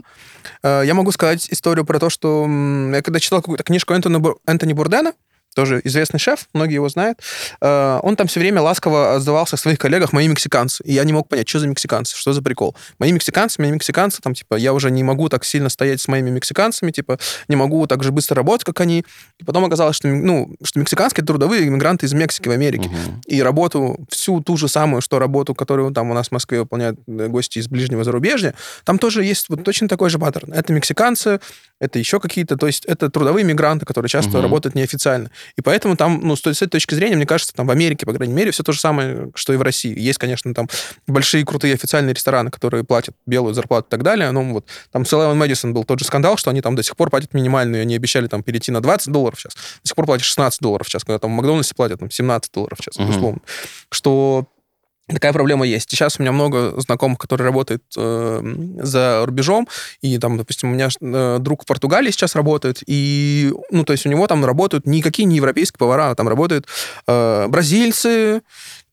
Э, 0.63 0.83
Я 0.87 0.95
могу 0.95 1.13
сказать 1.13 1.47
историю 1.51 1.85
про 1.85 1.99
то, 1.99 2.09
что 2.09 2.47
я 2.93 3.03
когда 3.03 3.21
читал 3.21 3.41
какую-то 3.43 3.65
книжку 3.65 3.93
Энтони, 3.93 4.17
Бур- 4.17 4.39
Энтони 4.47 4.73
Бурдена, 4.73 5.13
тоже 5.59 5.81
известный 5.83 6.21
шеф, 6.21 6.49
многие 6.53 6.75
его 6.75 6.89
знают, 6.89 7.19
э, 7.61 8.01
он 8.05 8.15
там 8.15 8.29
все 8.29 8.39
время 8.39 8.63
ласково 8.63 9.17
отзывался 9.17 9.57
о 9.57 9.59
своих 9.59 9.77
коллегах 9.81 10.13
«мои 10.13 10.29
мексиканцы». 10.29 10.85
И 10.85 10.93
я 10.93 11.03
не 11.03 11.13
мог 11.13 11.29
понять, 11.29 11.49
что 11.49 11.59
за 11.59 11.67
мексиканцы, 11.67 12.17
что 12.17 12.33
за 12.33 12.43
прикол. 12.43 12.77
«Мои 13.01 13.11
мексиканцы, 13.11 13.61
мои 13.61 13.73
мексиканцы», 13.73 14.23
там, 14.23 14.35
типа, 14.35 14.55
я 14.55 14.73
уже 14.73 14.93
не 14.93 15.03
могу 15.03 15.29
так 15.29 15.45
сильно 15.45 15.69
стоять 15.69 16.01
с 16.01 16.07
моими 16.07 16.31
мексиканцами, 16.31 16.93
типа, 16.93 17.19
не 17.49 17.57
могу 17.57 17.85
так 17.89 18.05
же 18.05 18.13
быстро 18.13 18.37
работать, 18.37 18.65
как 18.65 18.81
они. 18.81 19.05
И 19.41 19.45
потом 19.45 19.65
оказалось, 19.65 19.97
что, 19.97 20.07
ну, 20.07 20.55
что 20.63 20.79
мексиканские 20.79 21.27
трудовые 21.27 21.67
иммигранты 21.67 22.07
из 22.07 22.13
Мексики 22.13 22.47
в 22.47 22.53
Америке. 22.53 22.89
Мгм. 22.89 23.23
И 23.27 23.43
работу, 23.43 23.97
всю 24.11 24.41
ту 24.41 24.57
же 24.57 24.69
самую, 24.69 25.03
что 25.03 25.19
работу, 25.19 25.57
которую 25.57 25.93
там 25.93 26.09
у 26.13 26.15
нас 26.15 26.29
в 26.29 26.33
Москве 26.33 26.61
выполняют 26.61 27.01
э, 27.09 27.27
гости 27.27 27.59
из 27.59 27.67
ближнего 27.67 28.05
зарубежья, 28.05 28.55
там 28.85 29.01
тоже 29.01 29.25
есть 29.25 29.49
вот 29.49 29.65
точно 29.65 29.89
такой 29.89 30.09
же 30.09 30.21
паттерн. 30.21 30.53
Это 30.53 30.73
мексиканцы, 30.73 31.41
это 31.81 31.99
еще 31.99 32.21
какие-то, 32.21 32.57
то 32.57 32.69
есть 32.69 32.85
это 32.85 33.11
трудовые 33.11 33.45
мигранты, 33.45 33.87
которые 33.87 34.09
часто 34.09 34.31
Мгм. 34.31 34.43
работают 34.43 34.75
неофициально. 34.77 35.31
И 35.57 35.63
поэтому 35.63 35.97
там, 35.97 36.21
ну, 36.23 36.37
с 36.37 36.41
той- 36.41 36.55
с 36.55 36.63
этой 36.63 36.71
точки 36.73 36.95
зрения, 36.95 37.17
мне 37.17 37.27
кажется, 37.27 37.53
там 37.55 37.67
в 37.67 37.71
Америке, 37.71 38.07
по 38.07 38.13
крайней 38.13 38.35
мере, 38.35 38.51
все 38.51 38.63
то 38.63 38.73
же 38.73 38.81
самое, 38.81 39.31
что 39.35 39.53
и 39.53 39.57
в 39.57 39.63
России. 39.63 39.99
Есть, 39.99 40.19
конечно, 40.19 40.53
там 40.55 40.69
большие 41.07 41.45
крутые 41.45 41.75
официальные 41.75 42.15
рестораны, 42.15 42.51
которые 42.51 42.85
платят 42.85 43.15
белую 43.27 43.55
зарплату 43.55 43.89
и 43.89 43.91
так 43.91 44.03
далее. 44.03 44.31
Ну, 44.31 44.53
вот 44.53 44.67
там 44.93 45.05
с 45.05 45.13
Eleven 45.13 45.37
Madison 45.39 45.73
был 45.73 45.85
тот 45.85 45.99
же 45.99 46.05
скандал, 46.05 46.37
что 46.37 46.51
они 46.51 46.61
там 46.61 46.75
до 46.77 46.83
сих 46.83 46.97
пор 46.97 47.11
платят 47.11 47.35
минимальную, 47.35 47.83
они 47.83 47.95
обещали 47.97 48.27
там 48.27 48.43
перейти 48.43 48.73
на 48.73 48.81
20 48.81 49.13
долларов 49.13 49.39
в 49.39 49.43
час. 49.43 49.55
До 49.55 49.89
сих 49.89 49.97
пор 49.97 50.07
платят 50.07 50.25
16 50.25 50.61
долларов 50.61 50.87
в 50.87 50.91
час, 50.91 51.05
когда 51.05 51.19
там 51.19 51.33
в 51.33 51.35
Макдональдсе 51.35 51.75
платят 51.75 52.01
там 52.01 52.11
17 52.11 52.53
долларов 52.53 52.79
в 52.79 52.83
час, 52.83 52.97
условно. 53.11 53.41
Что 53.91 54.47
Такая 55.09 55.33
проблема 55.33 55.67
есть. 55.67 55.91
Сейчас 55.91 56.19
у 56.19 56.23
меня 56.23 56.33
много 56.33 56.79
знакомых, 56.81 57.19
которые 57.19 57.47
работают 57.47 57.83
э, 57.97 58.43
за 58.83 59.25
рубежом, 59.25 59.67
и 60.03 60.19
там, 60.19 60.37
допустим, 60.37 60.71
у 60.71 60.75
меня 60.75 60.89
э, 61.01 61.39
друг 61.41 61.63
в 61.63 61.67
Португалии 61.67 62.11
сейчас 62.11 62.35
работает, 62.35 62.83
и, 62.87 63.53
ну, 63.71 63.85
то 63.85 63.93
есть 63.93 64.05
у 64.05 64.11
него 64.11 64.27
там 64.27 64.45
работают 64.45 64.87
никакие 64.87 65.25
не 65.25 65.37
европейские 65.37 65.79
повара, 65.79 66.11
а 66.11 66.15
там 66.15 66.29
работают 66.29 66.67
э, 67.07 67.47
бразильцы, 67.49 68.43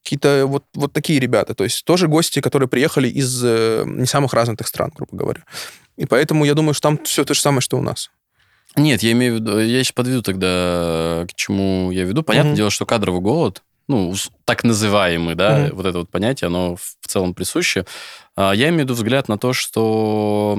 какие-то 0.04 0.46
вот, 0.46 0.64
вот 0.74 0.94
такие 0.94 1.20
ребята, 1.20 1.54
то 1.54 1.64
есть 1.64 1.84
тоже 1.84 2.08
гости, 2.08 2.40
которые 2.40 2.70
приехали 2.70 3.10
из 3.10 3.44
э, 3.44 3.84
не 3.86 4.06
самых 4.06 4.34
развитых 4.34 4.68
стран, 4.68 4.92
грубо 4.96 5.18
говоря. 5.18 5.42
И 5.98 6.06
поэтому 6.06 6.46
я 6.46 6.54
думаю, 6.54 6.74
что 6.74 6.90
там 6.90 7.04
все 7.04 7.26
то 7.26 7.34
же 7.34 7.42
самое, 7.42 7.62
что 7.62 7.78
у 7.78 7.82
нас. 7.82 8.10
Нет, 8.76 9.04
я 9.04 9.14
имею 9.14 9.34
в 9.34 9.36
виду, 9.38 9.60
я 9.60 9.80
еще 9.80 9.94
подведу 9.94 10.22
тогда, 10.22 11.26
к 11.30 11.34
чему 11.36 11.92
я 11.92 12.04
веду. 12.04 12.24
Понятное 12.24 12.52
Мгм. 12.52 12.58
дело, 12.58 12.70
что 12.70 12.86
кадровый 12.86 13.22
голод, 13.22 13.64
ну, 13.88 14.14
так 14.46 14.64
называемый, 14.64 15.36
да, 15.36 15.58
Мгм. 15.68 15.76
вот 15.76 15.86
это 15.86 16.00
вот 16.00 16.10
понятие, 16.10 16.48
оно 16.48 16.76
в 16.76 16.96
целом 17.08 17.34
присуще. 17.34 17.86
А 18.36 18.54
Я 18.54 18.70
имею 18.70 18.82
в 18.82 18.84
виду 18.86 18.94
взгляд 18.96 19.28
на 19.30 19.38
то, 19.38 19.54
что 19.54 20.58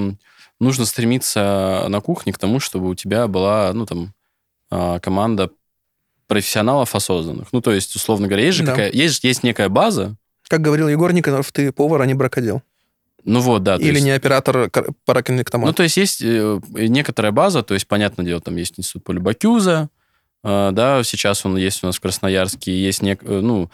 нужно 0.60 0.84
стремиться 0.86 1.84
на 1.88 2.00
кухне 2.00 2.32
к 2.32 2.38
тому, 2.38 2.60
чтобы 2.60 2.88
у 2.88 2.94
тебя 2.94 3.26
была, 3.26 3.72
ну, 3.74 3.84
там, 3.86 4.14
а, 4.70 4.98
команда 5.00 5.50
профессионалов 6.26 6.94
осознанных. 6.94 7.48
Ну, 7.52 7.60
то 7.60 7.72
есть, 7.72 7.94
условно 7.94 8.26
говоря, 8.26 8.44
есть 8.46 8.56
же 8.58 8.64
Да. 8.64 8.72
какая, 8.72 8.90
есть, 8.92 9.22
есть 9.24 9.42
некая 9.42 9.68
база, 9.68 10.16
Как 10.48 10.60
говорил 10.60 10.88
Егор 10.88 11.12
Никонов, 11.12 11.50
ты 11.50 11.72
повар, 11.72 12.02
а 12.02 12.06
не 12.06 12.14
бракодел. 12.14 12.62
ну 13.24 13.40
вот, 13.40 13.64
да. 13.64 13.74
Или 13.76 13.94
есть- 13.94 14.04
не 14.04 14.10
оператор 14.12 14.70
кар- 14.70 14.86
Ну, 15.54 15.72
то 15.72 15.82
есть 15.82 15.96
есть 15.96 16.22
э, 16.22 16.60
некоторая 16.70 17.32
база, 17.32 17.62
то 17.64 17.74
есть, 17.74 17.88
понятное 17.88 18.24
дело, 18.24 18.40
там 18.40 18.54
есть 18.56 18.74
институт 18.78 19.02
Полюбакюза, 19.04 19.88
да, 20.72 21.02
сейчас 21.04 21.44
он 21.44 21.56
есть 21.56 21.82
у 21.82 21.86
нас 21.86 21.96
в 21.96 22.00
Красноярске, 22.00 22.72
есть, 22.72 23.02
нек- 23.02 23.24
э, 23.24 23.40
ну, 23.40 23.70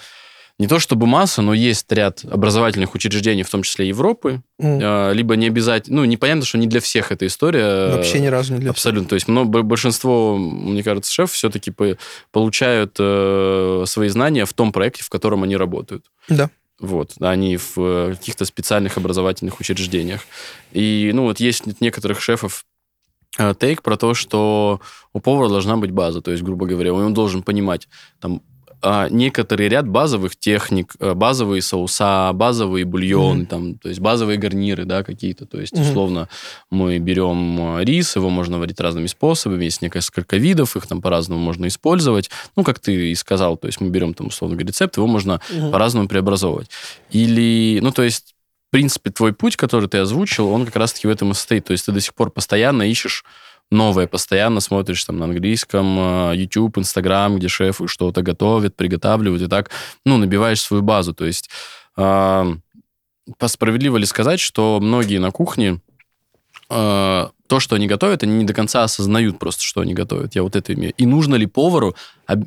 не 0.58 0.68
то 0.68 0.78
чтобы 0.78 1.06
масса, 1.06 1.42
но 1.42 1.54
есть 1.54 1.90
ряд 1.90 2.24
образовательных 2.24 2.94
учреждений, 2.94 3.42
в 3.42 3.50
том 3.50 3.62
числе 3.62 3.88
Европы, 3.88 4.42
э, 4.58 5.12
либо 5.14 5.34
не 5.34 5.48
обязательно, 5.48 6.00
ну, 6.00 6.04
непонятно, 6.04 6.44
что 6.44 6.58
не 6.58 6.66
для 6.66 6.80
всех 6.80 7.10
эта 7.10 7.26
история. 7.26 7.90
Вообще 7.96 8.20
ни 8.20 8.26
разу 8.28 8.52
не 8.52 8.60
для 8.60 8.72
всех. 8.72 8.76
Абсолютно. 8.76 9.08
То 9.08 9.14
есть 9.16 9.28
но 9.28 9.44
большинство, 9.44 10.36
мне 10.36 10.82
кажется, 10.82 11.10
шеф 11.12 11.32
все-таки 11.32 11.70
по- 11.70 11.96
получают 12.30 12.96
э, 12.98 13.84
свои 13.86 14.08
знания 14.08 14.44
в 14.44 14.52
том 14.52 14.72
проекте, 14.72 15.02
в 15.02 15.08
котором 15.08 15.42
они 15.42 15.56
работают. 15.56 16.04
Да. 16.28 16.50
Вот, 16.78 17.12
а 17.20 17.34
не 17.36 17.56
в 17.56 17.72
э, 17.78 18.14
каких-то 18.18 18.44
специальных 18.44 18.96
образовательных 18.96 19.60
учреждениях. 19.60 20.22
И, 20.72 21.10
ну, 21.14 21.24
вот 21.24 21.40
есть 21.40 21.80
некоторых 21.80 22.20
шефов 22.20 22.64
э, 22.64 22.71
тейк 23.58 23.82
про 23.82 23.96
то, 23.96 24.14
что 24.14 24.80
у 25.12 25.20
повара 25.20 25.48
должна 25.48 25.76
быть 25.76 25.90
база. 25.90 26.20
То 26.20 26.30
есть, 26.30 26.42
грубо 26.42 26.66
говоря, 26.66 26.92
он 26.92 27.14
должен 27.14 27.42
понимать 27.42 27.88
там 28.20 28.42
а, 28.84 29.08
некоторый 29.08 29.68
ряд 29.68 29.86
базовых 29.86 30.34
техник, 30.34 30.94
э, 30.98 31.14
базовые 31.14 31.62
соуса, 31.62 32.32
базовые 32.34 32.84
бульоны, 32.84 33.42
Мгм. 33.42 33.46
там, 33.46 33.78
то 33.78 33.88
есть 33.88 34.00
базовые 34.00 34.38
гарниры, 34.38 34.84
да, 34.84 35.04
какие-то. 35.04 35.46
То 35.46 35.60
есть, 35.60 35.72
Мгм. 35.74 35.82
условно, 35.82 36.28
мы 36.68 36.98
берем 36.98 37.76
э, 37.78 37.84
рис, 37.84 38.16
его 38.16 38.28
можно 38.28 38.58
варить 38.58 38.80
разными 38.80 39.06
способами, 39.06 39.66
есть 39.66 39.82
несколько 39.82 40.36
видов, 40.36 40.74
их 40.76 40.88
там 40.88 41.00
по-разному 41.00 41.40
можно 41.40 41.68
использовать. 41.68 42.28
Ну, 42.56 42.64
как 42.64 42.80
ты 42.80 43.12
и 43.12 43.14
сказал, 43.14 43.56
то 43.56 43.68
есть 43.68 43.80
мы 43.80 43.88
берем 43.88 44.14
там, 44.14 44.26
условно 44.26 44.58
рецепт, 44.58 44.96
его 44.96 45.06
можно 45.06 45.40
Мгм. 45.48 45.70
по-разному 45.70 46.08
преобразовывать. 46.08 46.68
Или, 47.12 47.78
ну, 47.80 47.92
то 47.92 48.02
есть, 48.02 48.34
принципе, 48.72 49.10
твой 49.10 49.32
путь, 49.32 49.56
который 49.56 49.88
ты 49.88 49.98
озвучил, 49.98 50.48
он 50.48 50.64
как 50.66 50.76
раз-таки 50.76 51.06
в 51.06 51.10
этом 51.10 51.30
и 51.30 51.34
состоит. 51.34 51.66
То 51.66 51.72
есть 51.72 51.86
ты 51.86 51.92
до 51.92 52.00
сих 52.00 52.14
пор 52.14 52.30
постоянно 52.30 52.82
ищешь 52.82 53.24
новое, 53.70 54.06
постоянно 54.06 54.60
смотришь 54.60 55.04
там 55.04 55.18
на 55.18 55.26
английском, 55.26 56.30
э, 56.30 56.36
YouTube, 56.36 56.78
Instagram, 56.78 57.36
где 57.36 57.48
шефы 57.48 57.86
что-то 57.86 58.22
готовят, 58.22 58.74
приготавливают, 58.74 59.42
и 59.42 59.46
так, 59.46 59.70
ну, 60.04 60.16
набиваешь 60.18 60.60
свою 60.60 60.82
базу. 60.82 61.14
То 61.14 61.24
есть 61.24 61.50
э, 61.96 62.54
справедливо 63.46 63.96
ли 63.98 64.06
сказать, 64.06 64.40
что 64.40 64.78
многие 64.80 65.18
на 65.18 65.30
кухне 65.30 65.80
э, 66.70 67.28
то, 67.46 67.60
что 67.60 67.76
они 67.76 67.86
готовят, 67.86 68.22
они 68.22 68.38
не 68.38 68.44
до 68.44 68.54
конца 68.54 68.84
осознают 68.84 69.38
просто, 69.38 69.62
что 69.62 69.80
они 69.80 69.94
готовят. 69.94 70.34
Я 70.34 70.42
вот 70.42 70.56
это 70.56 70.72
имею. 70.72 70.94
И 70.96 71.06
нужно 71.06 71.34
ли 71.34 71.46
повару 71.46 71.94
об- 72.26 72.44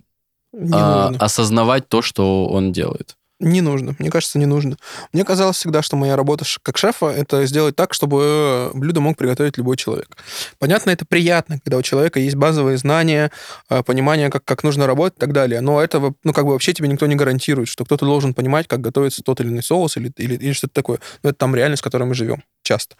нужно. 0.51 1.17
осознавать 1.19 1.87
то, 1.87 2.01
что 2.01 2.47
он 2.47 2.71
делает? 2.71 3.15
Не 3.39 3.59
нужно. 3.59 3.95
Мне 3.99 4.09
кажется, 4.09 4.39
не 4.39 4.45
нужно. 4.45 4.77
Мне 5.11 5.25
казалось 5.25 5.57
всегда, 5.57 5.81
что 5.81 5.97
моя 5.97 6.15
работа 6.15 6.45
как 6.63 6.77
шефа— 6.77 7.07
это 7.17 7.45
сделать 7.45 7.75
так, 7.75 7.93
чтобы 7.93 8.71
блюдо 8.73 9.01
мог 9.01 9.17
приготовить 9.17 9.57
любой 9.57 9.75
человек. 9.75 10.15
Понятно, 10.57 10.91
это 10.91 11.05
приятно, 11.05 11.59
когда 11.59 11.77
у 11.77 11.81
человека 11.81 12.19
есть 12.21 12.37
базовые 12.37 12.77
знания, 12.77 13.31
э, 13.69 13.83
понимание, 13.83 14.29
как, 14.29 14.45
как 14.45 14.63
нужно 14.63 14.87
работать 14.87 15.17
и 15.17 15.19
так 15.19 15.33
далее. 15.33 15.59
Но 15.59 15.81
этого, 15.81 16.15
ну, 16.23 16.31
как 16.31 16.45
бы 16.45 16.53
вообще 16.53 16.73
тебе 16.73 16.87
никто 16.87 17.07
не 17.07 17.15
гарантирует, 17.15 17.67
что 17.67 17.83
кто-то 17.83 18.05
должен 18.05 18.33
понимать, 18.33 18.69
как 18.69 18.79
готовится 18.79 19.21
тот 19.21 19.41
или 19.41 19.49
иной 19.49 19.63
соус 19.63 19.97
или, 19.97 20.13
или, 20.15 20.35
или 20.35 20.53
что-то 20.53 20.73
такое. 20.73 20.99
Но 21.21 21.31
это 21.31 21.37
там 21.37 21.53
реальность, 21.55 21.81
в 21.81 21.83
которой 21.83 22.03
мы 22.03 22.13
живем 22.15 22.41
часто. 22.63 22.95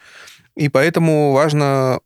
И 0.54 0.68
поэтому 0.68 1.32
важно 1.32 2.00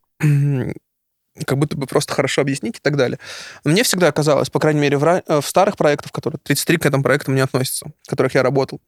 как 1.45 1.57
будто 1.57 1.77
бы 1.77 1.87
просто 1.87 2.13
хорошо 2.13 2.41
объяснить 2.41 2.77
и 2.77 2.81
так 2.81 2.97
далее. 2.97 3.19
Мне 3.63 3.83
всегда 3.83 4.11
казалось, 4.11 4.49
по 4.49 4.59
крайней 4.59 4.81
мере, 4.81 4.97
в, 4.97 5.03
э, 5.03 5.41
в 5.41 5.47
старых 5.47 5.77
проектах, 5.77 6.11
которые 6.11 6.39
33 6.43 6.77
к 6.77 6.85
этому 6.85 7.03
проектам 7.03 7.35
не 7.35 7.41
относятся, 7.41 7.87
в 8.03 8.09
которых 8.09 8.35
я 8.35 8.43
работал, 8.43 8.79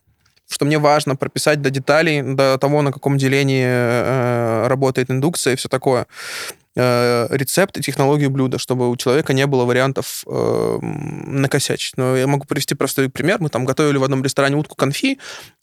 что 0.49 0.66
мне 0.66 0.78
важно 0.78 1.16
прописать 1.16 1.62
до 1.62 1.70
деталей, 1.70 2.22
до 2.22 2.58
того, 2.58 2.82
на 2.82 2.91
каком 2.91 3.18
делении 3.18 3.66
э, 3.66 4.68
работает 4.68 5.10
индукция 5.10 5.54
и 5.54 5.56
все 5.56 5.70
такое, 5.70 6.01
э, 6.01 6.62
рецепт 6.76 7.78
и 7.78 7.82
технологию 7.82 8.30
блюда, 8.30 8.58
чтобы 8.58 8.90
у 8.90 8.96
человека 8.98 9.34
не 9.34 9.46
было 9.46 9.66
вариантов 9.66 10.24
э, 10.26 10.80
накосячить. 10.82 11.98
Но 11.98 12.16
я 12.16 12.28
могу 12.28 12.46
привести 12.46 12.76
простой 12.76 13.10
пример. 13.10 13.38
Мы 13.40 13.50
там 13.50 13.66
готовили 13.66 13.98
в 13.98 14.04
одном 14.04 14.24
ресторане 14.24 14.56
утку 14.56 14.76
конфи 14.76 15.20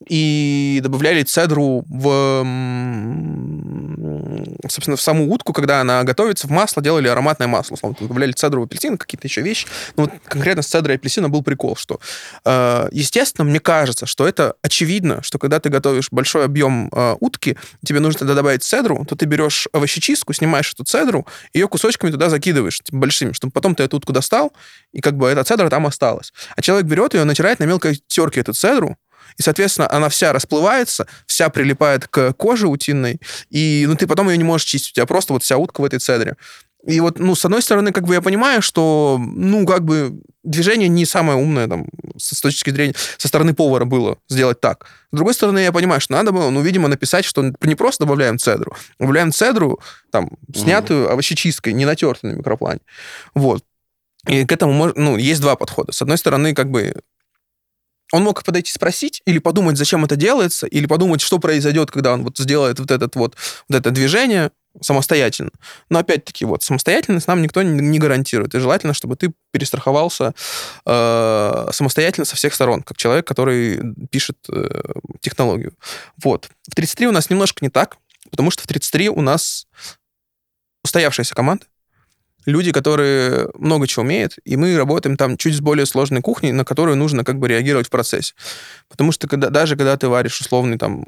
и 0.07 0.81
добавляли 0.83 1.23
цедру 1.23 1.85
в, 1.89 2.45
собственно, 4.69 4.97
в 4.97 5.01
саму 5.01 5.33
утку, 5.33 5.53
когда 5.53 5.81
она 5.81 6.03
готовится, 6.05 6.47
в 6.47 6.51
масло 6.51 6.83
делали 6.83 7.09
ароматное 7.09 7.49
масло. 7.49 7.75
Условно, 7.75 7.97
добавляли 8.01 8.33
цедру 8.33 8.63
в 8.63 8.65
апельсин, 8.65 8.97
какие-то 8.97 9.27
еще 9.27 9.43
вещи. 9.43 9.67
Но 9.97 10.05
вот 10.05 10.13
конкретно 10.25 10.63
с 10.63 10.67
цедрой 10.67 10.97
апельсина 10.97 11.29
был 11.29 11.43
прикол, 11.43 11.77
что, 11.77 12.01
э, 12.45 12.89
естественно, 12.93 13.45
мне 13.45 13.61
кажется, 13.61 14.07
что 14.07 14.27
это 14.29 14.55
очевидно, 14.63 15.23
что 15.23 15.39
когда 15.39 15.61
ты 15.61 15.69
готовишь 15.69 16.09
большой 16.11 16.45
объем 16.45 16.89
э, 16.93 17.17
утки, 17.21 17.57
тебе 17.85 18.01
нужно 18.01 18.21
туда 18.21 18.35
добавить 18.35 18.63
цедру, 18.63 19.05
то 19.09 19.17
ты 19.17 19.27
берешь 19.27 19.69
овощечистку, 19.73 20.33
снимаешь 20.33 20.73
эту 20.73 20.85
цедру, 20.85 21.00
ее 21.53 21.69
кусочками 21.69 22.11
туда 22.11 22.29
закидываешь, 22.29 22.81
типа, 22.81 22.99
большими, 22.99 23.33
чтобы 23.33 23.53
потом 23.53 23.75
ты 23.75 23.83
эту 23.83 23.97
утку 23.97 24.13
достал, 24.13 24.53
и 24.93 25.01
как 25.01 25.17
бы 25.17 25.29
эта 25.29 25.45
цедра 25.45 25.69
там 25.69 25.87
осталась. 25.87 26.33
А 26.57 26.63
человек 26.63 26.87
берет 26.87 27.15
ее, 27.15 27.25
натирает 27.25 27.59
на 27.61 27.65
мелкой 27.65 28.03
терке 28.07 28.41
эту 28.41 28.53
цедру, 28.53 28.97
и, 29.37 29.43
соответственно, 29.43 29.91
она 29.91 30.09
вся 30.09 30.33
расплывается, 30.33 31.07
вся 31.27 31.49
прилипает 31.49 32.09
к 32.09 32.33
коже 32.33 32.69
утиной, 32.69 33.21
и 33.49 33.85
ну, 33.87 33.97
ты 33.97 34.07
потом 34.07 34.29
ее 34.29 34.37
не 34.37 34.45
можешь 34.45 34.67
чистить, 34.67 34.93
у 34.93 34.95
тебя 34.95 35.07
просто 35.07 35.33
вот 35.33 35.43
вся 35.43 35.57
утка 35.57 35.81
в 35.81 35.85
этой 35.85 35.99
цедре. 35.99 36.37
И 36.87 37.01
вот, 37.01 37.19
ну, 37.19 37.35
с 37.35 37.45
одной 37.45 37.63
стороны, 37.63 37.93
как 37.93 38.05
бы 38.05 38.15
я 38.15 38.23
понимаю, 38.23 38.63
что, 38.63 39.19
ну, 39.21 39.67
как 39.67 39.85
бы 39.85 40.23
движение 40.43 40.89
не 40.89 41.05
самое 41.05 41.39
умное, 41.39 41.69
там, 41.69 41.87
с 42.17 42.41
точки 42.41 42.71
зрения, 42.71 42.95
со 43.19 43.29
стороны 43.29 43.53
повара 43.53 43.85
было 43.85 44.17
сделать 44.29 44.61
так. 44.61 44.87
С 45.13 45.17
другой 45.17 45.35
стороны, 45.35 45.59
я 45.59 45.73
понимаю, 45.73 46.01
что 46.01 46.15
надо 46.15 46.33
было, 46.33 46.49
ну, 46.51 46.63
видимо, 46.63 46.89
написать, 46.89 47.25
что 47.25 47.53
не 47.63 47.75
просто 47.75 48.05
добавляем 48.05 48.39
цедру, 48.39 48.75
добавляем 48.99 49.33
цедру, 49.33 49.81
там, 50.11 50.31
снятую 50.55 51.11
овощечисткой, 51.11 51.75
не 51.75 51.85
натертую 51.85 52.35
на 52.35 52.39
микроплане. 52.39 52.81
Вот. 53.35 53.63
И 54.27 54.45
к 54.47 54.53
этому, 54.53 54.93
ну, 54.95 55.17
есть 55.17 55.41
два 55.41 55.57
подхода. 55.57 55.93
С 55.93 56.01
одной 56.01 56.19
стороны, 56.19 56.55
как 56.55 56.71
бы 56.71 56.95
он 58.13 58.25
мог 58.25 58.43
подойти 58.43 58.73
спросить, 58.73 59.23
или 59.25 59.39
подумать, 59.39 59.77
зачем 59.77 60.05
это 60.05 60.17
делается, 60.17 60.67
или 60.67 60.87
подумать, 60.87 61.21
что 61.21 61.39
произойдет, 61.39 61.91
когда 61.91 62.13
он 62.13 62.25
вот 62.25 62.39
сделает 62.39 62.81
вот, 62.81 62.91
этот 62.91 63.15
вот, 63.17 63.37
вот 63.69 63.79
это 63.79 63.91
движение 63.91 64.51
самостоятельно. 64.81 65.51
Но 65.89 65.99
опять-таки, 65.99 66.45
вот, 66.45 66.63
самостоятельность 66.63 67.27
нам 67.27 67.43
никто 67.43 67.63
не, 67.63 67.99
гарантирует. 67.99 68.55
И 68.55 68.59
желательно, 68.59 68.95
чтобы 68.95 69.17
ты 69.17 69.33
перестраховался 69.53 70.35
э, 70.87 71.69
самостоятельно 71.73 72.25
со 72.25 72.37
всех 72.37 72.55
сторон, 72.55 72.83
как 72.83 72.97
человек, 72.97 73.27
который 73.27 73.81
пишет 74.11 74.39
э, 74.49 74.83
технологию. 75.21 75.73
Вот. 76.23 76.49
В 76.69 76.75
33 76.75 77.09
у 77.09 77.13
нас 77.13 77.31
немножко 77.31 77.65
не 77.65 77.71
так, 77.71 77.99
потому 78.31 78.51
что 78.51 78.63
в 78.63 78.67
33 78.67 79.11
у 79.11 79.21
нас 79.21 79.67
устоявшаяся 80.83 81.35
команда, 81.35 81.67
люди, 82.47 82.73
которые 82.73 83.51
много 83.55 83.87
чего 83.87 84.03
умеют, 84.03 84.39
и 84.45 84.57
мы 84.57 84.77
работаем 84.77 85.17
там 85.17 85.37
чуть 85.37 85.55
с 85.55 85.61
более 85.61 85.87
сложной 85.87 86.23
кухней, 86.23 86.53
на 86.53 86.65
которую 86.65 86.97
нужно 86.97 87.25
как 87.25 87.39
бы 87.39 87.49
реагировать 87.49 87.89
в 87.89 87.91
процессе. 87.91 88.35
Потому 88.89 89.13
что 89.13 89.29
когда, 89.29 89.51
даже 89.51 89.77
когда 89.77 89.97
ты 89.97 90.09
варишь 90.09 90.41
условный 90.41 90.79
там 90.79 91.05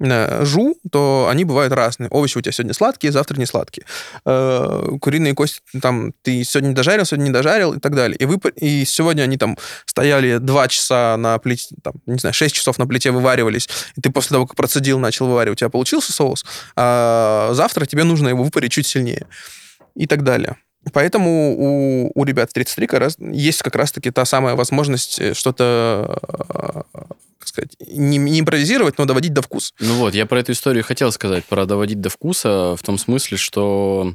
жу, 0.00 0.76
то 0.90 1.28
они 1.30 1.44
бывают 1.44 1.72
разные. 1.72 2.08
Овощи 2.10 2.38
у 2.38 2.40
тебя 2.40 2.52
сегодня 2.52 2.74
сладкие, 2.74 3.12
завтра 3.12 3.38
не 3.38 3.46
сладкие. 3.46 3.84
Э, 4.24 4.88
Куриные 5.00 5.34
кости 5.34 5.60
там 5.80 6.12
ты 6.22 6.44
сегодня 6.44 6.74
дожарил, 6.74 7.04
сегодня 7.04 7.24
не 7.24 7.30
дожарил 7.30 7.74
и 7.74 7.80
так 7.80 7.94
далее. 7.94 8.16
И, 8.16 8.24
вы, 8.24 8.38
и 8.56 8.84
сегодня 8.84 9.22
они 9.22 9.36
там 9.36 9.58
стояли 9.86 10.38
два 10.38 10.68
часа 10.68 11.16
на 11.16 11.38
плите, 11.38 11.74
там, 11.82 11.94
не 12.06 12.18
знаю, 12.18 12.34
6 12.34 12.54
часов 12.54 12.78
на 12.78 12.86
плите 12.86 13.10
вываривались, 13.10 13.68
и 13.96 14.00
ты 14.00 14.10
после 14.10 14.34
того, 14.34 14.46
как 14.46 14.56
процедил, 14.56 14.98
начал 14.98 15.26
вываривать, 15.26 15.58
у 15.58 15.60
тебя 15.60 15.70
получился 15.70 16.12
соус, 16.12 16.44
а 16.76 17.50
завтра 17.52 17.86
тебе 17.86 18.04
нужно 18.04 18.28
его 18.28 18.42
выпарить 18.42 18.72
чуть 18.72 18.86
сильнее 18.86 19.26
и 19.94 20.06
так 20.06 20.22
далее. 20.22 20.56
Поэтому 20.92 21.54
у, 21.56 22.12
у 22.14 22.24
ребят 22.24 22.50
33 22.52 22.86
как 22.86 23.00
раз, 23.00 23.16
есть 23.18 23.62
как 23.62 23.74
раз-таки 23.74 24.10
та 24.10 24.24
самая 24.24 24.54
возможность 24.54 25.20
э, 25.20 25.34
что-то, 25.34 26.18
э, 26.94 27.00
как 27.52 27.72
сказать, 27.72 27.76
не, 27.98 28.18
не 28.18 28.40
импровизировать, 28.40 28.98
но 28.98 29.04
доводить 29.04 29.32
до 29.32 29.42
вкуса. 29.42 29.72
Ну 29.80 29.94
вот, 29.94 30.14
я 30.14 30.26
про 30.26 30.40
эту 30.40 30.52
историю 30.52 30.84
хотел 30.84 31.12
сказать, 31.12 31.44
про 31.44 31.66
доводить 31.66 32.00
до 32.00 32.08
вкуса, 32.10 32.76
в 32.76 32.82
том 32.82 32.98
смысле, 32.98 33.36
что 33.36 34.14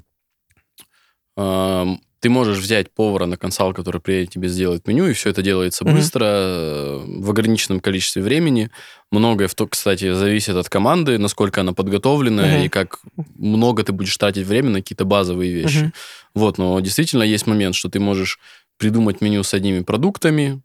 эм, 1.37 2.01
ты 2.19 2.29
можешь 2.29 2.59
взять 2.59 2.89
повара 2.93 3.25
на 3.25 3.35
консал, 3.37 3.73
который 3.73 3.99
приедет 3.99 4.31
тебе 4.31 4.47
сделать 4.47 4.87
меню, 4.87 5.07
и 5.07 5.13
все 5.13 5.29
это 5.29 5.41
делается 5.41 5.83
быстро, 5.83 6.23
э, 6.25 7.03
в 7.05 7.29
ограниченном 7.29 7.79
количестве 7.81 8.21
времени. 8.21 8.69
Многое, 9.11 9.47
в 9.47 9.55
то, 9.55 9.67
кстати, 9.67 10.13
зависит 10.13 10.55
от 10.55 10.69
команды, 10.69 11.17
насколько 11.17 11.61
она 11.61 11.73
подготовленная, 11.73 12.57
Мгм. 12.57 12.65
и 12.65 12.69
как 12.69 12.99
много 13.35 13.83
ты 13.83 13.91
будешь 13.91 14.15
тратить 14.17 14.47
время 14.47 14.69
на 14.69 14.79
какие-то 14.79 15.05
базовые 15.05 15.51
вещи. 15.51 15.79
Мгм. 15.79 15.93
Вот, 16.35 16.57
но 16.57 16.79
действительно 16.79 17.23
есть 17.23 17.45
момент, 17.45 17.75
что 17.75 17.89
ты 17.89 17.99
можешь 17.99 18.39
придумать 18.77 19.21
меню 19.21 19.43
с 19.43 19.53
одними 19.53 19.81
продуктами, 19.81 20.61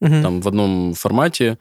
Мгм. 0.00 0.22
там 0.22 0.40
в 0.42 0.48
одном 0.48 0.94
формате, 0.94 1.58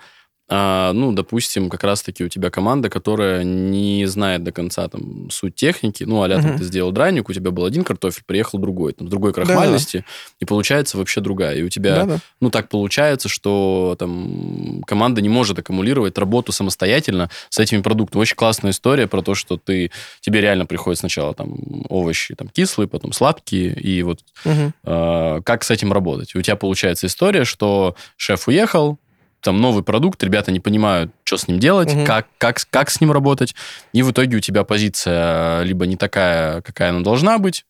а, 0.49 0.93
ну, 0.93 1.11
допустим, 1.11 1.69
как 1.69 1.83
раз-таки 1.83 2.23
у 2.23 2.29
тебя 2.29 2.49
команда, 2.49 2.89
которая 2.89 3.43
не 3.43 4.05
знает 4.05 4.43
до 4.43 4.51
конца 4.51 4.87
там 4.87 5.29
суть 5.29 5.55
техники, 5.55 6.03
ну, 6.05 6.23
а 6.23 6.27
Мгм. 6.27 6.57
ты 6.57 6.63
сделал 6.63 6.91
драник, 6.91 7.29
у 7.29 7.33
тебя 7.33 7.51
был 7.51 7.65
один 7.65 7.83
картофель, 7.83 8.23
приехал 8.25 8.57
другой, 8.59 8.93
там, 8.93 9.07
с 9.07 9.11
другой 9.11 9.33
крахмальности, 9.33 10.05
и 10.39 10.45
получается 10.45 10.97
вообще 10.97 11.19
другая. 11.21 11.55
И 11.57 11.63
у 11.63 11.69
тебя, 11.69 11.95
Да-да. 12.05 12.19
ну, 12.39 12.49
так 12.49 12.69
получается, 12.69 13.27
что 13.29 13.95
там 13.99 14.83
команда 14.87 15.21
не 15.21 15.29
может 15.29 15.59
аккумулировать 15.59 16.17
работу 16.17 16.51
самостоятельно 16.51 17.29
с 17.49 17.59
этими 17.59 17.81
продуктами. 17.81 18.21
Очень 18.21 18.35
классная 18.37 18.71
история 18.71 19.07
про 19.07 19.21
то, 19.21 19.35
что 19.35 19.57
ты, 19.57 19.91
тебе 20.21 20.39
реально 20.41 20.65
приходит 20.65 20.99
сначала 20.99 21.33
там 21.33 21.55
овощи 21.89 22.35
там 22.35 22.47
кислые, 22.47 22.87
потом 22.87 23.11
сладкие, 23.11 23.73
и 23.73 24.01
вот 24.03 24.21
Мгм. 24.45 24.73
э, 24.85 25.41
как 25.43 25.63
с 25.63 25.71
этим 25.71 25.91
работать. 25.91 26.31
И 26.35 26.37
у 26.37 26.41
тебя 26.41 26.55
получается 26.55 27.07
история, 27.07 27.43
что 27.43 27.95
шеф 28.15 28.47
уехал, 28.47 28.97
там 29.41 29.61
новый 29.61 29.83
продукт, 29.83 30.23
ребята 30.23 30.51
не 30.51 30.59
понимают, 30.59 31.11
что 31.23 31.37
с 31.37 31.47
ним 31.47 31.59
делать, 31.59 31.93
Мгм. 31.93 32.05
как, 32.05 32.27
как, 32.37 32.57
как 32.69 32.89
с 32.89 32.99
ним 33.01 33.11
работать, 33.11 33.55
и 33.93 34.03
в 34.03 34.11
итоге 34.11 34.37
у 34.37 34.39
тебя 34.39 34.63
позиция 34.63 35.61
либо 35.63 35.85
не 35.85 35.95
такая, 35.95 36.61
какая 36.61 36.89
она 36.89 37.01
должна 37.01 37.37
быть, 37.37 37.65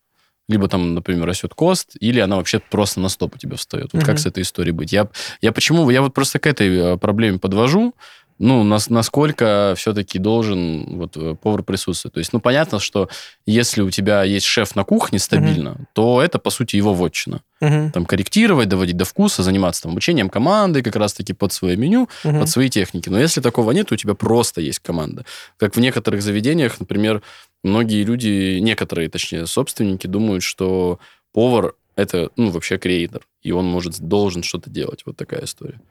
либо 0.47 0.70
там, 0.70 0.93
например, 0.93 1.26
растет 1.28 1.53
кост, 1.53 1.91
или 1.99 2.20
она 2.22 2.38
вообще 2.38 2.59
просто 2.59 2.99
на 3.01 3.09
стоп 3.09 3.36
у 3.36 3.38
тебя 3.38 3.57
встает. 3.57 3.89
Вот 3.91 4.01
как 4.03 4.15
Мгм. 4.15 4.18
с 4.20 4.26
этой 4.26 4.43
историей 4.43 4.72
быть? 4.72 4.93
Я, 4.93 5.09
я 5.41 5.51
почему? 5.51 5.89
Я 5.89 6.01
вот 6.01 6.13
просто 6.13 6.39
к 6.39 6.47
этой 6.47 6.93
э, 6.93 6.97
проблеме 6.97 7.38
подвожу, 7.38 7.93
ну, 8.39 8.63
нас, 8.63 8.89
насколько 8.89 9.73
все-таки 9.77 10.19
должен 10.19 10.97
вот 10.97 11.17
э, 11.17 11.35
повар 11.35 11.63
присутствовать. 11.63 12.13
То 12.13 12.19
есть, 12.19 12.33
ну, 12.33 12.39
понятно, 12.39 12.79
что 12.79 13.09
если 13.45 13.81
у 13.81 13.89
тебя 13.89 14.23
есть 14.23 14.45
шеф 14.45 14.75
на 14.75 14.83
кухне 14.83 15.17
стабильно, 15.19 15.77
то 15.93 16.21
это, 16.21 16.38
по 16.39 16.49
сути, 16.49 16.75
его 16.75 16.93
вотчина 16.93 17.41
Мгм. 17.61 17.91
там 17.91 18.05
корректировать, 18.05 18.69
доводить 18.69 18.97
до 18.97 19.05
вкуса, 19.05 19.41
заниматься 19.43 19.81
там 19.83 19.91
обучением 19.93 20.29
команды 20.29 20.83
как 20.83 20.95
раз-таки 20.95 21.33
под 21.33 21.51
свое 21.53 21.75
меню, 21.77 22.07
Мгм. 22.23 22.39
под 22.41 22.49
свои 22.49 22.69
техники. 22.69 23.09
Но 23.09 23.19
если 23.19 23.41
такого 23.41 23.71
нет, 23.71 23.91
у 23.91 23.95
тебя 23.95 24.13
просто 24.13 24.61
есть 24.61 24.79
команда. 24.79 25.25
Как 25.57 25.75
в 25.75 25.79
некоторых 25.79 26.21
заведениях, 26.21 26.79
например, 26.79 27.23
многие 27.63 28.03
люди, 28.03 28.59
некоторые, 28.59 29.09
точнее, 29.09 29.47
собственники 29.47 30.05
думают, 30.07 30.43
что 30.43 30.99
повар 31.33 31.73
это, 31.95 32.29
ну, 32.38 32.51
вообще 32.51 32.77
креатор, 32.77 33.23
и 33.41 33.51
он 33.51 33.65
может, 33.65 33.99
должен 33.99 34.43
что-то 34.43 34.69
делать. 34.69 35.01
Вот 35.07 35.17
такая 35.17 35.45
история. 35.45 35.81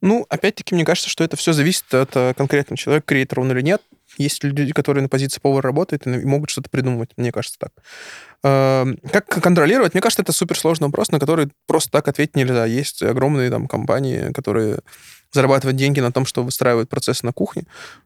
Ну, 0.00 0.26
опять-таки, 0.28 0.74
мне 0.74 0.84
кажется, 0.84 1.08
что 1.08 1.24
это 1.24 1.36
все 1.36 1.52
зависит 1.52 1.92
от 1.94 2.14
э, 2.16 2.34
конкретного 2.34 2.76
человека, 2.76 3.06
креатор 3.06 3.40
он 3.40 3.50
или 3.52 3.62
нет. 3.62 3.82
Есть 4.18 4.42
люди, 4.44 4.72
которые 4.72 5.02
на 5.02 5.08
позиции 5.08 5.40
повара 5.40 5.62
работают 5.66 6.06
и 6.06 6.10
могут 6.24 6.50
что-то 6.50 6.70
придумывать, 6.70 7.10
мне 7.16 7.32
кажется 7.32 7.58
так. 7.58 7.72
Эм, 8.42 8.98
Как 9.10 9.26
контролировать? 9.26 9.94
Мне 9.94 10.00
кажется, 10.00 10.22
это 10.22 10.32
суперсложный 10.32 10.86
вопрос, 10.86 11.10
на 11.10 11.18
который 11.18 11.50
просто 11.66 11.90
так 11.90 12.08
ответить 12.08 12.36
нельзя. 12.36 12.64
Есть 12.64 13.02
огромные 13.02 13.50
там 13.50 13.66
компании, 13.66 14.32
которые 14.32 14.78
зарабатывают 15.32 15.76
деньги 15.76 16.00
на 16.00 16.12
том, 16.12 16.24
что 16.24 16.42
выстраивают 16.44 16.88
процессы 16.88 17.26
на 17.26 17.32
кухне. 17.32 17.64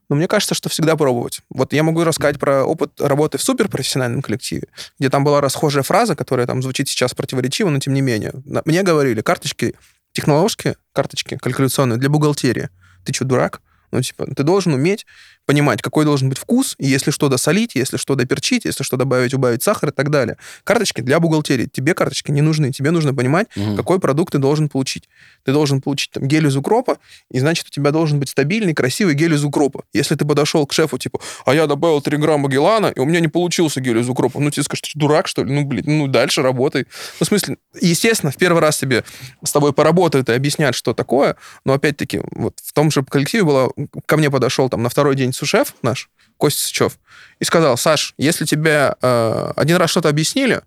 Но 0.09 0.17
мне 0.17 0.27
кажется, 0.27 0.55
что 0.55 0.69
всегда 0.69 0.97
пробовать. 0.97 1.41
Вот 1.51 1.73
я 1.73 1.83
могу 1.83 2.03
рассказать 2.03 2.39
про 2.39 2.65
опыт 2.65 3.01
работы 3.01 3.39
в 3.39 3.43
суперпрофессиональном 3.43 4.23
коллективе, 4.23 4.69
где 4.99 5.11
там 5.11 5.23
была 5.23 5.41
расхожая 5.41 5.83
фраза, 5.83 6.17
которая 6.17 6.47
там 6.47 6.63
звучит 6.63 6.89
сейчас 6.89 7.15
противоречиво, 7.15 7.69
но 7.69 7.79
тем 7.79 7.95
не 7.95 8.01
менее. 8.01 8.33
Мне 8.65 8.83
говорили, 8.83 9.21
карточки 9.21 9.75
технологические 10.13 10.77
карточки 10.93 11.37
калькуляционные 11.37 11.99
для 11.99 12.09
бухгалтерии. 12.09 12.71
Ты 13.05 13.13
что, 13.13 13.25
дурак? 13.25 13.61
Ну, 13.91 14.01
типа, 14.01 14.27
ты 14.35 14.43
должен 14.43 14.75
уметь 14.75 15.07
понимать, 15.51 15.83
какой 15.83 16.05
должен 16.05 16.29
быть 16.29 16.39
вкус, 16.39 16.77
и 16.79 16.87
если 16.87 17.11
что 17.11 17.29
досолить, 17.29 17.75
если 17.75 17.97
что 17.97 18.15
доперчить, 18.15 18.65
если 18.67 18.85
что 18.85 18.97
добавить, 18.97 19.35
убавить 19.35 19.65
сахар 19.65 19.89
и 19.89 19.93
так 19.93 20.09
далее. 20.11 20.37
Карточки 20.63 21.01
для 21.01 21.19
бухгалтерии. 21.19 21.67
Тебе 21.67 21.93
карточки 21.95 22.31
не 22.31 22.41
нужны. 22.41 22.71
Тебе 22.71 22.93
нужно 22.93 23.13
понимать, 23.13 23.49
Мгм. 23.57 23.77
какой 23.77 23.99
продукт 23.99 24.31
ты 24.33 24.39
должен 24.39 24.69
получить. 24.69 25.09
Ты 25.45 25.53
должен 25.53 25.81
получить 25.81 26.13
там, 26.13 26.29
гель 26.29 26.47
из 26.47 26.57
укропа, 26.57 26.99
и 27.33 27.41
значит, 27.41 27.67
у 27.67 27.71
тебя 27.71 27.91
должен 27.91 28.21
быть 28.21 28.29
стабильный, 28.29 28.75
красивый 28.75 29.15
гель 29.15 29.35
из 29.35 29.43
укропа. 29.45 29.83
Если 29.93 30.15
ты 30.15 30.25
подошел 30.25 30.65
к 30.69 30.73
шефу, 30.73 30.99
типа, 30.99 31.19
а 31.45 31.53
я 31.53 31.67
добавил 31.67 32.01
3 32.01 32.17
грамма 32.19 32.49
гелана, 32.49 32.93
и 32.95 33.01
у 33.01 33.05
меня 33.05 33.19
не 33.19 33.27
получился 33.29 33.81
гель 33.81 33.99
из 33.99 34.09
укропа, 34.09 34.39
ну, 34.39 34.51
тебе 34.53 34.63
скажут, 34.63 34.85
ты 34.93 34.99
дурак, 35.01 35.27
что 35.27 35.43
ли? 35.43 35.53
Ну, 35.53 35.65
блин, 35.65 35.83
ну, 35.87 36.07
дальше 36.07 36.43
работай. 36.43 36.87
Ну, 37.19 37.25
в 37.25 37.29
смысле, 37.29 37.57
естественно, 37.81 38.31
в 38.31 38.37
первый 38.37 38.61
раз 38.61 38.79
тебе 38.79 39.03
с 39.45 39.51
тобой 39.51 39.73
поработают 39.73 40.29
и 40.29 40.33
объяснят, 40.33 40.77
что 40.77 40.95
такое, 40.95 41.35
но, 41.65 41.73
опять-таки, 41.73 42.21
вот 42.37 42.55
в 42.63 42.73
том 42.73 42.93
же 42.93 43.03
коллективе 43.03 43.43
было, 43.43 43.73
ко 44.07 44.17
мне 44.17 44.31
подошел 44.31 44.69
там 44.69 44.83
на 44.85 44.89
второй 44.89 45.17
день 45.17 45.33
сушеф 45.41 45.75
наш, 45.83 46.11
Костя 46.37 46.63
Сычев, 46.63 46.99
и 47.39 47.45
сказал, 47.45 47.77
Саш, 47.77 48.15
если 48.19 48.45
тебе 48.45 48.95
э, 49.01 49.53
один 49.57 49.77
раз 49.77 49.91
что-то 49.91 50.09
объяснили, 50.09 50.63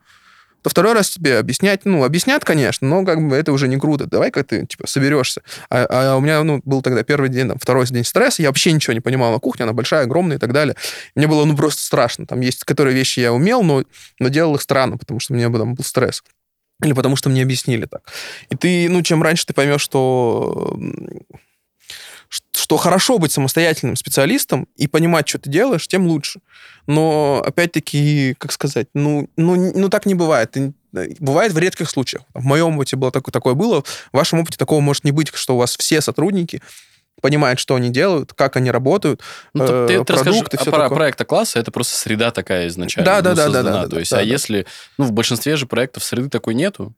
то 0.63 0.69
второй 0.69 0.93
раз 0.93 1.09
тебе 1.09 1.37
объяснять, 1.39 1.81
ну, 1.83 2.05
объяснят, 2.05 2.43
конечно, 2.45 2.87
но 2.87 3.03
как 3.03 3.21
бы 3.27 3.35
это 3.35 3.51
уже 3.51 3.67
не 3.67 3.77
круто. 3.77 4.05
Давай 4.05 4.31
как 4.31 4.47
ты, 4.47 4.65
типа, 4.65 4.87
соберешься. 4.87 5.41
А, 5.69 6.13
а 6.13 6.15
у 6.15 6.21
меня, 6.21 6.41
ну, 6.43 6.61
был 6.63 6.81
тогда 6.81 7.03
первый 7.03 7.29
день, 7.29 7.49
там, 7.49 7.57
второй 7.59 7.85
день 7.85 8.05
стресса, 8.05 8.41
я 8.41 8.47
вообще 8.47 8.71
ничего 8.71 8.93
не 8.93 9.01
понимал 9.01 9.33
на 9.33 9.39
кухне, 9.39 9.63
она 9.63 9.73
большая, 9.73 10.03
огромная 10.03 10.37
и 10.37 10.39
так 10.39 10.53
далее. 10.53 10.75
Мне 11.15 11.27
было, 11.27 11.43
ну, 11.43 11.57
просто 11.57 11.83
страшно. 11.83 12.25
Там 12.25 12.39
есть, 12.39 12.63
которые 12.63 12.95
вещи 12.95 13.19
я 13.19 13.33
умел, 13.33 13.61
но, 13.61 13.83
но 14.19 14.29
делал 14.29 14.55
их 14.55 14.61
странно, 14.61 14.97
потому 14.97 15.19
что 15.19 15.33
у 15.33 15.35
меня 15.35 15.51
там 15.51 15.75
был 15.75 15.83
стресс. 15.83 16.23
Или 16.81 16.93
потому 16.93 17.17
что 17.17 17.29
мне 17.29 17.43
объяснили 17.43 17.85
так. 17.85 18.01
И 18.49 18.55
ты, 18.55 18.89
ну, 18.89 19.01
чем 19.03 19.21
раньше 19.21 19.45
ты 19.45 19.53
поймешь, 19.53 19.81
что 19.81 20.77
что 22.63 22.77
хорошо 22.77 23.17
быть 23.17 23.33
самостоятельным 23.33 23.97
специалистом 23.97 24.69
и 24.77 24.87
понимать, 24.87 25.27
что 25.27 25.37
ты 25.37 25.49
делаешь, 25.49 25.85
тем 25.85 26.07
лучше. 26.07 26.39
Но, 26.87 27.43
опять-таки, 27.45 28.35
как 28.37 28.53
сказать, 28.53 28.87
ну, 28.93 29.29
ну, 29.35 29.73
ну 29.77 29.89
так 29.89 30.05
не 30.05 30.15
бывает. 30.15 30.55
Э, 30.55 30.71
Бывает 31.19 31.51
в 31.51 31.57
редких 31.57 31.89
случаях. 31.89 32.23
В 32.33 32.45
моем 32.45 32.77
опыте 32.77 32.95
было 32.95 33.11
такое, 33.11 33.33
такое 33.33 33.53
было. 33.53 33.81
В 33.81 34.13
вашем 34.13 34.39
опыте 34.39 34.57
такого 34.57 34.79
может 34.79 35.03
не 35.03 35.11
быть, 35.11 35.29
что 35.33 35.55
у 35.55 35.57
вас 35.57 35.75
все 35.75 35.99
сотрудники 35.99 36.61
понимают, 37.21 37.59
что 37.59 37.75
они 37.75 37.89
делают, 37.89 38.33
как 38.33 38.57
они 38.57 38.69
работают, 38.71 39.21
Ну, 39.53 39.65
ты, 39.65 39.73
э, 39.73 39.87
ты- 39.87 40.03
ты 40.03 40.13
расскажи 40.13 40.31
продукты, 40.39 40.57
а 40.57 40.61
всё 40.61 40.71
про 40.71 40.79
такое. 40.83 40.97
проекта 40.97 41.25
класса, 41.25 41.59
это 41.59 41.71
просто 41.71 41.95
среда 41.97 42.31
такая 42.31 42.67
изначально. 42.67 43.05
Да, 43.05 43.21
да, 43.21 43.29
ну, 43.31 43.35
да, 43.35 43.41
да, 43.45 43.53
создана. 43.53 43.71
да, 43.77 43.83
да, 43.83 43.89
То 43.89 43.99
есть, 43.99 44.11
да, 44.11 44.17
а 44.17 44.19
да. 44.19 44.25
если, 44.25 44.65
ну, 44.97 45.05
в 45.05 45.11
большинстве 45.13 45.55
же 45.55 45.65
проектов 45.65 46.03
среды 46.03 46.29
такой 46.29 46.53
нету. 46.53 46.93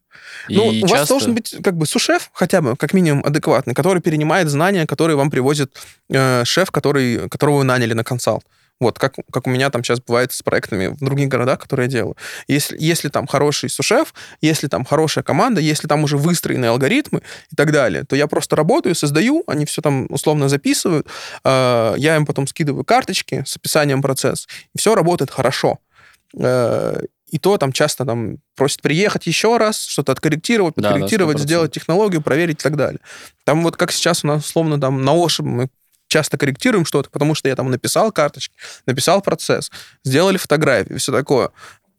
Ну, 0.50 0.72
и 0.72 0.80
у 0.80 0.82
вас 0.88 0.92
часто- 0.92 1.14
должен 1.14 1.36
быть 1.36 1.56
как 1.64 1.76
бы 1.78 1.86
сушеф, 1.86 2.30
хотя 2.34 2.62
бы, 2.62 2.76
как 2.76 2.94
минимум, 2.94 3.24
адекватный, 3.26 3.74
который 3.74 4.02
перенимает 4.02 4.50
знания, 4.50 4.88
которые 4.88 5.18
вам 5.18 5.30
привозит 5.30 5.76
э, 6.10 6.44
шеф, 6.46 6.72
который, 6.72 7.30
которого 7.30 7.58
вы 7.58 7.64
наняли 7.64 7.94
на 7.94 8.04
консалт. 8.04 8.44
Вот, 8.82 9.00
как, 9.00 9.16
как 9.32 9.48
у 9.48 9.50
меня 9.50 9.70
там 9.70 9.84
сейчас 9.84 10.02
бывает 10.02 10.34
с 10.34 10.42
проектами 10.42 10.88
в 10.88 10.98
других 10.98 11.30
городах, 11.30 11.60
которые 11.60 11.86
я 11.86 11.92
делаю. 11.92 12.18
Если, 12.48 12.78
если 12.78 13.08
там 13.08 13.26
хороший 13.26 13.70
сушеф, 13.70 14.14
если 14.42 14.68
там 14.68 14.84
хорошая 14.84 15.24
команда, 15.24 15.62
если 15.62 15.88
там 15.88 16.04
уже 16.04 16.18
выстроены 16.18 16.66
алгоритмы 16.66 17.22
и 17.52 17.56
так 17.56 17.72
далее, 17.72 18.04
то 18.04 18.16
я 18.18 18.28
просто 18.28 18.56
работаю, 18.58 18.94
создаю, 18.94 19.44
они 19.48 19.66
все 19.66 19.82
там 19.82 20.08
условно 20.10 20.50
записывают, 20.50 21.08
э, 21.46 21.94
я 21.98 22.18
им 22.18 22.26
потом 22.26 22.48
скидываю 22.48 22.84
карточки 22.84 23.44
с 23.46 23.56
описанием 23.56 24.02
процесса, 24.02 24.48
и 24.74 24.78
все 24.78 24.94
работает 24.94 25.32
хорошо. 25.32 25.80
Э, 26.38 27.02
и 27.32 27.40
то 27.40 27.58
там 27.58 27.72
часто 27.72 28.06
там 28.06 28.38
просят 28.56 28.82
приехать 28.82 29.26
еще 29.26 29.58
раз, 29.58 29.82
что-то 29.84 30.12
откорректировать, 30.12 30.76
Да, 30.76 30.82
да, 30.82 30.90
подкорректировать, 30.90 31.38
100%. 31.38 31.40
сделать 31.42 31.72
технологию, 31.72 32.22
проверить 32.22 32.60
и 32.60 32.64
так 32.64 32.76
далее. 32.76 33.00
Там 33.46 33.64
вот 33.64 33.78
как 33.78 33.92
сейчас 33.92 34.24
у 34.24 34.28
нас 34.28 34.46
условно 34.46 34.80
там 34.80 35.04
на 35.04 35.14
ошиб 35.14 35.46
мы 35.46 35.70
часто 36.08 36.38
корректируем 36.38 36.86
что-то, 36.86 37.10
потому 37.10 37.36
что 37.36 37.50
я 37.50 37.56
там 37.56 37.70
написал 37.70 38.12
карточки, 38.12 38.56
написал 38.86 39.22
процесс, 39.22 39.72
сделали 40.04 40.38
фотографии, 40.38 40.96
все 40.96 41.12
такое. 41.12 41.50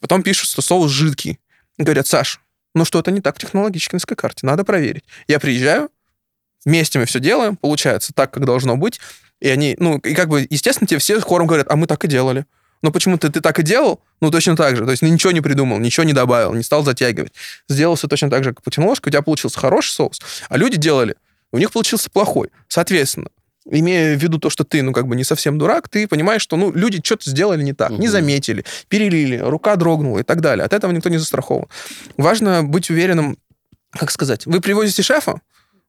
Потом 0.01 0.23
пишут, 0.23 0.49
что 0.49 0.63
соус 0.63 0.91
жидкий. 0.91 1.39
Говорят, 1.79 2.07
Саш, 2.07 2.41
ну 2.75 2.85
что-то 2.85 3.11
не 3.11 3.21
так 3.21 3.37
в 3.37 3.39
технологической 3.41 4.17
карте, 4.17 4.47
надо 4.47 4.65
проверить. 4.65 5.05
Я 5.29 5.41
приезжаю, 5.41 5.91
вместе 6.65 6.99
мы 6.99 7.07
все 7.07 7.21
делаем, 7.21 7.57
получается 7.57 8.13
так, 8.15 8.31
как 8.31 8.45
должно 8.45 8.77
быть, 8.77 9.01
и 9.41 9.49
они, 9.49 9.77
ну, 9.79 9.99
и 9.99 10.15
как 10.15 10.29
бы, 10.29 10.47
естественно, 10.49 10.87
тебе 10.87 10.99
все 10.99 11.21
хором 11.21 11.47
говорят, 11.47 11.67
а 11.71 11.77
мы 11.77 11.87
так 11.87 12.05
и 12.05 12.09
делали. 12.09 12.47
Но 12.83 12.91
почему-то 12.93 13.31
ты 13.31 13.41
так 13.41 13.59
и 13.59 13.63
делал, 13.63 14.01
ну, 14.21 14.31
точно 14.31 14.55
так 14.57 14.77
же. 14.77 14.85
То 14.85 14.91
есть 14.91 15.03
ну, 15.03 15.09
ничего 15.09 15.33
не 15.33 15.41
придумал, 15.41 15.79
ничего 15.79 16.05
не 16.05 16.13
добавил, 16.13 16.55
не 16.55 16.63
стал 16.63 16.85
затягивать. 16.85 17.33
Сделал 17.69 17.97
все 17.97 18.07
точно 18.07 18.31
так 18.31 18.45
же, 18.45 18.53
как 18.53 18.63
путинложка, 18.63 19.09
у 19.09 19.11
тебя 19.11 19.23
получился 19.23 19.59
хороший 19.59 19.93
соус, 19.93 20.21
а 20.49 20.57
люди 20.57 20.77
делали, 20.77 21.17
у 21.53 21.59
них 21.59 21.73
получился 21.73 22.11
плохой. 22.11 22.51
Соответственно, 22.69 23.31
имея 23.71 24.17
в 24.17 24.23
виду 24.23 24.39
то, 24.39 24.51
что 24.51 24.65
ты, 24.65 24.83
ну, 24.83 24.93
как 24.93 25.07
бы 25.07 25.17
не 25.17 25.25
совсем 25.25 25.59
дурак, 25.59 25.89
ты 25.89 26.07
понимаешь, 26.07 26.43
что, 26.43 26.57
ну, 26.57 26.73
люди 26.73 27.01
что-то 27.03 27.29
сделали 27.31 27.63
не 27.63 27.73
так, 27.73 27.91
не 27.91 27.97
Мгм. 27.99 28.09
заметили, 28.09 28.65
перелили, 28.89 29.37
рука 29.39 29.77
дрогнула 29.77 30.21
и 30.21 30.23
так 30.23 30.41
далее. 30.41 30.65
От 30.65 30.73
этого 30.73 30.93
никто 30.93 31.09
не 31.09 31.19
застрахован. 31.19 31.67
Важно 32.17 32.63
быть 32.63 32.91
уверенным, 32.91 33.39
как 33.93 34.11
сказать, 34.11 34.47
вы 34.47 34.61
привозите 34.61 35.03
шефа, 35.03 35.41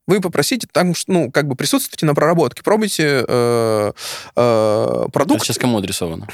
вы 0.08 0.22
попросите 0.22 0.68
там, 0.72 0.94
ну, 1.08 1.32
как 1.32 1.48
бы 1.48 1.56
присутствуйте 1.56 2.06
на 2.06 2.16
проработке, 2.16 2.64
пробуйте 2.64 3.26
э, 3.28 3.92
э, 4.36 5.00
Это 5.04 5.10
продукт, 5.12 5.44
сейчас 5.44 5.58
кому 5.58 5.78
адресовано? 5.78 6.28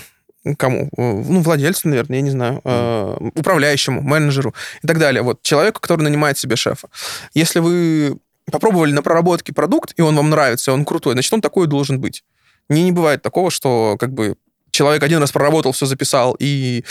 кому? 0.57 0.89
Э, 0.97 1.23
Ну, 1.27 1.41
владельцу, 1.41 1.87
наверное, 1.89 2.17
я 2.17 2.21
не 2.21 2.29
знаю, 2.29 2.61
э, 2.63 3.17
управляющему, 3.35 4.01
менеджеру 4.01 4.53
и 4.83 4.87
так 4.87 4.99
далее. 4.99 5.23
Вот 5.23 5.41
человеку, 5.41 5.79
который 5.81 6.01
нанимает 6.03 6.37
себе 6.37 6.55
шефа. 6.55 6.89
Если 7.33 7.59
вы 7.59 8.17
попробовали 8.51 8.91
на 8.91 9.01
проработке 9.01 9.53
продукт, 9.53 9.93
и 9.97 10.01
он 10.01 10.15
вам 10.15 10.29
нравится, 10.29 10.71
и 10.71 10.73
он 10.73 10.85
крутой, 10.85 11.13
значит, 11.13 11.33
он 11.33 11.41
такой 11.41 11.67
должен 11.67 11.99
быть. 11.99 12.23
Не, 12.69 12.83
не 12.83 12.91
бывает 12.91 13.21
такого, 13.21 13.51
что 13.51 13.97
как 13.99 14.13
бы 14.13 14.35
человек 14.71 15.03
один 15.03 15.19
раз 15.19 15.31
проработал, 15.31 15.71
все 15.71 15.85
записал 15.85 16.35
и, 16.39 16.83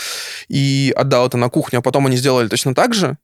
и 0.47 0.93
отдал 0.95 1.27
это 1.27 1.37
на 1.37 1.49
кухню, 1.49 1.79
а 1.79 1.81
потом 1.81 2.07
они 2.07 2.17
сделали 2.17 2.47
точно 2.47 2.73
так 2.73 2.93
же, 2.93 3.17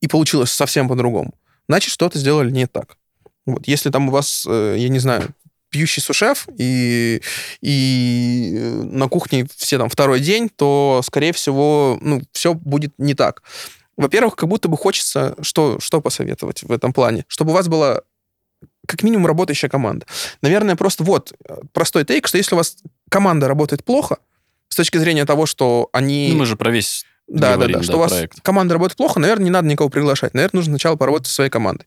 и 0.00 0.08
получилось 0.08 0.50
совсем 0.50 0.88
по-другому. 0.88 1.34
Значит, 1.68 1.92
что-то 1.92 2.18
сделали 2.18 2.50
не 2.50 2.66
так. 2.66 2.96
Вот. 3.44 3.66
Если 3.68 3.90
там 3.90 4.08
у 4.08 4.12
вас, 4.12 4.44
э, 4.48 4.76
я 4.78 4.88
не 4.88 4.98
знаю, 4.98 5.34
пьющий 5.68 6.02
сушеф, 6.02 6.48
и, 6.58 7.20
и 7.60 8.54
э, 8.56 8.82
на 8.82 9.08
кухне 9.08 9.46
все 9.56 9.78
там 9.78 9.88
второй 9.88 10.20
день, 10.20 10.48
то, 10.48 11.00
скорее 11.04 11.32
всего, 11.32 11.98
ну, 12.00 12.22
все 12.32 12.54
будет 12.54 12.94
не 12.98 13.14
так. 13.14 13.42
Во-первых, 13.96 14.36
как 14.36 14.48
будто 14.48 14.68
бы 14.68 14.76
хочется 14.76 15.36
что, 15.40 15.80
что 15.80 16.00
посоветовать 16.00 16.62
в 16.62 16.72
этом 16.72 16.92
плане? 16.92 17.24
Чтобы 17.28 17.52
у 17.52 17.54
вас 17.54 17.68
была 17.68 18.02
как 18.86 19.02
минимум 19.02 19.26
работающая 19.26 19.68
команда. 19.68 20.06
Наверное, 20.42 20.76
просто 20.76 21.02
вот 21.04 21.32
э, 21.48 21.56
простой 21.72 22.04
тейк, 22.04 22.26
что 22.26 22.38
если 22.38 22.54
у 22.54 22.58
вас 22.58 22.78
команда 23.10 23.48
работает 23.48 23.84
плохо, 23.84 24.18
с 24.68 24.76
точки 24.76 24.98
зрения 24.98 25.24
того, 25.24 25.46
что 25.46 25.88
они... 25.92 26.28
Ну, 26.32 26.38
мы 26.38 26.46
же 26.46 26.56
про 26.56 26.70
весь 26.70 27.04
да, 27.26 27.54
говорим, 27.54 27.74
да, 27.74 27.78
да, 27.80 27.84
что 27.84 27.96
у 27.96 28.00
вас 28.00 28.12
проект. 28.12 28.40
команда 28.40 28.74
работает 28.74 28.96
плохо, 28.96 29.18
наверное, 29.18 29.44
не 29.44 29.50
надо 29.50 29.68
никого 29.68 29.88
приглашать. 29.88 30.34
Наверное, 30.34 30.58
нужно 30.58 30.72
сначала 30.72 30.96
поработать 30.96 31.26
со 31.26 31.34
своей 31.34 31.50
командой. 31.50 31.86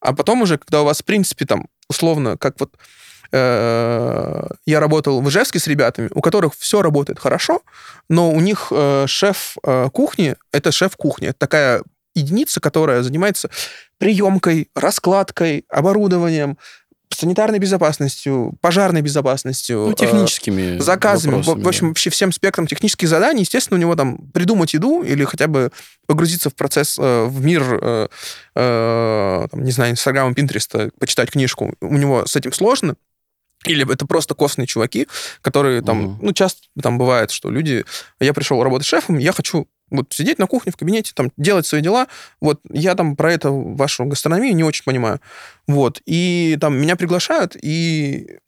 А 0.00 0.14
потом 0.14 0.42
уже, 0.42 0.58
когда 0.58 0.82
у 0.82 0.84
вас, 0.84 1.00
в 1.00 1.04
принципе, 1.04 1.44
там, 1.44 1.66
условно, 1.88 2.38
как 2.38 2.58
вот 2.60 2.74
э, 3.32 4.42
я 4.66 4.80
работал 4.80 5.20
в 5.20 5.28
Ижевске 5.28 5.58
с 5.58 5.66
ребятами, 5.66 6.08
у 6.14 6.20
которых 6.20 6.54
все 6.58 6.82
работает 6.82 7.18
хорошо, 7.18 7.62
но 8.08 8.30
у 8.30 8.40
них 8.40 8.68
э, 8.70 9.04
шеф 9.06 9.56
э, 9.64 9.88
кухни— 9.92 10.36
это 10.52 10.72
шеф 10.72 10.96
кухни. 10.96 11.28
Это 11.28 11.38
такая 11.38 11.82
единица, 12.14 12.60
которая 12.60 13.02
занимается 13.02 13.50
приемкой, 13.98 14.68
раскладкой, 14.74 15.64
оборудованием, 15.68 16.58
санитарной 17.12 17.58
безопасностью, 17.58 18.54
пожарной 18.60 19.02
безопасностью, 19.02 19.78
Ну, 19.78 19.92
э, 19.92 19.94
техническими 19.94 20.78
заказами, 20.78 21.34
в, 21.34 21.36
вопросами, 21.38 21.64
в 21.64 21.68
общем, 21.68 21.80
да. 21.82 21.88
вообще 21.88 22.10
всем 22.10 22.32
спектром 22.32 22.66
технических 22.66 23.08
заданий. 23.08 23.40
Естественно, 23.40 23.78
у 23.78 23.80
него 23.80 23.96
там 23.96 24.18
придумать 24.32 24.74
еду 24.74 25.02
или 25.02 25.24
хотя 25.24 25.48
бы 25.48 25.70
погрузиться 26.06 26.50
в 26.50 26.54
процесс, 26.54 26.96
э, 26.98 27.24
в 27.24 27.44
мир, 27.44 27.62
э, 27.82 28.08
э, 28.54 29.46
там, 29.50 29.64
не 29.64 29.72
знаю, 29.72 29.92
Инстаграма, 29.92 30.34
Пинтереста, 30.34 30.90
почитать 30.98 31.30
книжку. 31.30 31.74
У 31.80 31.96
него 31.96 32.26
с 32.26 32.36
этим 32.36 32.52
сложно. 32.52 32.94
Или 33.66 33.90
это 33.92 34.06
просто 34.06 34.34
костные 34.34 34.66
чуваки, 34.66 35.06
которые 35.42 35.82
там, 35.82 36.02
Мгм. 36.02 36.18
ну, 36.22 36.32
часто 36.32 36.62
там 36.80 36.98
бывает, 36.98 37.30
что 37.30 37.50
люди, 37.50 37.84
я 38.18 38.32
пришел 38.32 38.62
работать 38.62 38.86
шефом, 38.86 39.18
я 39.18 39.32
хочу 39.32 39.68
вот 39.90 40.12
сидеть 40.12 40.38
на 40.38 40.46
кухне 40.46 40.72
в 40.72 40.76
кабинете, 40.76 41.12
там, 41.14 41.32
делать 41.36 41.66
свои 41.66 41.80
дела. 41.80 42.06
Вот 42.40 42.60
я 42.70 42.94
там 42.94 43.16
про 43.16 43.32
это, 43.32 43.50
вашу 43.50 44.04
гастрономию 44.04 44.54
не 44.54 44.64
очень 44.64 44.84
понимаю. 44.84 45.20
Вот. 45.66 46.00
И 46.06 46.56
там 46.60 46.80
меня 46.80 46.94
приглашают, 46.96 47.56
и 47.60 48.38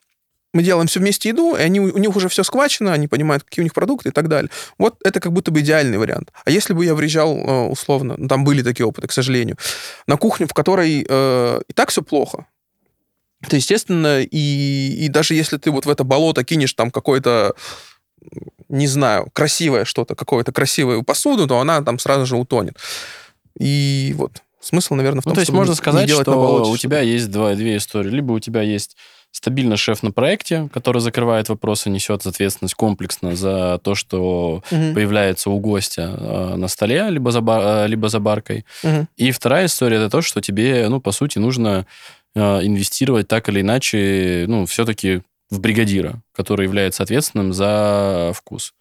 мы 0.55 0.63
делаем 0.63 0.87
все 0.87 1.01
вместе 1.01 1.31
еду, 1.31 1.57
и 1.57 1.61
они, 1.61 1.81
у 1.81 1.99
них 1.99 2.15
уже 2.15 2.29
все 2.29 2.45
схвачено, 2.45 2.93
они 2.93 3.09
понимают, 3.09 3.43
какие 3.43 3.63
у 3.63 3.65
них 3.65 3.75
продукты 3.75 4.11
и 4.11 4.13
так 4.13 4.29
далее. 4.29 4.51
Вот 4.79 4.97
это 5.05 5.19
как 5.19 5.33
будто 5.33 5.51
бы 5.51 5.61
идеальный 5.61 5.99
вариант. 5.99 6.31
А 6.45 6.51
если 6.51 6.75
бы 6.75 6.85
я 6.85 6.95
приезжал 6.95 7.37
э, 7.37 7.69
условно, 7.69 8.15
ну, 8.19 8.29
там 8.29 8.45
были 8.45 8.63
такие 8.63 8.87
опыты, 8.87 9.09
к 9.09 9.13
сожалению, 9.13 9.57
на 10.07 10.17
кухню, 10.17 10.47
в 10.47 10.55
которой 10.55 11.05
э, 11.09 11.61
и 11.67 11.73
так 11.73 11.89
все 11.91 12.03
плохо, 12.03 12.47
то, 13.49 13.57
естественно, 13.57 14.23
и, 14.23 15.05
и 15.05 15.09
даже 15.09 15.35
если 15.35 15.57
ты 15.59 15.71
вот 15.71 15.87
в 15.87 15.91
это 15.91 16.05
болото 16.05 16.45
кинешь 16.45 16.73
там 16.75 16.91
какой-то, 16.91 17.55
не 18.69 18.87
знаю, 18.87 19.29
красивое 19.33 19.85
что-то, 19.85 20.15
какую-то 20.15 20.53
красивую 20.53 21.03
посуду, 21.03 21.47
то 21.47 21.59
она 21.61 21.83
там 21.83 21.99
сразу 21.99 22.27
же 22.27 22.37
утонет. 22.37 22.77
И 23.59 24.15
вот 24.17 24.43
смысл, 24.61 24.95
наверное, 24.95 25.21
в 25.21 25.25
том, 25.25 25.33
Ну, 25.33 25.35
то 25.35 25.41
есть 25.41 25.53
можно 25.53 25.75
сказать, 25.75 26.09
что 26.09 26.25
болоте 26.25 26.63
у 26.71 26.77
что-то. 26.77 26.79
тебя 26.83 27.01
есть 27.01 27.31
два, 27.31 27.55
две 27.55 27.77
истории. 27.77 28.11
Либо 28.11 28.33
у 28.33 28.39
тебя 28.41 28.63
есть 28.63 28.97
стабильно 29.33 29.77
шеф 29.79 30.03
на 30.03 30.13
проекте, 30.13 30.69
который 30.75 31.01
закрывает 31.01 31.49
вопросы, 31.49 31.89
несет 31.91 32.27
ответственность 32.27 32.75
комплексно 32.75 33.35
за 33.35 33.81
то, 33.83 33.95
что 33.95 34.63
Мгм, 34.71 34.95
появляется 34.95 35.49
у 35.51 35.59
гостя 35.59 36.15
э, 36.19 36.57
на 36.57 36.69
столе, 36.69 37.09
либо 37.09 37.31
за, 37.31 37.41
бар- 37.41 37.87
э, 37.87 37.89
либо 37.89 38.09
за 38.09 38.21
баркой. 38.21 38.67
мгм. 38.83 39.09
И 39.17 39.31
вторая 39.31 39.67
история 39.67 39.97
это 39.97 40.11
то, 40.11 40.21
что 40.23 40.41
тебе, 40.43 40.87
ну, 40.89 41.01
по 41.01 41.13
сути, 41.13 41.39
нужно 41.39 41.87
инвестировать 42.35 43.29
так 43.29 43.49
или 43.49 43.61
иначе, 43.61 44.47
ну, 44.49 44.67
все-таки 44.67 45.23
в 45.51 45.61
бригадира, 45.61 46.23
который 46.35 46.65
является 46.65 47.03
ответственным 47.03 47.53
за 47.53 48.33
вкус. 48.35 48.73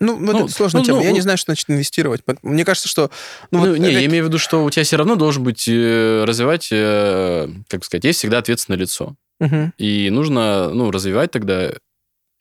Ну, 0.00 0.18
Ну, 0.18 0.44
это 0.44 0.52
сложная 0.52 0.82
ну, 0.82 0.86
тема. 0.86 0.98
ну, 0.98 1.04
я 1.04 1.10
ну. 1.10 1.14
не 1.14 1.20
знаю, 1.20 1.38
что 1.38 1.46
значит 1.46 1.70
инвестировать. 1.70 2.22
Мне 2.42 2.64
кажется, 2.64 2.88
что... 2.88 3.10
Ну, 3.50 3.64
Ну, 3.64 3.70
вот 3.70 3.78
не, 3.78 3.90
я 3.90 4.04
имею 4.04 4.24
в 4.24 4.28
виду, 4.28 4.38
что 4.38 4.64
у 4.64 4.70
тебя 4.70 4.84
все 4.84 4.96
равно 4.96 5.16
должен 5.16 5.42
быть 5.42 5.66
э, 5.66 6.24
развивать, 6.24 6.68
э, 6.70 7.48
как 7.68 7.84
сказать, 7.84 8.04
есть 8.04 8.18
всегда 8.18 8.38
ответственное 8.38 8.78
лицо. 8.78 9.14
Мгм. 9.40 9.72
И 9.78 10.10
нужно, 10.10 10.70
ну, 10.70 10.90
развивать 10.90 11.30
тогда 11.30 11.72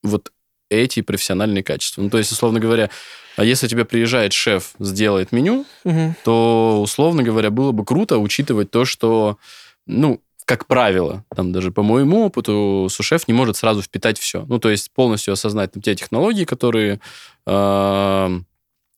вот 0.03 0.31
эти 0.69 1.01
профессиональные 1.01 1.63
качества. 1.63 2.01
Ну, 2.01 2.09
то 2.09 2.17
есть, 2.17 2.31
условно 2.31 2.59
говоря, 2.59 2.89
а 3.38 3.45
если 3.45 3.67
тебе 3.67 3.85
приезжает 3.85 4.33
шеф, 4.33 4.73
сделает 4.79 5.31
меню, 5.31 5.65
Мгм. 5.85 6.15
то, 6.23 6.81
условно 6.81 7.23
говоря, 7.23 7.51
было 7.51 7.71
бы 7.71 7.85
круто 7.85 8.17
учитывать 8.17 8.71
то, 8.71 8.83
что, 8.83 9.38
ну, 9.85 10.19
как 10.45 10.65
правило, 10.65 11.23
там 11.35 11.51
даже 11.51 11.71
по 11.71 11.83
моему 11.83 12.25
опыту, 12.25 12.88
сушеф 12.89 13.27
не 13.27 13.33
может 13.33 13.55
сразу 13.57 13.81
впитать 13.81 14.17
все. 14.17 14.43
Ну, 14.47 14.59
то 14.59 14.69
есть 14.69 14.91
полностью 14.91 15.33
осознать 15.33 15.71
там, 15.73 15.81
те 15.83 15.93
технологии, 15.93 16.45
которые 16.45 16.99
э, 17.45 18.39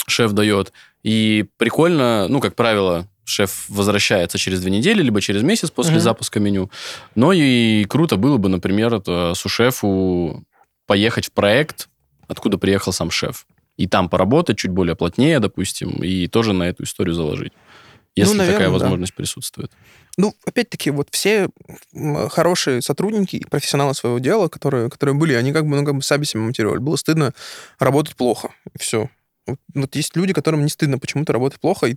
шеф 0.07 0.31
дает. 0.31 0.71
И 1.03 1.45
прикольно, 1.57 2.27
ну, 2.29 2.39
как 2.39 2.55
правило, 2.55 3.07
шеф 3.25 3.65
возвращается 3.67 4.37
через 4.37 4.61
две 4.61 4.71
недели, 4.71 5.01
либо 5.01 5.21
через 5.21 5.43
месяц 5.43 5.69
после 5.69 5.93
Мгм. 5.95 6.01
запуска 6.01 6.39
меню. 6.39 6.69
Но 7.15 7.33
и 7.33 7.83
круто 7.85 8.15
было 8.15 8.37
бы, 8.37 8.47
например, 8.47 8.93
это 8.93 9.33
сушефу 9.35 10.43
поехать 10.87 11.27
в 11.27 11.31
проект, 11.31 11.89
откуда 12.27 12.57
приехал 12.57 12.93
сам 12.93 13.11
шеф. 13.11 13.45
И 13.79 13.87
там 13.87 14.09
поработать 14.09 14.57
чуть 14.57 14.71
более 14.71 14.95
плотнее, 14.95 15.39
допустим, 15.39 16.03
и 16.03 16.27
тоже 16.27 16.51
на 16.51 16.63
эту 16.63 16.83
историю 16.83 17.15
заложить. 17.15 17.53
Если 18.13 18.35
наверное, 18.35 18.57
такая 18.57 18.67
да. 18.67 18.73
возможность 18.73 19.13
присутствует. 19.13 19.71
Ну, 20.17 20.35
опять-таки, 20.45 20.91
вот 20.91 21.07
все 21.11 21.47
хорошие 22.29 22.81
сотрудники 22.81 23.37
и 23.37 23.45
профессионалы 23.45 23.93
своего 23.93 24.19
дела, 24.19 24.49
которые, 24.49 24.89
которые 24.89 25.15
были, 25.15 25.33
они 25.33 25.53
как 25.53 25.65
бы, 25.65 25.77
ну, 25.77 25.85
как 25.85 25.95
бы 25.95 26.01
сами 26.01 26.25
себя 26.25 26.41
мотивировали. 26.41 26.79
Было 26.79 26.97
стыдно 26.97 27.33
работать 27.79 28.17
плохо. 28.17 28.49
И 28.73 28.79
все. 28.79 29.09
Вот, 29.47 29.59
вот 29.73 29.95
есть 29.95 30.17
люди, 30.17 30.33
которым 30.33 30.63
не 30.65 30.69
стыдно 30.69 30.99
почему-то 30.99 31.31
работать 31.31 31.61
плохо, 31.61 31.87
и 31.87 31.95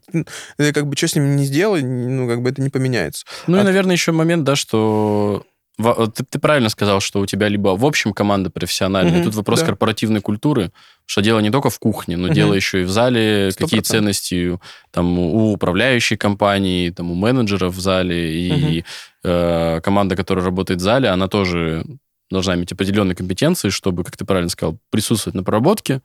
ты, 0.57 0.73
как 0.73 0.87
бы 0.87 0.97
что 0.97 1.09
с 1.09 1.17
ними 1.17 1.35
не 1.35 1.45
сделай, 1.45 1.83
ну, 1.83 2.29
как 2.29 2.43
бы 2.43 2.51
это 2.51 2.63
не 2.63 2.71
поменяется. 2.71 3.27
Ну 3.49 3.57
и, 3.57 3.61
А- 3.61 3.65
наверное, 3.65 3.97
еще 3.97 4.13
момент, 4.13 4.45
да, 4.45 4.55
что 4.55 5.45
ты, 5.79 6.25
ты 6.25 6.39
правильно 6.39 6.69
сказал, 6.69 7.01
что 7.01 7.21
у 7.21 7.27
тебя 7.27 7.49
либо 7.49 7.71
в 7.71 7.85
общем 7.85 8.13
команда 8.13 8.51
профессиональная, 8.51 9.15
Мгм, 9.15 9.25
тут 9.25 9.35
вопрос 9.35 9.61
да. 9.61 9.67
корпоративной 9.67 10.21
культуры, 10.21 10.71
что 11.07 11.23
дело 11.23 11.41
не 11.41 11.51
только 11.51 11.71
в 11.71 11.79
кухне, 11.79 12.17
но 12.17 12.27
Мгм. 12.27 12.35
дело 12.35 12.55
еще 12.55 12.83
и 12.83 12.85
в 12.85 12.91
зале, 12.91 13.51
Сто 13.53 13.65
какие 13.65 13.81
процентов. 13.81 14.15
ценности 14.17 14.59
там 14.91 15.19
у 15.19 15.53
управляющей 15.53 16.17
компании, 16.17 16.91
там 16.91 17.11
у 17.11 17.15
менеджеров 17.15 17.75
в 17.75 17.81
зале, 17.81 18.35
и 18.35 18.85
э, 19.25 19.81
команда, 19.83 20.17
которая 20.17 20.45
работает 20.45 20.81
в 20.81 20.83
зале, 20.83 21.09
она 21.09 21.29
тоже 21.29 21.85
должна 22.31 22.55
иметь 22.55 22.73
определенные 22.73 23.15
компетенции, 23.15 23.69
чтобы, 23.71 24.05
как 24.05 24.17
ты 24.17 24.25
правильно 24.25 24.51
сказал, 24.51 24.79
присутствовать 24.91 25.35
на 25.35 25.43
проработке 25.43 26.01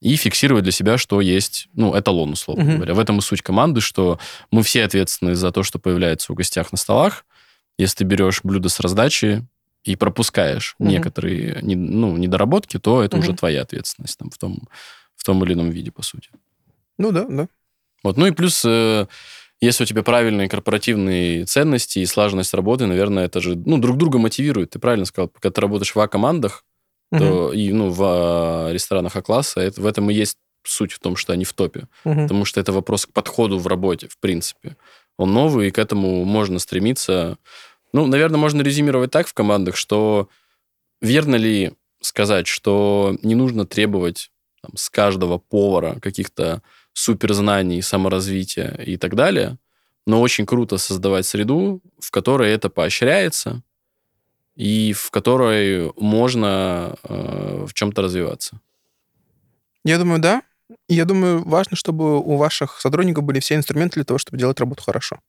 и 0.00 0.16
фиксировать 0.16 0.62
для 0.64 0.72
себя, 0.72 0.98
что 0.98 1.20
есть, 1.20 1.68
ну, 1.74 1.98
эталон, 1.98 2.32
условно 2.32 2.64
Мгм. 2.64 2.74
говоря. 2.76 2.94
В 2.94 2.98
этом 2.98 3.18
и 3.18 3.22
суть 3.22 3.40
команды, 3.42 3.80
что 3.80 4.18
мы 4.50 4.62
все 4.62 4.84
ответственны 4.84 5.34
за 5.34 5.52
то, 5.52 5.62
что 5.62 5.78
появляется 5.78 6.32
у 6.32 6.34
гостях 6.36 6.70
на 6.72 6.78
столах. 6.78 7.24
Если 7.78 7.98
ты 7.98 8.04
берешь 8.04 8.40
блюдо 8.42 8.68
с 8.68 8.80
раздачи 8.80 9.46
и 9.84 9.96
пропускаешь 9.96 10.74
Мгм. 10.78 10.90
некоторые 10.90 11.58
не- 11.62 11.76
ну, 11.76 12.16
недоработки, 12.16 12.78
то 12.78 13.02
это 13.02 13.16
уже 13.16 13.28
Мгм. 13.28 13.36
твоя 13.38 13.62
ответственность 13.62 14.18
там, 14.18 14.30
в, 14.30 14.38
том, 14.38 14.68
в 15.14 15.24
том 15.24 15.42
или 15.44 15.52
ином 15.52 15.70
виде, 15.70 15.90
по 15.90 16.02
сути. 16.02 16.30
Ну 16.98 17.12
да, 17.12 17.26
да. 17.28 17.48
Вот. 18.02 18.16
Ну 18.16 18.26
и 18.26 18.30
плюс, 18.30 18.62
э, 18.64 19.06
если 19.60 19.84
у 19.84 19.86
тебя 19.86 20.02
правильные 20.02 20.48
корпоративные 20.48 21.44
ценности 21.44 21.98
и 22.00 22.06
слаженность 22.06 22.54
работы, 22.54 22.86
наверное, 22.86 23.26
это 23.26 23.40
же 23.40 23.56
ну, 23.56 23.78
друг 23.78 23.96
друга 23.98 24.18
мотивирует. 24.18 24.70
Ты 24.70 24.78
правильно 24.78 25.04
сказал, 25.06 25.28
когда 25.28 25.50
ты 25.50 25.60
работаешь 25.60 25.94
в 25.94 26.00
А-командах, 26.00 26.64
Мгм, 27.12 27.20
то 27.20 27.52
и 27.52 27.72
ну, 27.72 27.90
в 27.90 28.02
а, 28.02 28.72
ресторанах 28.72 29.14
А-класса, 29.16 29.60
это, 29.60 29.80
в 29.80 29.86
этом 29.86 30.10
и 30.10 30.14
есть 30.14 30.38
суть 30.64 30.92
в 30.92 30.98
том, 30.98 31.14
что 31.14 31.32
они 31.32 31.44
в 31.44 31.52
топе. 31.52 31.86
мгм. 32.04 32.22
Потому 32.22 32.44
что 32.44 32.58
это 32.60 32.72
вопрос 32.72 33.06
к 33.06 33.12
подходу 33.12 33.58
в 33.58 33.66
работе, 33.68 34.08
в 34.08 34.18
принципе. 34.18 34.76
Он 35.16 35.32
новый, 35.32 35.68
и 35.68 35.70
к 35.70 35.78
этому 35.78 36.24
можно 36.24 36.58
стремиться. 36.58 37.38
Ну, 37.92 38.06
наверное, 38.06 38.38
можно 38.38 38.62
резюмировать 38.62 39.10
так 39.10 39.26
в 39.26 39.34
командах, 39.34 39.76
что 39.76 40.28
верно 41.00 41.36
ли 41.36 41.72
сказать, 42.00 42.46
что 42.46 43.16
не 43.22 43.34
нужно 43.34 43.66
требовать 43.66 44.30
там, 44.62 44.76
с 44.76 44.88
каждого 44.90 45.38
повара 45.38 45.98
каких-то 46.00 46.62
суперзнаний, 46.92 47.82
саморазвития 47.82 48.74
и 48.84 48.96
так 48.96 49.14
далее, 49.14 49.58
но 50.06 50.20
очень 50.20 50.46
круто 50.46 50.78
создавать 50.78 51.26
среду, 51.26 51.82
в 51.98 52.10
которой 52.10 52.52
это 52.52 52.70
поощряется 52.70 53.62
и 54.54 54.92
в 54.94 55.10
которой 55.10 55.92
можно 55.96 56.96
э, 57.02 57.64
в 57.66 57.74
чем-то 57.74 58.02
развиваться. 58.02 58.60
Я 59.84 59.98
думаю, 59.98 60.20
да. 60.20 60.42
Я 60.88 61.04
думаю, 61.04 61.44
важно, 61.44 61.76
чтобы 61.76 62.18
у 62.18 62.36
ваших 62.36 62.80
сотрудников 62.80 63.24
были 63.24 63.40
все 63.40 63.54
инструменты 63.54 63.94
для 63.96 64.04
того, 64.04 64.18
чтобы 64.18 64.38
делать 64.38 64.58
работу 64.58 64.82
хорошо. 64.82 65.20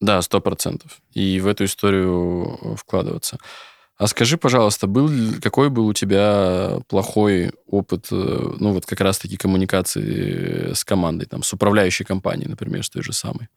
Да, 0.00 0.22
сто 0.22 0.40
процентов. 0.40 1.00
И 1.12 1.40
в 1.40 1.46
эту 1.46 1.64
историю 1.64 2.58
э, 2.60 2.76
вкладываться. 2.76 3.38
А 3.96 4.06
скажи, 4.06 4.38
пожалуйста, 4.38 4.86
был 4.86 5.10
какой 5.42 5.70
был 5.70 5.88
у 5.88 5.92
тебя 5.92 6.78
плохой 6.86 7.50
опыт, 7.66 8.06
э, 8.12 8.54
ну 8.60 8.72
вот 8.72 8.86
как 8.86 9.00
раз-таки 9.00 9.36
коммуникации 9.36 10.72
с 10.72 10.84
командой, 10.84 11.24
там, 11.26 11.42
с 11.42 11.52
управляющей 11.52 12.04
компанией, 12.04 12.48
например, 12.48 12.84
с 12.84 12.90
той 12.90 13.02
же 13.02 13.12
самой? 13.12 13.48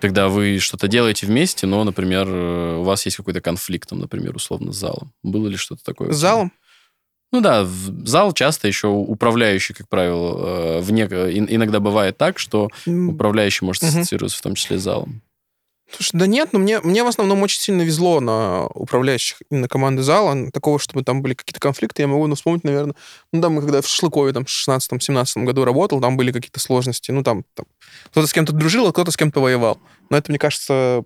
Когда 0.00 0.28
вы 0.28 0.58
что-то 0.58 0.88
делаете 0.88 1.26
вместе, 1.26 1.66
но, 1.66 1.82
например, 1.84 2.28
э, 2.28 2.76
у 2.76 2.82
вас 2.82 3.06
есть 3.06 3.16
какой-то 3.16 3.40
конфликт, 3.40 3.88
там, 3.88 3.98
например, 3.98 4.36
условно, 4.36 4.72
с 4.72 4.76
залом. 4.76 5.12
Было 5.22 5.48
ли 5.48 5.56
что-то 5.56 5.82
такое? 5.82 6.12
С 6.12 6.16
залом? 6.16 6.52
Ну 7.30 7.40
да, 7.40 7.62
в 7.64 8.06
зал 8.06 8.32
часто 8.32 8.68
еще 8.68 8.88
управляющий, 8.88 9.74
как 9.74 9.88
правило, 9.88 10.78
э, 10.78 10.80
вне, 10.80 11.02
иногда 11.02 11.78
бывает 11.78 12.16
так, 12.16 12.38
что 12.38 12.70
управляющий 12.86 13.64
может 13.64 13.82
ассоциироваться 13.82 14.38
в 14.38 14.42
том 14.42 14.54
числе 14.54 14.78
с 14.78 14.82
залом. 14.82 15.22
Слушай, 15.90 16.18
да 16.18 16.26
нет, 16.26 16.52
но 16.52 16.58
мне, 16.58 16.80
мне 16.80 17.02
в 17.02 17.06
основном 17.06 17.42
очень 17.42 17.60
сильно 17.60 17.80
везло 17.80 18.20
на 18.20 18.66
управляющих 18.66 19.40
именно 19.50 19.68
команды 19.68 20.02
зала. 20.02 20.50
Такого, 20.52 20.78
чтобы 20.78 21.02
там 21.02 21.22
были 21.22 21.32
какие-то 21.32 21.60
конфликты, 21.60 22.02
я 22.02 22.08
могу 22.08 22.26
ну, 22.26 22.34
вспомнить, 22.34 22.62
наверное. 22.62 22.94
Ну, 23.32 23.40
там, 23.40 23.58
когда 23.58 23.80
в 23.80 23.88
Шашлыкове 23.88 24.32
там, 24.34 24.44
в 24.44 24.48
16-17 24.48 25.44
году 25.44 25.64
работал, 25.64 26.00
там 26.00 26.18
были 26.18 26.30
какие-то 26.30 26.60
сложности. 26.60 27.10
Ну, 27.10 27.22
там, 27.22 27.44
там 27.54 27.64
кто-то 28.10 28.26
с 28.26 28.32
кем-то 28.34 28.52
дружил, 28.52 28.86
а 28.86 28.92
кто-то 28.92 29.10
с 29.10 29.16
кем-то 29.16 29.40
воевал. 29.40 29.80
Но 30.10 30.18
это, 30.18 30.30
мне 30.30 30.38
кажется, 30.38 31.04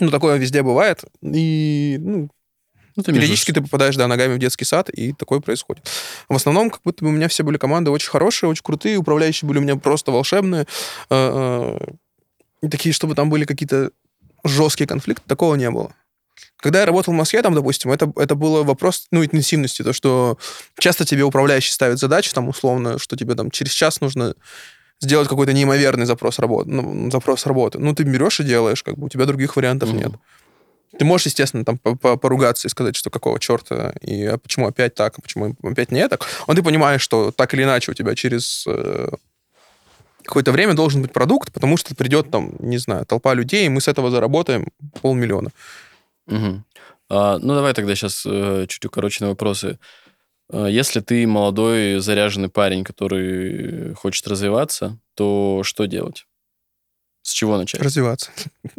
ну, 0.00 0.10
такое 0.10 0.38
везде 0.38 0.64
бывает. 0.64 1.04
И, 1.22 1.98
ну, 2.00 2.30
ну, 2.98 3.04
ты 3.04 3.12
Периодически 3.12 3.52
между... 3.52 3.60
ты 3.60 3.66
попадаешь, 3.68 3.94
да, 3.94 4.08
ногами 4.08 4.34
в 4.34 4.38
детский 4.38 4.64
сад, 4.64 4.90
и 4.90 5.12
такое 5.12 5.38
происходит. 5.38 5.88
В 6.28 6.34
основном, 6.34 6.68
как 6.68 6.80
будто 6.82 7.04
бы 7.04 7.10
у 7.10 7.12
меня 7.12 7.28
все 7.28 7.44
были 7.44 7.56
команды 7.56 7.92
очень 7.92 8.10
хорошие, 8.10 8.50
очень 8.50 8.64
крутые, 8.64 8.96
управляющие 8.96 9.46
были 9.46 9.58
у 9.58 9.62
меня 9.62 9.76
просто 9.76 10.10
волшебные. 10.10 10.66
Э, 11.08 11.76
э, 11.78 11.94
и 12.62 12.68
такие, 12.68 12.92
чтобы 12.92 13.14
там 13.14 13.30
были 13.30 13.44
какие-то 13.44 13.92
жесткие 14.42 14.88
конфликты, 14.88 15.22
такого 15.28 15.54
не 15.54 15.70
было. 15.70 15.94
Когда 16.56 16.80
я 16.80 16.86
работал 16.86 17.14
в 17.14 17.16
Москве, 17.16 17.40
там, 17.40 17.54
допустим, 17.54 17.92
это, 17.92 18.12
это 18.16 18.34
было 18.34 18.64
вопрос, 18.64 19.06
ну, 19.12 19.24
интенсивности, 19.24 19.84
то, 19.84 19.92
что 19.92 20.38
часто 20.76 21.04
тебе 21.04 21.22
управляющий 21.22 21.70
ставит 21.70 22.00
задачу, 22.00 22.34
там, 22.34 22.48
условно, 22.48 22.98
что 22.98 23.16
тебе 23.16 23.36
там 23.36 23.52
через 23.52 23.70
час 23.70 24.00
нужно 24.00 24.34
сделать 25.00 25.28
какой-то 25.28 25.52
неимоверный 25.52 26.04
запрос 26.04 26.40
работы, 26.40 26.68
ну, 26.70 27.12
запрос 27.12 27.46
работы. 27.46 27.78
Ну, 27.78 27.94
ты 27.94 28.02
берешь 28.02 28.40
и 28.40 28.42
делаешь, 28.42 28.82
как 28.82 28.98
бы, 28.98 29.06
у 29.06 29.08
тебя 29.08 29.24
других 29.24 29.54
вариантов 29.54 29.90
mm-hmm. 29.90 29.98
нет. 29.98 30.12
Ты 30.96 31.04
можешь, 31.04 31.26
естественно, 31.26 31.64
там 31.64 31.78
поругаться 31.78 32.66
и 32.66 32.70
сказать, 32.70 32.96
что 32.96 33.10
какого 33.10 33.38
черта, 33.38 33.92
и 34.00 34.24
а 34.24 34.38
почему 34.38 34.66
опять 34.66 34.94
так, 34.94 35.18
а 35.18 35.20
почему 35.20 35.54
опять 35.62 35.90
не 35.90 36.08
так. 36.08 36.26
Но 36.46 36.54
ты 36.54 36.62
понимаешь, 36.62 37.02
что 37.02 37.30
так 37.30 37.52
или 37.54 37.64
иначе 37.64 37.90
у 37.90 37.94
тебя 37.94 38.14
через 38.14 38.64
э, 38.66 39.08
какое-то 40.24 40.52
время 40.52 40.74
должен 40.74 41.02
быть 41.02 41.12
продукт, 41.12 41.52
потому 41.52 41.76
что 41.76 41.94
придет 41.94 42.30
там, 42.30 42.52
не 42.58 42.78
знаю, 42.78 43.04
толпа 43.06 43.34
людей, 43.34 43.66
и 43.66 43.68
мы 43.68 43.80
с 43.80 43.88
этого 43.88 44.10
заработаем 44.10 44.68
полмиллиона. 45.02 45.50
Угу. 46.26 46.62
А, 47.10 47.38
ну, 47.38 47.54
давай 47.54 47.74
тогда 47.74 47.94
сейчас 47.94 48.24
э, 48.26 48.66
чуть 48.68 48.84
укороченные 48.84 49.30
вопросы. 49.30 49.78
А, 50.50 50.66
если 50.66 51.00
ты 51.00 51.26
молодой, 51.26 52.00
заряженный 52.00 52.50
парень, 52.50 52.84
который 52.84 53.94
хочет 53.94 54.26
развиваться, 54.28 54.98
то 55.14 55.62
что 55.64 55.86
делать? 55.86 56.26
С 57.22 57.32
чего 57.32 57.58
начать? 57.58 57.82
Развиваться. 57.82 58.30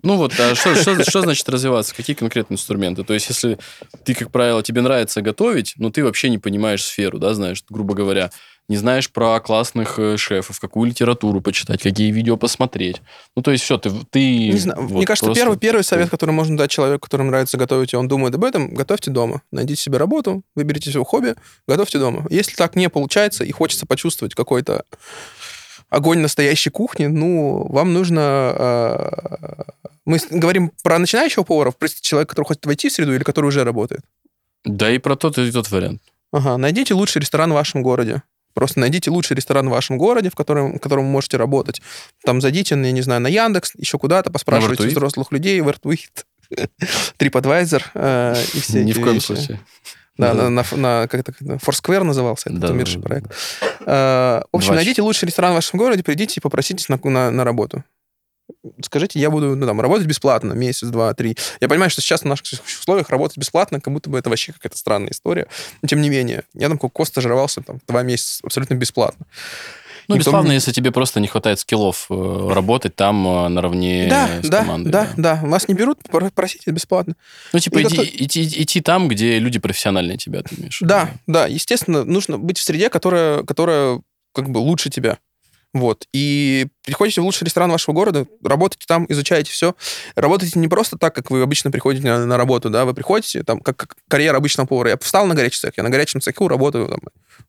Ну 0.02 0.18
вот, 0.18 0.34
а 0.40 0.56
что, 0.56 0.76
что, 0.76 1.04
что 1.04 1.22
значит 1.22 1.48
развиваться? 1.50 1.94
Какие 1.94 2.16
конкретные 2.16 2.56
инструменты? 2.56 3.04
То 3.04 3.14
есть, 3.14 3.30
если 3.30 3.60
ты, 4.04 4.16
как 4.16 4.32
правило, 4.32 4.64
тебе 4.64 4.82
нравится 4.82 5.22
готовить, 5.22 5.74
но 5.78 5.92
ты 5.92 6.04
вообще 6.04 6.30
не 6.30 6.38
понимаешь 6.38 6.84
сферу, 6.84 7.20
да, 7.20 7.34
знаешь, 7.34 7.64
грубо 7.70 7.94
говоря, 7.94 8.32
не 8.70 8.78
знаешь 8.78 9.10
про 9.10 9.40
классных 9.40 9.98
э, 9.98 10.16
шефов, 10.16 10.60
какую 10.60 10.90
литературу 10.90 11.42
почитать, 11.42 11.82
какие 11.82 12.12
видео 12.12 12.38
посмотреть. 12.38 13.02
Ну, 13.36 13.42
то 13.42 13.52
есть 13.52 13.64
все, 13.64 13.80
ты... 13.80 13.92
ты 14.12 14.50
не 14.50 14.60
знаю, 14.60 14.82
вот 14.84 14.98
мне 14.98 15.06
кажется, 15.08 15.26
просто... 15.26 15.42
первый, 15.42 15.58
первый 15.58 15.84
совет, 15.84 16.10
который 16.10 16.32
можно 16.32 16.56
дать 16.56 16.70
человеку, 16.70 17.02
которому 17.02 17.32
нравится 17.32 17.58
готовить, 17.58 17.94
и 17.94 17.96
он 17.96 18.08
думает 18.08 18.36
об 18.36 18.46
этом, 18.46 18.74
готовьте 18.74 19.10
дома. 19.10 19.42
Найдите 19.52 19.82
себе 19.82 19.98
работу, 19.98 20.44
выберите 20.56 20.92
себе 20.92 21.04
хобби, 21.04 21.34
готовьте 21.68 21.98
дома. 21.98 22.28
Если 22.30 22.56
так 22.56 22.76
не 22.76 22.90
получается 22.90 23.44
и 23.44 23.52
хочется 23.52 23.88
почувствовать 23.88 24.36
какой-то 24.36 24.84
огонь 25.90 26.20
настоящей 26.20 26.70
кухни, 26.70 27.08
ну, 27.08 27.68
вам 27.70 27.94
нужно... 27.94 28.54
Э, 28.58 29.64
мы 30.06 30.20
говорим 30.30 30.72
про 30.84 30.98
начинающего 31.00 31.44
повара, 31.44 31.72
простите, 31.78 32.08
человека, 32.08 32.32
который 32.32 32.48
хочет 32.48 32.66
войти 32.66 32.90
в 32.90 32.94
среду 32.94 33.14
или 33.14 33.24
который 33.24 33.48
уже 33.48 33.64
работает? 33.64 34.02
Да 34.66 34.92
и 34.92 34.98
про 34.98 35.16
тот 35.16 35.38
и 35.38 35.52
тот 35.52 35.70
вариант. 35.72 36.02
Ага, 36.32 36.58
найдите 36.58 36.94
лучший 36.94 37.22
ресторан 37.22 37.52
в 37.52 37.56
вашем 37.56 37.82
городе. 37.82 38.24
Просто 38.54 38.80
найдите 38.80 39.12
лучший 39.12 39.36
ресторан 39.36 39.68
в 39.68 39.72
вашем 39.72 39.98
городе, 39.98 40.30
в 40.30 40.36
котором, 40.36 40.78
в 40.78 40.80
котором 40.80 41.06
вы 41.06 41.12
можете 41.12 41.38
работать. 41.38 41.82
Там 42.24 42.42
зайдите, 42.42 42.76
я 42.76 42.92
не 42.92 43.02
знаю, 43.02 43.22
на 43.22 43.28
Яндекс, 43.28 43.74
еще 43.76 43.98
куда-то, 43.98 44.32
поспрашивайте 44.32 44.88
взрослых 44.88 45.32
людей, 45.32 45.62
в 45.62 45.70
ArtWeet, 45.70 46.26
TripAdvisor 47.20 47.84
э, 47.94 48.36
и 48.54 48.60
все 48.60 48.84
Ни 48.84 48.92
в 48.92 49.02
коем 49.02 49.22
случае. 49.22 49.60
Да, 50.20 50.34
на, 50.34 50.50
на, 50.50 50.66
на 50.76 51.08
как 51.08 51.22
это, 51.22 51.32
Foursquare 51.32 52.04
назывался 52.04 52.50
этот 52.50 52.60
да, 52.60 52.72
умерший 52.72 53.02
проект. 53.02 53.32
Э, 53.86 54.42
в 54.52 54.58
общем, 54.58 54.76
найдите 54.76 55.02
лучший 55.02 55.28
ресторан 55.28 55.54
в 55.54 55.56
вашем 55.56 55.80
городе, 55.80 56.04
придите 56.04 56.36
и 56.38 56.42
попроситесь 56.42 56.90
на, 56.90 57.00
на, 57.02 57.32
на 57.32 57.44
работу. 57.46 57.86
Скажите, 58.84 59.18
я 59.18 59.30
буду 59.30 59.56
ну, 59.56 59.66
там, 59.66 59.80
работать 59.80 60.08
бесплатно 60.08 60.52
месяц, 60.54 60.90
два, 60.90 61.14
три. 61.14 61.38
Я 61.62 61.70
понимаю, 61.70 61.90
что 61.90 62.02
сейчас 62.02 62.24
в 62.24 62.26
наших 62.26 62.60
условиях 62.66 63.10
работать 63.10 63.38
бесплатно, 63.38 63.80
как 63.80 63.94
будто 63.94 64.10
бы 64.10 64.20
это 64.20 64.30
вообще 64.30 64.52
какая-то 64.52 64.78
странная 64.78 65.12
история. 65.12 65.48
Но 65.82 65.88
тем 65.88 66.02
не 66.02 66.10
менее, 66.10 66.44
я 66.54 66.68
там 66.68 66.78
кост 66.78 67.12
стажировался 67.12 67.62
там, 67.62 67.80
два 67.88 68.04
месяца 68.04 68.42
абсолютно 68.44 68.74
бесплатно. 68.74 69.26
Ну, 70.10 70.16
Никто 70.16 70.32
бесплатно, 70.32 70.52
если 70.52 70.72
тебе 70.72 70.92
просто 70.92 71.20
не 71.20 71.28
хватает 71.28 71.60
скиллов 71.60 72.08
э, 72.10 72.50
работать 72.52 72.96
там 72.96 73.28
э, 73.28 73.48
наравне 73.48 74.08
да, 74.10 74.42
с 74.42 74.50
да, 74.50 74.62
командой. 74.62 74.90
Да, 74.90 75.08
да, 75.16 75.40
да. 75.40 75.48
Вас 75.48 75.68
не 75.68 75.76
берут, 75.76 76.00
просите 76.34 76.72
бесплатно. 76.72 77.14
Ну, 77.54 77.60
типа, 77.60 77.84
иди, 77.84 77.94
кто... 77.94 78.04
идти, 78.04 78.44
идти 78.44 78.82
там, 78.82 79.08
где 79.08 79.38
люди 79.38 79.60
профессиональные 79.60 80.18
тебя, 80.18 80.42
ты 80.42 80.56
имеешь 80.56 80.80
Да, 80.82 81.12
да. 81.28 81.46
Естественно, 81.46 82.04
нужно 82.04 82.40
быть 82.40 82.58
в 82.58 82.64
среде, 82.64 82.90
которая, 82.90 83.44
которая 83.44 84.02
как 84.34 84.50
бы 84.50 84.58
лучше 84.58 84.90
тебя. 84.90 85.20
Вот. 85.74 86.08
И 86.12 86.66
приходите 86.90 87.22
в 87.22 87.24
лучший 87.24 87.46
ресторан 87.46 87.72
вашего 87.72 87.94
города, 87.94 88.26
работаете 88.44 88.86
там, 88.88 89.06
изучаете 89.08 89.52
все. 89.52 89.76
Работаете 90.16 90.60
не 90.60 90.68
просто 90.68 90.98
так, 90.98 91.16
как 91.16 91.32
вы 91.32 91.42
обычно 91.42 91.72
приходите 91.72 92.06
на, 92.08 92.26
на 92.26 92.38
работу, 92.38 92.70
да, 92.70 92.86
вы 92.86 92.94
приходите, 92.94 93.44
там, 93.44 93.60
как, 93.60 93.78
как 93.78 93.96
карьера 94.08 94.38
обычного 94.38 94.68
повара. 94.68 94.90
Я 94.90 94.98
встал 94.98 95.26
на 95.28 95.36
горячий 95.36 95.60
цех, 95.60 95.74
я 95.78 95.84
на 95.84 95.90
горячем 95.90 96.20
цеху 96.20 96.48
работаю 96.48 96.88
там, 96.88 97.00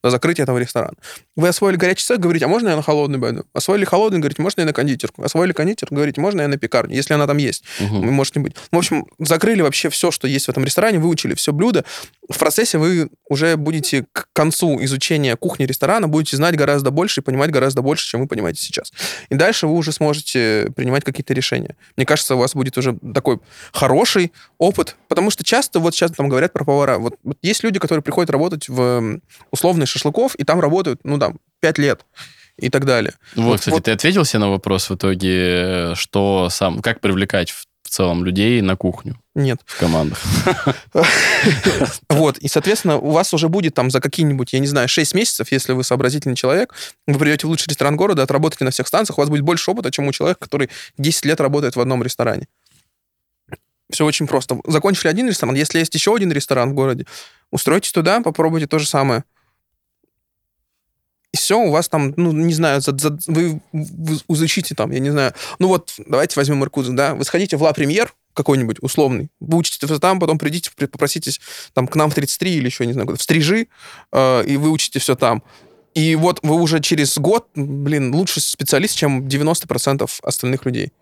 до 0.02 0.10
закрытия 0.10 0.44
этого 0.44 0.58
ресторана. 0.58 0.94
Вы 1.36 1.48
освоили 1.48 1.76
горячий 1.76 2.04
цех, 2.04 2.18
говорите, 2.18 2.44
а 2.44 2.48
можно 2.48 2.68
я 2.68 2.76
на 2.76 2.82
холодный 2.82 3.18
пойду? 3.18 3.44
Освоили 3.52 3.84
холодный, 3.84 4.18
говорите, 4.18 4.42
можно 4.42 4.60
я 4.60 4.66
на 4.66 4.72
кондитерку? 4.72 5.22
Освоили 5.22 5.52
кондитер, 5.52 5.88
говорите, 5.90 6.20
можно 6.20 6.42
я 6.42 6.48
на 6.48 6.58
пекарню, 6.58 6.94
если 6.94 7.14
она 7.14 7.26
там 7.26 7.36
есть. 7.38 7.64
Угу. 7.80 8.00
Вы 8.00 8.10
можете 8.10 8.40
быть. 8.40 8.54
В 8.70 8.76
общем, 8.76 9.06
закрыли 9.18 9.62
вообще 9.62 9.90
все, 9.90 10.10
что 10.10 10.26
есть 10.28 10.46
в 10.46 10.48
этом 10.48 10.64
ресторане, 10.64 10.98
выучили 10.98 11.34
все 11.34 11.52
блюда. 11.52 11.84
В 12.28 12.38
процессе 12.38 12.78
вы 12.78 13.10
уже 13.28 13.56
будете 13.56 14.06
к 14.12 14.26
концу 14.32 14.82
изучения 14.84 15.36
кухни 15.36 15.64
ресторана, 15.64 16.08
будете 16.08 16.36
знать 16.36 16.56
гораздо 16.56 16.90
больше 16.90 17.20
и 17.20 17.24
понимать 17.24 17.50
гораздо 17.50 17.82
больше, 17.82 18.06
чем 18.06 18.20
вы 18.20 18.26
понимаете 18.26 18.62
сейчас. 18.62 18.92
И 19.30 19.36
дальше 19.36 19.66
вы 19.66 19.74
уже 19.74 19.92
сможете 19.92 20.72
принимать 20.76 21.04
какие-то 21.04 21.32
решения. 21.32 21.76
Мне 21.96 22.04
кажется, 22.04 22.34
у 22.34 22.38
вас 22.38 22.54
будет 22.54 22.76
уже 22.76 22.98
такой 23.14 23.38
хороший 23.72 24.32
опыт, 24.58 24.96
потому 25.08 25.30
что 25.30 25.44
часто 25.44 25.78
вот 25.78 25.94
сейчас 25.94 26.10
там 26.10 26.28
говорят 26.28 26.52
про 26.52 26.64
повара. 26.64 26.98
Вот, 26.98 27.14
вот 27.22 27.38
есть 27.40 27.62
люди, 27.62 27.78
которые 27.78 28.02
приходят 28.02 28.30
работать 28.30 28.68
в 28.68 29.20
условный 29.50 29.86
шашлыков, 29.86 30.34
и 30.34 30.44
там 30.44 30.60
работают, 30.60 31.00
ну, 31.04 31.18
там, 31.18 31.38
пять 31.60 31.78
лет 31.78 32.04
и 32.58 32.70
так 32.70 32.84
далее. 32.84 33.14
Вот, 33.36 33.44
вот 33.44 33.58
кстати, 33.60 33.74
вот. 33.74 33.84
ты 33.84 33.92
ответил 33.92 34.24
себе 34.24 34.40
на 34.40 34.50
вопрос 34.50 34.90
в 34.90 34.94
итоге, 34.96 35.94
что 35.94 36.48
сам, 36.50 36.82
как 36.82 37.00
привлекать 37.00 37.50
в 37.50 37.88
целом 37.88 38.24
людей 38.24 38.60
на 38.60 38.76
кухню? 38.76 39.19
Нет. 39.34 39.60
В 39.64 39.78
командах. 39.78 40.20
Вот, 42.08 42.36
и, 42.38 42.48
соответственно, 42.48 42.98
у 42.98 43.10
вас 43.12 43.32
уже 43.32 43.48
будет 43.48 43.74
там 43.74 43.90
за 43.90 44.00
какие-нибудь, 44.00 44.52
я 44.52 44.58
не 44.58 44.66
знаю, 44.66 44.88
6 44.88 45.14
месяцев, 45.14 45.50
если 45.52 45.72
вы 45.72 45.84
сообразительный 45.84 46.36
человек, 46.36 46.74
вы 47.06 47.18
придете 47.18 47.46
в 47.46 47.50
лучший 47.50 47.68
ресторан 47.68 47.96
города, 47.96 48.22
отработаете 48.22 48.64
на 48.64 48.72
всех 48.72 48.88
станциях, 48.88 49.16
у 49.16 49.20
вас 49.22 49.30
будет 49.30 49.42
больше 49.42 49.70
опыта, 49.70 49.90
чем 49.90 50.06
у 50.08 50.12
человека, 50.12 50.40
который 50.40 50.68
10 50.98 51.24
лет 51.24 51.40
работает 51.40 51.76
в 51.76 51.80
одном 51.80 52.02
ресторане. 52.02 52.48
Все 53.90 54.04
очень 54.04 54.26
просто. 54.26 54.58
Закончили 54.66 55.08
один 55.08 55.28
ресторан, 55.28 55.54
если 55.54 55.78
есть 55.78 55.94
еще 55.94 56.14
один 56.14 56.30
ресторан 56.32 56.70
в 56.70 56.74
городе, 56.74 57.06
устройтесь 57.50 57.92
туда, 57.92 58.20
попробуйте 58.20 58.66
то 58.66 58.78
же 58.78 58.86
самое. 58.86 59.24
И 61.32 61.36
все, 61.36 61.58
у 61.58 61.70
вас 61.70 61.88
там, 61.88 62.12
ну, 62.16 62.32
не 62.32 62.54
знаю, 62.54 62.80
за, 62.80 62.96
за, 62.98 63.16
вы, 63.28 63.60
вы 63.72 64.18
изучите 64.28 64.74
там, 64.74 64.90
я 64.90 64.98
не 64.98 65.10
знаю. 65.10 65.32
Ну 65.60 65.68
вот, 65.68 65.94
давайте 66.06 66.34
возьмем 66.38 66.62
Иркутск, 66.64 66.90
да, 66.90 67.14
вы 67.14 67.24
сходите 67.24 67.56
в 67.56 67.62
Ла 67.62 67.72
Премьер, 67.72 68.12
какой-нибудь 68.34 68.78
условный, 68.80 69.30
вы 69.40 69.58
учите 69.58 69.86
там, 69.98 70.20
потом 70.20 70.38
придите, 70.38 70.70
попроситесь 70.76 71.40
там 71.72 71.86
к 71.86 71.96
нам 71.96 72.10
в 72.10 72.14
33 72.14 72.54
или 72.54 72.66
еще, 72.66 72.86
не 72.86 72.92
знаю, 72.92 73.16
в 73.16 73.22
Стрижи, 73.22 73.68
э, 74.12 74.44
и 74.46 74.56
вы 74.56 74.70
учите 74.70 74.98
все 74.98 75.14
там. 75.14 75.42
И 75.94 76.14
вот 76.14 76.38
вы 76.42 76.54
уже 76.54 76.80
через 76.80 77.18
год, 77.18 77.48
блин, 77.54 78.14
лучший 78.14 78.42
специалист, 78.42 78.96
чем 78.96 79.26
90% 79.26 80.08
остальных 80.22 80.64
людей. 80.64 80.92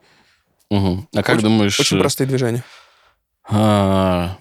Угу. 0.71 1.09
А 1.15 1.23
как 1.23 1.37
очень, 1.37 1.49
думаешь... 1.49 1.79
Очень 1.79 1.99
простые 1.99 2.27
движения. 2.27 2.65
А, 3.51 4.37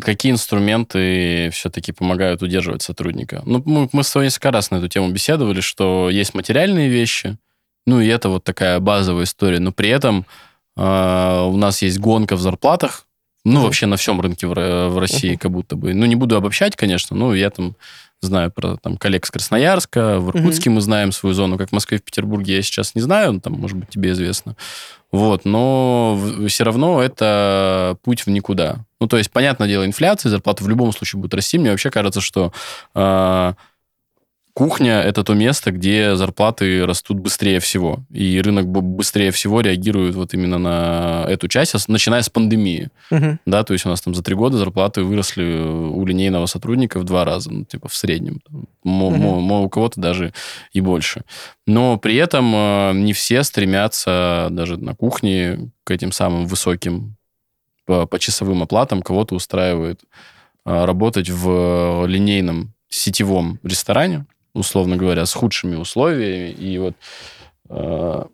какие 0.00 0.32
инструменты 0.32 1.50
все-таки 1.50 1.92
помогают 1.92 2.42
удерживать 2.42 2.82
сотрудника? 2.82 3.42
Ну, 3.44 3.62
мы, 3.64 3.88
мы 3.92 4.04
с 4.04 4.10
тобой 4.10 4.26
несколько 4.26 4.50
раз 4.50 4.70
на 4.70 4.76
эту 4.76 4.88
тему 4.88 5.10
беседовали, 5.10 5.60
что 5.60 6.08
есть 6.10 6.34
материальные 6.34 6.88
вещи, 6.88 7.36
ну, 7.86 8.00
и 8.00 8.06
это 8.06 8.28
вот 8.28 8.44
такая 8.44 8.80
базовая 8.80 9.24
история, 9.24 9.60
но 9.60 9.72
при 9.72 9.90
этом 9.90 10.26
э, 10.76 11.42
у 11.46 11.56
нас 11.56 11.82
есть 11.82 11.98
гонка 11.98 12.36
в 12.36 12.40
зарплатах, 12.40 13.06
ну, 13.44 13.60
mm-hmm. 13.60 13.62
вообще 13.64 13.86
на 13.86 13.96
всем 13.96 14.20
рынке 14.20 14.46
в, 14.46 14.54
в 14.54 14.98
России 14.98 15.32
mm-hmm. 15.32 15.38
как 15.38 15.50
будто 15.50 15.76
бы. 15.76 15.92
Ну, 15.92 16.06
не 16.06 16.16
буду 16.16 16.36
обобщать, 16.36 16.76
конечно, 16.76 17.14
но 17.14 17.34
я 17.34 17.50
там 17.50 17.76
знаю 18.22 18.50
про 18.50 18.76
там 18.76 18.96
коллег 18.96 19.26
с 19.26 19.30
Красноярска, 19.30 20.18
в 20.18 20.30
Иркутске 20.30 20.70
мы 20.70 20.80
знаем 20.80 21.12
свою 21.12 21.34
зону, 21.34 21.58
как 21.58 21.68
в 21.68 21.72
Москве, 21.72 21.98
в 21.98 22.02
Петербурге 22.02 22.56
я 22.56 22.62
сейчас 22.62 22.94
не 22.94 23.02
знаю, 23.02 23.40
там, 23.40 23.54
может 23.54 23.76
быть, 23.76 23.90
тебе 23.90 24.12
известно. 24.12 24.56
Вот, 25.12 25.44
но 25.44 26.18
все 26.48 26.64
равно 26.64 27.02
это 27.02 27.96
путь 28.02 28.26
в 28.26 28.30
никуда. 28.30 28.84
Ну, 29.00 29.06
то 29.06 29.16
есть, 29.16 29.30
понятное 29.30 29.68
дело, 29.68 29.84
инфляция, 29.84 30.30
зарплата 30.30 30.64
в 30.64 30.68
любом 30.68 30.92
случае 30.92 31.20
будет 31.20 31.34
расти. 31.34 31.58
Мне 31.58 31.70
вообще 31.70 31.90
кажется, 31.90 32.20
что 32.20 32.52
э, 32.94 33.52
кухня– 34.54 35.02
это 35.04 35.24
то 35.24 35.34
место, 35.34 35.72
где 35.72 36.14
зарплаты 36.16 36.86
растут 36.86 37.18
быстрее 37.18 37.58
всего. 37.58 38.04
И 38.10 38.40
рынок 38.40 38.66
быстрее 38.68 39.30
всего 39.32 39.60
реагирует 39.60 40.14
вот 40.14 40.32
именно 40.32 40.58
на 40.58 41.26
эту 41.28 41.48
часть, 41.48 41.88
начиная 41.88 42.22
с 42.22 42.30
пандемии. 42.30 42.88
Мгм. 43.10 43.40
Да, 43.46 43.64
то 43.64 43.72
есть 43.72 43.84
у 43.84 43.88
нас 43.88 44.00
там 44.00 44.14
за 44.14 44.22
три 44.22 44.34
года 44.34 44.56
зарплаты 44.56 45.02
выросли 45.02 45.44
у 45.44 46.06
линейного 46.06 46.46
сотрудника 46.46 46.98
в 47.00 47.04
два 47.04 47.24
раза, 47.24 47.52
ну, 47.52 47.64
типа 47.64 47.88
в 47.88 47.94
среднем. 47.94 48.40
Мо- 48.84 49.10
мо- 49.10 49.62
у 49.62 49.68
кого-то 49.68 50.00
даже 50.00 50.32
и 50.72 50.80
больше. 50.80 51.22
Но 51.66 51.98
при 51.98 52.14
этом 52.16 52.54
э, 52.54 52.92
не 52.94 53.12
все 53.12 53.42
стремятся 53.42 54.48
даже 54.50 54.76
на 54.76 54.94
кухне 54.94 55.70
к 55.82 55.90
этим 55.90 56.12
самым 56.12 56.46
высоким 56.46 57.16
по, 57.86 58.06
по 58.06 58.18
часовым 58.18 58.62
оплатам. 58.62 59.02
Кого-то 59.02 59.34
устраивает 59.34 60.00
э, 60.64 60.84
работать 60.84 61.28
в 61.28 62.06
линейном 62.06 62.72
сетевом 62.88 63.58
ресторане, 63.64 64.26
условно 64.54 64.96
говоря, 64.96 65.26
с 65.26 65.34
худшими 65.34 65.76
условиями. 65.76 66.50
И 66.50 66.78
вот 66.78 66.94
э, 67.68 68.24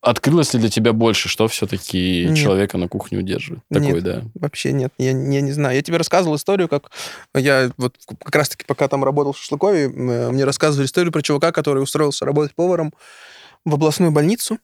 открылось 0.00 0.52
ли 0.54 0.60
для 0.60 0.68
тебя 0.68 0.92
больше, 0.92 1.28
что 1.28 1.46
все-таки 1.48 2.26
Нет. 2.26 2.36
человека 2.36 2.78
на 2.78 2.88
кухне 2.88 3.18
удерживает? 3.18 3.62
Такой, 3.70 3.92
Нет. 3.92 4.02
да. 4.02 4.22
Вообще 4.34 4.72
нет, 4.72 4.92
я, 4.98 5.10
я 5.10 5.40
не 5.40 5.52
знаю. 5.52 5.76
Я 5.76 5.82
тебе 5.82 5.98
рассказывал 5.98 6.36
историю, 6.36 6.68
как 6.68 6.90
я 7.34 7.70
вот 7.76 7.96
как 8.24 8.34
раз-таки 8.34 8.64
пока 8.66 8.88
там 8.88 9.04
работал 9.04 9.32
в 9.32 9.38
Шашлыкове, 9.38 9.84
э, 9.84 10.30
мне 10.30 10.44
рассказывали 10.44 10.86
историю 10.86 11.12
про 11.12 11.22
чувака, 11.22 11.52
который 11.52 11.82
устроился 11.82 12.24
работать 12.24 12.54
поваром 12.54 12.92
в 13.64 13.74
областную 13.74 14.10
больницу 14.10 14.58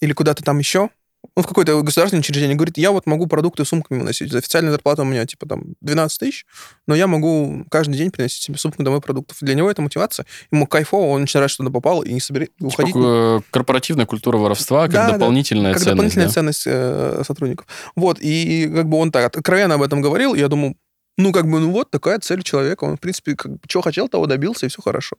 или 0.00 0.12
куда-то 0.12 0.42
там 0.42 0.58
еще. 0.58 0.90
Ну, 1.36 1.42
в 1.42 1.46
какое-то 1.46 1.80
государственное 1.82 2.20
учреждение. 2.20 2.56
Говорит, 2.56 2.76
я 2.78 2.90
вот 2.90 3.06
могу 3.06 3.26
продукты 3.26 3.64
сумками 3.64 3.98
выносить. 4.00 4.34
Официальная 4.34 4.72
зарплата 4.72 5.02
у 5.02 5.04
меня, 5.04 5.24
типа, 5.24 5.46
там, 5.46 5.74
12 5.80 6.18
тысяч, 6.18 6.46
но 6.86 6.94
я 6.94 7.06
могу 7.06 7.64
каждый 7.70 7.96
день 7.96 8.10
приносить 8.10 8.42
себе 8.42 8.58
сумку 8.58 8.82
домой 8.82 9.00
продуктов. 9.00 9.38
Для 9.40 9.54
него 9.54 9.70
это 9.70 9.82
мотивация. 9.82 10.26
Ему 10.50 10.66
кайфово, 10.66 11.12
он 11.14 11.22
очень 11.22 11.40
рад, 11.40 11.50
что 11.50 11.64
туда 11.64 11.72
попал, 11.72 12.02
и 12.02 12.12
не 12.12 12.20
соберет, 12.20 12.50
уходить. 12.60 12.92
Типа, 12.92 13.42
корпоративная 13.50 14.06
культура 14.06 14.36
воровства 14.36 14.82
как 14.82 14.92
Да, 14.92 15.06
да. 15.06 15.12
дополнительная 15.14 15.72
как 15.72 15.82
ценность. 15.82 15.94
дополнительная 15.96 16.26
да? 16.26 16.32
ценность 16.32 16.62
э, 16.66 17.22
сотрудников. 17.26 17.66
Вот, 17.96 18.18
и 18.20 18.70
как 18.74 18.88
бы 18.88 18.98
он 18.98 19.10
так 19.12 19.24
откровенно 19.36 19.74
об 19.76 19.82
этом 19.82 20.00
говорил, 20.02 20.34
я 20.34 20.48
думаю, 20.48 20.74
ну, 21.18 21.32
как 21.32 21.46
бы, 21.46 21.60
ну 21.60 21.70
вот 21.70 21.90
такая 21.90 22.18
цель 22.20 22.42
человека. 22.42 22.84
Он, 22.84 22.96
в 22.96 23.00
принципе, 23.00 23.34
как, 23.34 23.52
чего 23.66 23.82
хотел, 23.82 24.08
того 24.08 24.26
добился, 24.26 24.66
и 24.66 24.68
все 24.68 24.80
хорошо. 24.80 25.16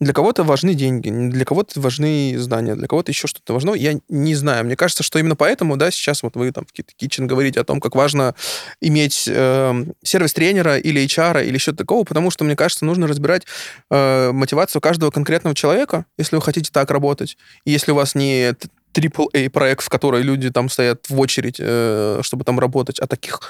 Для 0.00 0.14
кого-то 0.14 0.44
важны 0.44 0.74
деньги, 0.74 1.10
для 1.10 1.44
кого-то 1.44 1.78
важны 1.80 2.34
знания, 2.38 2.74
для 2.74 2.86
кого-то 2.86 3.12
еще 3.12 3.28
что-то 3.28 3.52
важно. 3.52 3.74
Я 3.74 4.00
не 4.08 4.34
знаю. 4.34 4.64
Мне 4.64 4.76
кажется, 4.76 5.02
что 5.02 5.18
именно 5.18 5.36
поэтому, 5.36 5.76
да, 5.76 5.90
сейчас 5.90 6.22
вот 6.22 6.36
вы 6.36 6.52
там 6.52 6.64
в 6.64 6.72
Kit 6.72 6.88
Kitchen 7.00 7.26
говорите 7.26 7.60
о 7.60 7.64
том, 7.64 7.80
как 7.80 7.94
важно 7.94 8.34
иметь 8.80 9.24
э, 9.28 9.84
сервис-тренера 10.02 10.78
или 10.78 11.04
HR 11.04 11.44
или 11.46 11.58
что-то 11.58 11.78
такого, 11.78 12.04
потому 12.04 12.30
что, 12.30 12.44
мне 12.44 12.56
кажется, 12.56 12.86
нужно 12.86 13.06
разбирать 13.06 13.46
э, 13.90 14.32
мотивацию 14.32 14.80
каждого 14.80 15.10
конкретного 15.10 15.54
человека, 15.54 16.06
если 16.16 16.36
вы 16.36 16.42
хотите 16.42 16.70
так 16.72 16.90
работать. 16.90 17.36
И 17.64 17.72
если 17.72 17.92
у 17.92 17.94
вас 17.94 18.14
не 18.14 18.54
AAA 18.96 19.48
проект, 19.50 19.82
в 19.84 19.88
который 19.88 20.22
люди 20.22 20.50
там 20.50 20.68
стоят 20.68 21.08
в 21.10 21.20
очередь, 21.20 21.56
э, 21.58 22.20
чтобы 22.22 22.44
там 22.44 22.58
работать, 22.60 22.98
а 23.00 23.06
таких, 23.06 23.40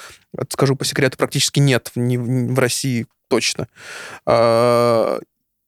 скажу 0.50 0.76
по 0.76 0.84
секрету, 0.84 1.16
практически 1.18 1.60
нет 1.60 1.90
не- 1.94 2.18
в 2.18 2.58
России 2.58 3.06
точно. 3.28 3.68
А, 4.26 5.18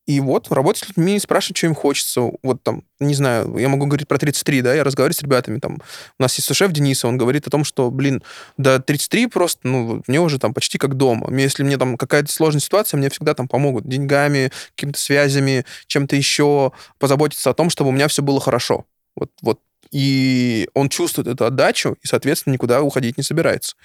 И 0.06 0.20
вот 0.20 0.50
работать 0.50 0.82
с 0.84 0.88
людьми, 0.88 1.18
спрашивать, 1.20 1.58
что 1.58 1.66
им 1.66 1.74
хочется. 1.74 2.22
Вот 2.42 2.62
там, 2.62 2.82
не 2.98 3.14
знаю, 3.14 3.58
я 3.58 3.68
могу 3.68 3.84
говорить 3.84 4.08
про 4.08 4.16
33, 4.16 4.62
да, 4.62 4.74
я 4.74 4.82
разговариваю 4.82 5.14
с 5.14 5.20
ребятами, 5.22 5.58
там, 5.58 5.80
у 6.18 6.22
нас 6.22 6.34
есть 6.38 6.54
шеф 6.54 6.72
Дениса, 6.72 7.08
он 7.08 7.18
говорит 7.18 7.46
о 7.46 7.50
том, 7.50 7.62
что, 7.62 7.90
блин, 7.90 8.22
до 8.56 8.80
33 8.80 9.26
просто, 9.26 9.68
ну, 9.68 10.02
мне 10.06 10.18
уже 10.20 10.38
там 10.38 10.54
почти 10.54 10.78
как 10.78 10.94
дома. 10.96 11.28
Если 11.38 11.62
мне 11.62 11.76
там 11.76 11.98
какая-то 11.98 12.32
сложная 12.32 12.60
ситуация, 12.62 12.96
мне 12.96 13.10
всегда 13.10 13.34
там 13.34 13.48
помогут 13.48 13.86
деньгами, 13.86 14.50
какими-то 14.74 14.98
связями, 14.98 15.66
чем-то 15.88 16.16
еще, 16.16 16.72
позаботиться 16.98 17.50
о 17.50 17.54
том, 17.54 17.68
чтобы 17.68 17.90
у 17.90 17.92
меня 17.92 18.08
все 18.08 18.22
было 18.22 18.40
хорошо. 18.40 18.86
Вот, 19.14 19.30
вот. 19.42 19.60
И 19.90 20.68
он 20.74 20.88
чувствует 20.88 21.28
эту 21.28 21.44
отдачу, 21.44 21.96
и, 22.02 22.06
соответственно, 22.06 22.54
никуда 22.54 22.82
уходить 22.82 23.16
не 23.16 23.22
собирается. 23.22 23.76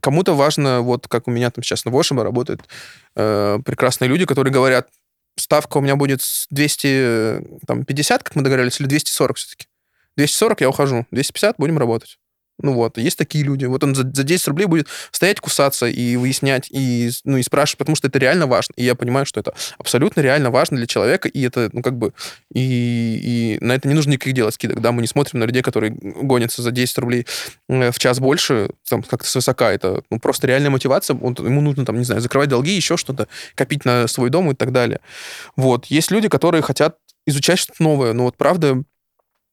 Кому-то 0.00 0.34
важно, 0.34 0.80
вот 0.80 1.08
как 1.08 1.28
у 1.28 1.30
меня 1.30 1.50
там 1.50 1.62
сейчас 1.62 1.84
на 1.84 1.90
Вошима 1.90 2.24
работают 2.24 2.62
э, 3.16 3.58
прекрасные 3.64 4.08
люди, 4.08 4.24
которые 4.24 4.52
говорят, 4.52 4.88
ставка 5.36 5.78
у 5.78 5.80
меня 5.80 5.96
будет 5.96 6.22
с 6.22 6.46
250, 6.50 8.22
как 8.22 8.36
мы 8.36 8.42
договорились, 8.42 8.80
или 8.80 8.86
240 8.86 9.36
все-таки. 9.36 9.66
240 10.16 10.60
я 10.62 10.68
ухожу, 10.68 11.06
250 11.10 11.56
будем 11.58 11.78
работать. 11.78 12.18
Ну 12.62 12.72
вот, 12.72 12.98
есть 12.98 13.18
такие 13.18 13.44
люди. 13.44 13.64
Вот 13.64 13.82
он 13.82 13.94
за, 13.94 14.02
за 14.02 14.22
10 14.22 14.48
рублей 14.48 14.66
будет 14.66 14.86
стоять, 15.10 15.40
кусаться 15.40 15.86
и 15.86 16.16
выяснять, 16.16 16.68
и, 16.70 17.10
ну, 17.24 17.36
и 17.36 17.42
спрашивать, 17.42 17.78
потому 17.78 17.96
что 17.96 18.06
это 18.06 18.18
реально 18.18 18.46
важно. 18.46 18.74
И 18.76 18.84
я 18.84 18.94
понимаю, 18.94 19.26
что 19.26 19.40
это 19.40 19.54
абсолютно 19.78 20.20
реально 20.20 20.50
важно 20.50 20.76
для 20.76 20.86
человека, 20.86 21.28
и 21.28 21.42
это, 21.42 21.68
ну, 21.72 21.82
как 21.82 21.98
бы, 21.98 22.12
и, 22.52 23.58
и 23.60 23.64
на 23.64 23.72
это 23.72 23.88
не 23.88 23.94
нужно 23.94 24.12
никаких 24.12 24.34
делать 24.34 24.54
скидок, 24.54 24.80
да, 24.80 24.92
мы 24.92 25.00
не 25.02 25.08
смотрим 25.08 25.40
на 25.40 25.44
людей, 25.44 25.62
которые 25.62 25.92
гонятся 26.00 26.62
за 26.62 26.70
10 26.70 26.98
рублей 26.98 27.26
э, 27.68 27.90
в 27.90 27.98
час 27.98 28.20
больше, 28.20 28.70
там, 28.88 29.02
как-то 29.02 29.28
свысока, 29.28 29.72
это, 29.72 30.02
ну, 30.10 30.20
просто 30.20 30.46
реальная 30.46 30.70
мотивация, 30.70 31.18
он, 31.20 31.34
ему 31.40 31.60
нужно, 31.60 31.84
там, 31.84 31.98
не 31.98 32.04
знаю, 32.04 32.20
закрывать 32.20 32.48
долги, 32.48 32.72
еще 32.72 32.96
что-то, 32.96 33.26
копить 33.56 33.84
на 33.84 34.06
свой 34.06 34.30
дом 34.30 34.52
и 34.52 34.54
так 34.54 34.70
далее. 34.70 35.00
Вот, 35.56 35.86
есть 35.86 36.12
люди, 36.12 36.28
которые 36.28 36.62
хотят 36.62 36.98
изучать 37.26 37.58
что-то 37.58 37.82
новое, 37.82 38.12
но 38.12 38.24
вот, 38.24 38.36
правда, 38.36 38.84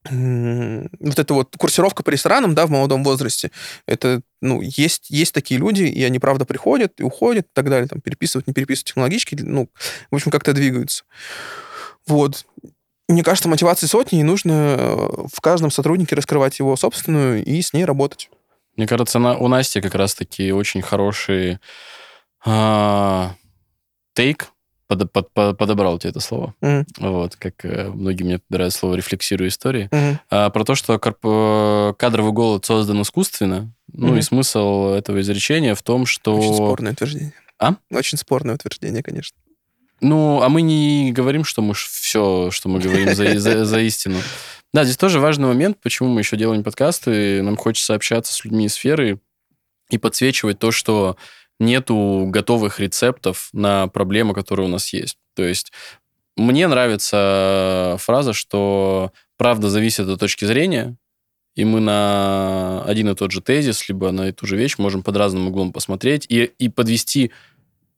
вот 0.09 1.19
эта 1.19 1.33
вот 1.33 1.55
курсировка 1.57 2.01
по 2.03 2.09
ресторанам, 2.09 2.55
да, 2.55 2.65
в 2.65 2.71
молодом 2.71 3.03
возрасте, 3.03 3.51
это, 3.85 4.21
ну, 4.41 4.61
есть, 4.61 5.09
есть 5.09 5.33
такие 5.33 5.59
люди, 5.59 5.83
и 5.83 6.03
они, 6.03 6.17
правда, 6.17 6.45
приходят 6.45 6.99
и 6.99 7.03
уходят 7.03 7.45
и 7.45 7.49
так 7.53 7.69
далее, 7.69 7.87
там, 7.87 8.01
переписывают, 8.01 8.47
не 8.47 8.53
переписывают 8.53 8.87
технологички, 8.87 9.35
ну, 9.35 9.69
в 10.09 10.15
общем, 10.15 10.31
как-то 10.31 10.53
двигаются. 10.53 11.03
Вот. 12.07 12.45
Мне 13.07 13.23
кажется, 13.23 13.49
мотивации 13.49 13.87
сотни, 13.87 14.21
и 14.21 14.23
нужно 14.23 14.51
э, 14.51 15.09
в 15.31 15.41
каждом 15.41 15.69
сотруднике 15.69 16.15
раскрывать 16.15 16.57
его 16.59 16.75
собственную 16.77 17.43
и 17.43 17.61
с 17.61 17.73
ней 17.73 17.85
работать. 17.85 18.29
Мне 18.77 18.87
кажется, 18.87 19.19
на- 19.19 19.37
у 19.37 19.47
Насти 19.47 19.81
как 19.81 19.95
раз-таки 19.95 20.51
очень 20.51 20.81
хороший 20.81 21.59
а, 22.43 23.35
тейк. 24.13 24.49
Под- 24.91 25.09
под- 25.09 25.31
под- 25.31 25.57
подобрал 25.57 25.99
тебе 25.99 26.09
это 26.09 26.19
слово. 26.19 26.53
Мгм. 26.59 26.85
Вот, 26.97 27.37
как 27.37 27.63
э, 27.63 27.87
многие 27.89 28.23
мне 28.23 28.39
подбирают 28.39 28.73
слово 28.73 28.95
«рефлексирую 28.95 29.47
истории». 29.47 29.87
Мгм. 29.89 30.19
А, 30.29 30.49
про 30.49 30.65
то, 30.65 30.75
что 30.75 30.95
корп- 30.95 31.91
э, 31.91 31.93
кадровый 31.97 32.33
голод 32.33 32.65
создан 32.65 33.01
искусственно. 33.01 33.71
Ну 33.93 34.07
Мгм. 34.07 34.17
и 34.17 34.21
смысл 34.21 34.89
этого 34.89 35.21
изречения 35.21 35.75
в 35.75 35.81
том, 35.81 36.05
что... 36.05 36.35
Очень 36.37 36.55
спорное 36.55 36.91
утверждение. 36.91 37.33
А? 37.57 37.75
Очень 37.89 38.17
спорное 38.17 38.55
утверждение, 38.55 39.01
конечно. 39.01 39.37
Ну, 40.01 40.41
а 40.41 40.49
мы 40.49 40.61
не 40.61 41.13
говорим, 41.13 41.45
что 41.45 41.61
мы 41.61 41.73
все, 41.73 42.49
что 42.51 42.67
мы 42.67 42.79
говорим, 42.79 43.15
за, 43.15 43.39
за- 43.39 43.63
за 43.63 43.79
истину. 43.79 44.17
Да, 44.73 44.83
здесь 44.83 44.97
тоже 44.97 45.21
важный 45.21 45.47
момент, 45.47 45.77
почему 45.81 46.09
мы 46.09 46.19
еще 46.19 46.35
делаем 46.35 46.63
подкасты. 46.65 47.41
Нам 47.43 47.55
хочется 47.55 47.93
общаться 47.95 48.33
с 48.33 48.43
людьми 48.43 48.65
из 48.65 48.73
сферы 48.73 49.19
и 49.89 49.97
подсвечивать 49.97 50.59
то, 50.59 50.71
что 50.71 51.15
нету 51.61 52.25
готовых 52.27 52.79
рецептов 52.79 53.49
на 53.53 53.87
проблемы, 53.87 54.33
которые 54.33 54.65
у 54.65 54.69
нас 54.69 54.91
есть. 54.91 55.17
То 55.35 55.43
есть 55.43 55.71
мне 56.35 56.67
нравится 56.67 57.95
фраза, 57.99 58.33
что 58.33 59.11
правда 59.37 59.69
зависит 59.69 60.07
от 60.07 60.19
точки 60.19 60.45
зрения, 60.45 60.95
и 61.55 61.65
мы 61.65 61.79
на 61.79 62.83
один 62.83 63.09
и 63.09 63.15
тот 63.15 63.31
же 63.31 63.41
тезис, 63.41 63.87
либо 63.89 64.11
на 64.11 64.21
эту 64.29 64.45
же 64.47 64.57
вещь 64.57 64.77
можем 64.77 65.03
под 65.03 65.17
разным 65.17 65.47
углом 65.47 65.73
посмотреть 65.73 66.25
и, 66.29 66.51
и 66.57 66.69
подвести 66.69 67.31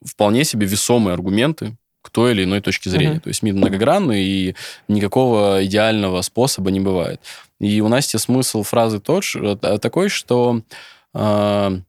вполне 0.04 0.44
себе 0.44 0.66
весомые 0.66 1.14
аргументы 1.14 1.76
к 2.02 2.10
той 2.10 2.32
или 2.32 2.44
иной 2.44 2.60
точке 2.60 2.90
зрения. 2.90 3.14
Мгм. 3.14 3.20
То 3.20 3.28
есть 3.28 3.42
мир 3.42 3.54
многогранный, 3.54 4.22
и 4.22 4.54
никакого 4.88 5.64
идеального 5.64 6.20
способа 6.20 6.70
не 6.70 6.80
бывает. 6.80 7.20
И 7.60 7.80
у 7.80 7.88
Насти 7.88 8.18
смысл 8.18 8.62
фразы 8.62 9.00
тот, 9.00 9.24
ж- 9.24 9.56
э, 9.62 9.78
такой, 9.78 10.10
что 10.10 10.60
э, 11.14 11.80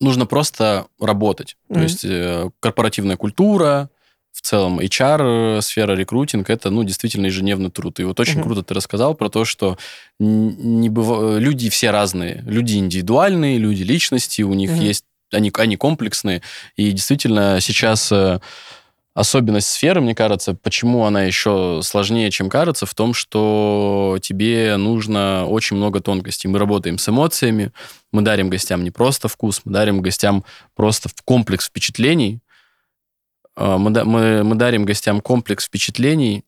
нужно 0.00 0.26
просто 0.26 0.86
работать. 1.00 1.56
То 1.68 1.74
Мгм. 1.74 1.82
есть 1.82 2.04
э, 2.04 2.50
корпоративная 2.60 3.16
культура, 3.16 3.90
в 4.32 4.40
целом 4.40 4.78
HR, 4.78 5.60
сфера 5.62 5.96
рекрутинг, 5.96 6.48
это, 6.48 6.70
ну, 6.70 6.84
действительно 6.84 7.26
ежедневный 7.26 7.70
труд. 7.70 7.98
И 7.98 8.04
вот 8.04 8.20
очень 8.20 8.34
Мгм. 8.34 8.42
круто 8.44 8.62
ты 8.62 8.72
рассказал 8.74 9.14
про 9.14 9.28
то, 9.30 9.44
что 9.44 9.76
не 10.20 10.88
быва- 10.88 11.38
люди 11.38 11.68
все 11.70 11.90
разные. 11.90 12.44
Люди 12.46 12.74
индивидуальные, 12.76 13.58
люди 13.58 13.82
личности, 13.82 14.42
у 14.42 14.54
них 14.54 14.70
Мгм. 14.70 14.80
есть, 14.80 15.04
они, 15.32 15.50
они 15.58 15.76
комплексные. 15.76 16.42
И 16.76 16.92
действительно 16.92 17.58
сейчас 17.60 18.12
э, 18.12 18.38
особенность 19.18 19.66
сферы, 19.66 20.00
мне 20.00 20.14
кажется, 20.14 20.54
почему 20.54 21.04
она 21.04 21.24
еще 21.24 21.80
сложнее, 21.82 22.30
чем 22.30 22.48
кажется, 22.48 22.86
в 22.86 22.94
том, 22.94 23.14
что 23.14 24.18
тебе 24.22 24.76
нужно 24.76 25.44
очень 25.46 25.76
много 25.76 26.00
тонкостей. 26.00 26.48
Мы 26.48 26.58
работаем 26.60 26.98
с 26.98 27.08
эмоциями, 27.08 27.72
мы 28.12 28.22
дарим 28.22 28.48
гостям 28.48 28.84
не 28.84 28.92
просто 28.92 29.26
вкус, 29.26 29.62
мы 29.64 29.72
дарим 29.72 30.02
гостям 30.02 30.44
просто 30.76 31.10
комплекс 31.24 31.66
впечатлений, 31.66 32.40
а, 33.56 33.76
мы, 33.76 33.90
мы, 34.04 34.44
мы 34.44 34.54
дарим 34.54 34.84
гостям 34.84 35.20
комплекс 35.20 35.64
впечатлений, 35.64 36.44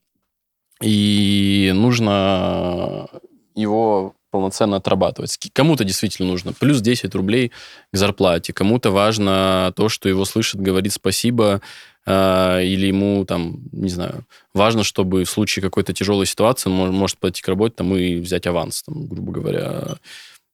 и 0.80 1.72
нужно 1.74 3.08
его 3.56 4.14
полноценно 4.30 4.76
отрабатывать. 4.76 5.36
Кому-то 5.52 5.82
действительно 5.82 6.28
нужно 6.28 6.52
плюс 6.52 6.80
10 6.80 7.12
рублей 7.16 7.50
к 7.92 7.96
зарплате, 7.96 8.52
кому-то 8.52 8.92
важно 8.92 9.72
то, 9.74 9.88
что 9.88 10.08
его 10.08 10.24
слышит, 10.24 10.60
говорит 10.60 10.92
спасибо, 10.92 11.60
или 12.06 12.86
ему 12.86 13.24
там, 13.26 13.60
не 13.72 13.90
знаю, 13.90 14.24
важно, 14.54 14.84
чтобы 14.84 15.24
в 15.24 15.30
случае 15.30 15.62
какой-то 15.62 15.92
тяжелой 15.92 16.26
ситуации 16.26 16.70
он 16.70 16.76
мож- 16.76 16.92
может 16.92 17.18
пойти 17.18 17.42
к 17.42 17.48
работе 17.48 17.74
там, 17.76 17.94
и 17.94 18.16
взять 18.16 18.46
аванс, 18.46 18.82
там, 18.82 19.06
грубо 19.06 19.32
говоря, 19.32 19.98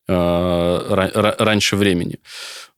а, 0.08 0.86
ра- 0.88 1.12
ра- 1.12 1.36
раньше 1.38 1.76
времени. 1.76 2.18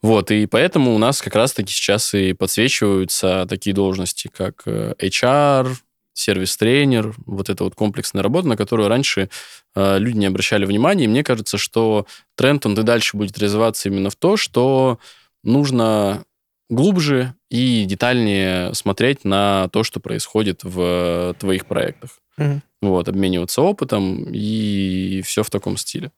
Вот, 0.01 0.31
и 0.31 0.47
поэтому 0.47 0.95
у 0.95 0.99
нас 0.99 1.21
как 1.21 1.35
раз-таки 1.35 1.73
сейчас 1.73 2.15
и 2.15 2.33
подсвечиваются 2.33 3.47
такие 3.49 3.75
должности, 3.75 4.31
как 4.33 4.63
э, 4.67 4.95
HR, 4.99 5.75
сервис-тренер, 6.15 7.15
вот 7.27 7.49
эта 7.49 7.65
вот 7.65 7.75
комплексная 7.75 8.23
работа, 8.23 8.49
на 8.49 8.57
которую 8.57 8.89
раньше 8.89 9.29
э, 9.75 9.99
люди 9.99 10.17
не 10.17 10.27
обращали 10.27 10.65
внимания. 10.65 11.05
И 11.05 11.09
мне 11.09 11.23
кажется, 11.23 11.59
что 11.59 12.07
тренд, 12.35 12.65
он 12.67 12.75
и 12.75 12.83
дальше 12.83 13.17
будет 13.17 13.39
развиваться 13.39 13.89
именно 13.89 14.11
в 14.11 14.17
то, 14.17 14.37
что 14.37 14.99
нужно 15.45 16.25
глубже 16.69 17.35
и 17.49 17.85
детальнее 17.85 18.75
смотреть 18.75 19.25
на 19.25 19.69
то, 19.69 19.85
что 19.85 20.01
происходит 20.01 20.65
в 20.65 21.35
твоих 21.39 21.67
проектах. 21.67 22.19
Мгм. 22.37 22.63
Вот, 22.81 23.09
обмениваться 23.09 23.63
опытом 23.63 24.25
и 24.31 25.23
все 25.25 25.43
в 25.43 25.51
таком 25.51 25.77
стиле. 25.77 26.13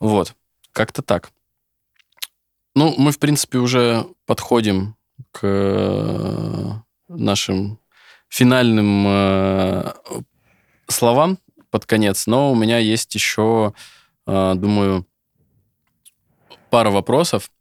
Вот, 0.00 0.34
как-то 0.72 1.02
так. 1.02 1.30
Ну, 2.74 2.94
мы, 2.98 3.12
в 3.12 3.18
принципе, 3.18 3.58
уже 3.58 4.06
подходим 4.26 4.96
к 5.30 5.40
э, 5.42 6.70
нашим 7.08 7.78
финальным 8.28 9.04
э, 9.06 9.92
словам 10.88 11.38
под 11.70 11.86
конец, 11.86 12.26
но 12.26 12.50
у 12.50 12.54
меня 12.56 12.78
есть 12.78 13.14
еще, 13.14 13.74
э, 14.26 14.54
думаю, 14.56 15.06
пара 16.70 16.90
вопросов. 16.90 17.51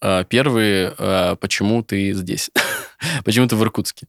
Э, 0.00 0.24
Первый, 0.28 0.92
э, 0.96 1.36
почему 1.40 1.82
ты 1.82 2.12
здесь? 2.12 2.50
почему 3.24 3.46
ты 3.46 3.56
в 3.56 3.62
Иркутске? 3.62 4.06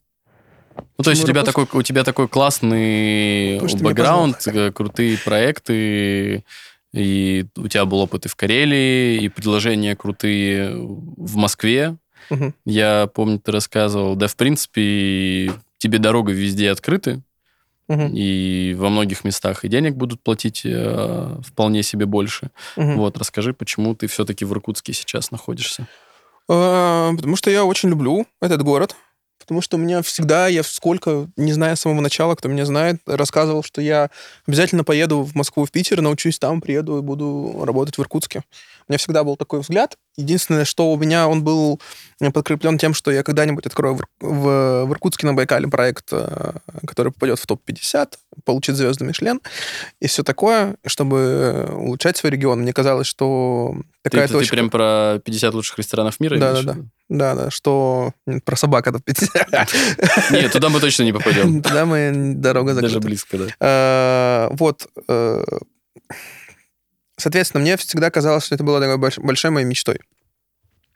Ну, 0.97 1.03
то 1.03 1.09
есть 1.09 1.23
у 1.23 1.27
тебя, 1.27 1.43
такой, 1.43 1.67
у 1.71 1.81
тебя 1.81 2.03
такой 2.03 2.27
классный 2.27 3.59
бэкграунд, 3.59 4.37
крутые 4.73 5.17
проекты, 5.17 6.43
и 6.93 7.45
у 7.55 7.67
тебя 7.67 7.85
был 7.85 7.99
опыт 7.99 8.25
и 8.25 8.29
в 8.29 8.35
Карелии, 8.35 9.21
и 9.21 9.29
предложения 9.29 9.95
крутые 9.95 10.75
в 10.75 11.35
Москве. 11.35 11.97
Мгм. 12.29 12.53
Я 12.65 13.09
помню, 13.13 13.39
ты 13.39 13.51
рассказывал, 13.51 14.15
да, 14.15 14.27
в 14.27 14.35
принципе, 14.35 15.51
тебе 15.77 15.99
дорога 15.99 16.31
везде 16.31 16.71
открыты, 16.71 17.21
Мгм. 17.91 18.13
и 18.13 18.73
во 18.77 18.89
многих 18.89 19.23
местах 19.23 19.65
и 19.65 19.67
денег 19.67 19.95
будут 19.95 20.21
платить 20.21 20.61
э, 20.65 21.37
вполне 21.45 21.83
себе 21.83 22.05
больше. 22.05 22.51
Мгм. 22.77 22.97
Вот, 22.97 23.17
расскажи, 23.17 23.53
почему 23.53 23.95
ты 23.95 24.07
все-таки 24.07 24.45
в 24.45 24.51
Иркутске 24.53 24.93
сейчас 24.93 25.31
находишься? 25.31 25.87
А, 26.49 27.11
Потому 27.15 27.35
что 27.35 27.49
я 27.49 27.65
очень 27.65 27.89
люблю 27.89 28.25
этот 28.41 28.63
город. 28.63 28.95
Потому 29.41 29.61
что 29.61 29.77
у 29.77 29.79
меня 29.79 30.01
всегда, 30.01 30.47
я 30.47 30.63
сколько, 30.63 31.27
не 31.35 31.53
знаю, 31.53 31.75
с 31.75 31.81
самого 31.81 32.01
начала, 32.01 32.35
кто 32.35 32.47
меня 32.47 32.65
знает, 32.65 33.01
рассказывал, 33.05 33.63
что 33.63 33.81
я 33.81 34.09
обязательно 34.47 34.83
поеду 34.83 35.23
в 35.23 35.35
Москву, 35.35 35.65
в 35.65 35.71
Питер, 35.71 36.01
научусь 36.01 36.39
там, 36.39 36.61
приеду 36.61 36.99
и 36.99 37.01
буду 37.01 37.63
работать 37.65 37.97
в 37.97 38.01
Иркутске. 38.01 38.43
У 38.87 38.91
меня 38.91 38.97
всегда 38.97 39.23
был 39.23 39.37
такой 39.37 39.61
взгляд. 39.61 39.97
Единственное, 40.17 40.65
что 40.65 40.91
у 40.91 40.97
меня 40.97 41.27
он 41.27 41.43
был 41.43 41.79
подкреплен 42.33 42.77
тем, 42.77 42.93
что 42.93 43.11
я 43.11 43.23
когда-нибудь 43.23 43.65
открою 43.65 43.95
в, 43.95 44.03
в, 44.19 44.85
в 44.85 44.91
Иркутске 44.91 45.27
на 45.27 45.33
Байкале 45.33 45.67
проект, 45.67 46.09
э, 46.11 46.53
который 46.85 47.11
попадет 47.11 47.39
в 47.39 47.45
топ-50, 47.45 48.13
получит 48.43 48.75
звезду 48.75 49.05
Мишлен 49.05 49.39
и 49.99 50.07
все 50.07 50.23
такое, 50.23 50.75
чтобы 50.85 51.69
улучшать 51.71 52.17
свой 52.17 52.31
регион. 52.31 52.61
Мне 52.61 52.73
казалось, 52.73 53.07
что 53.07 53.75
Ты, 54.03 54.09
такая 54.09 54.27
ты 54.27 54.33
точка... 54.33 54.55
прям 54.55 54.69
про 54.69 55.19
50 55.23 55.53
лучших 55.53 55.77
ресторанов 55.77 56.19
мира? 56.19 56.37
Да, 56.37 56.51
имеешь 56.51 56.85
да? 57.17 57.35
Да, 57.35 57.49
что 57.51 58.13
про 58.45 58.55
собак 58.55 58.87
это 58.87 58.99
50. 58.99 60.31
Нет, 60.31 60.51
туда 60.51 60.69
мы 60.69 60.79
точно 60.79 61.03
не 61.03 61.13
попадем. 61.13 61.61
Туда 61.63 61.85
мы 61.85 62.33
дорога 62.35 62.73
Даже 62.73 62.87
закрыта. 62.87 63.05
близко, 63.07 63.37
да. 63.37 63.47
Э, 63.59 64.55
Вот. 64.55 64.87
э, 65.07 65.43
Соответственно, 67.17 67.61
мне 67.61 67.77
всегда 67.77 68.09
казалось, 68.09 68.45
что 68.45 68.55
это 68.55 68.63
было 68.63 68.79
такой 68.79 68.97
больш- 68.97 69.21
большой 69.21 69.51
моей 69.51 69.65
мечтой. 69.65 69.99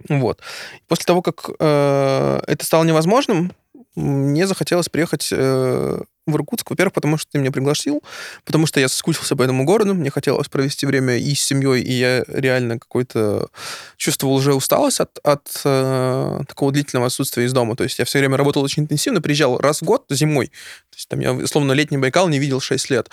Вот. 0.10 0.42
После 0.88 1.06
того, 1.06 1.22
как 1.22 1.50
э, 1.60 2.40
это 2.48 2.66
стало 2.66 2.84
невозможным, 2.84 3.52
мне 3.96 4.48
захотелось 4.48 4.90
приехать 4.90 5.30
э, 5.32 6.00
в 6.28 6.36
Иркутск, 6.36 6.70
во-первых, 6.70 6.94
потому 6.94 7.18
что 7.18 7.32
ты 7.32 7.38
меня 7.38 7.52
пригласил, 7.52 8.04
потому 8.44 8.66
что 8.66 8.80
я 8.80 8.88
соскучился 8.88 9.36
по 9.36 9.44
этому 9.44 9.64
городу, 9.64 9.94
мне 9.94 10.10
хотелось 10.10 10.48
провести 10.48 10.86
время 10.86 11.18
и 11.18 11.36
с 11.36 11.42
семьей, 11.42 11.82
и 11.82 11.94
я 11.94 12.24
реально 12.28 12.80
какой-то 12.80 13.50
чувствовал 13.98 14.36
уже 14.36 14.54
усталость 14.54 15.00
от, 15.00 15.20
от 15.24 15.62
э, 15.64 16.42
такого 16.48 16.72
длительного 16.72 17.08
отсутствия 17.08 17.46
из 17.46 17.54
дома. 17.54 17.76
То 17.76 17.84
есть 17.84 18.00
я 18.00 18.06
все 18.06 18.20
время 18.20 18.38
работал 18.38 18.64
очень 18.64 18.84
интенсивно, 18.84 19.22
приезжал 19.22 19.60
раз 19.60 19.82
в 19.82 19.86
год 19.86 20.06
зимой. 20.10 20.48
То 20.90 20.96
есть 20.96 21.08
там 21.08 21.20
я, 21.20 21.48
словно 21.48 21.74
летний 21.74 21.98
Байкал 21.98 22.28
не 22.28 22.40
видел 22.40 22.60
6 22.60 22.90
лет. 22.90 23.10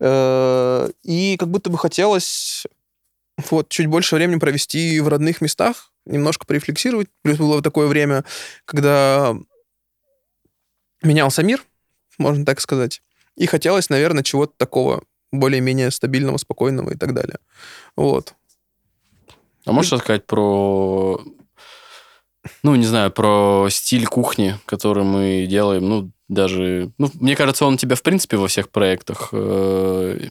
Э, 0.00 0.88
И 1.04 1.36
как 1.38 1.48
будто 1.48 1.70
бы 1.70 1.78
хотелось 1.78 2.66
вот, 3.50 3.68
чуть 3.68 3.86
больше 3.86 4.16
времени 4.16 4.38
провести 4.38 4.98
в 5.00 5.08
родных 5.08 5.40
местах, 5.40 5.92
немножко 6.04 6.46
порефлексировать. 6.46 7.08
Плюс 7.22 7.38
было 7.38 7.62
такое 7.62 7.86
время, 7.86 8.24
когда 8.64 9.36
менялся 11.06 11.42
мир, 11.42 11.62
можно 12.18 12.44
так 12.44 12.60
сказать. 12.60 13.02
И 13.36 13.46
хотелось, 13.46 13.90
наверное, 13.90 14.22
чего-то 14.22 14.54
такого 14.56 15.02
более-менее 15.32 15.90
стабильного, 15.90 16.36
спокойного 16.38 16.90
и 16.90 16.96
так 16.96 17.14
далее. 17.14 17.38
Вот. 17.96 18.34
А 19.64 19.72
можешь 19.72 19.92
рассказать 19.92 20.26
про, 20.26 21.20
ну, 22.62 22.74
не 22.76 22.86
знаю, 22.86 23.10
про 23.10 23.66
стиль 23.70 24.06
кухни, 24.06 24.58
который 24.64 25.04
мы 25.04 25.46
делаем? 25.48 25.88
Ну, 25.88 26.10
даже, 26.28 26.92
ну, 26.98 27.10
мне 27.14 27.36
кажется, 27.36 27.66
он 27.66 27.74
у 27.74 27.76
тебя, 27.76 27.96
в 27.96 28.02
принципе, 28.02 28.36
во 28.36 28.48
всех 28.48 28.70
проектах 28.70 29.30
э, 29.32 30.28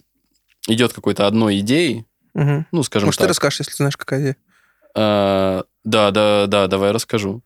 идет 0.68 0.94
какой-то 0.94 1.28
одной 1.28 1.60
идеей, 1.60 2.06
Мгм. 2.34 2.66
ну, 2.72 2.84
скажем 2.84 3.08
Может, 3.08 3.20
ты 3.20 3.24
так. 3.24 3.30
расскажешь, 3.30 3.60
если 3.60 3.76
знаешь, 3.76 3.98
какая 3.98 4.22
идея? 4.22 4.38
А, 4.96 5.64
да, 5.84 6.12
да, 6.12 6.48
да, 6.48 6.68
давай 6.68 6.92
расскажу. 6.92 7.42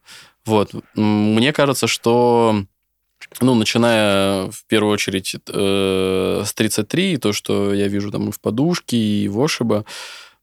Вот. 0.45 0.71
Мне 0.95 1.53
кажется, 1.53 1.87
что, 1.87 2.63
ну, 3.41 3.55
начиная 3.55 4.49
в 4.51 4.63
первую 4.67 4.93
очередь 4.93 5.35
э, 5.47 6.43
с 6.45 6.53
33, 6.53 7.17
то, 7.17 7.33
что 7.33 7.73
я 7.73 7.87
вижу 7.87 8.11
там 8.11 8.29
и 8.29 8.31
в 8.31 8.39
подушке, 8.39 8.97
и 8.97 9.27
в 9.27 9.39
Ошиба, 9.41 9.85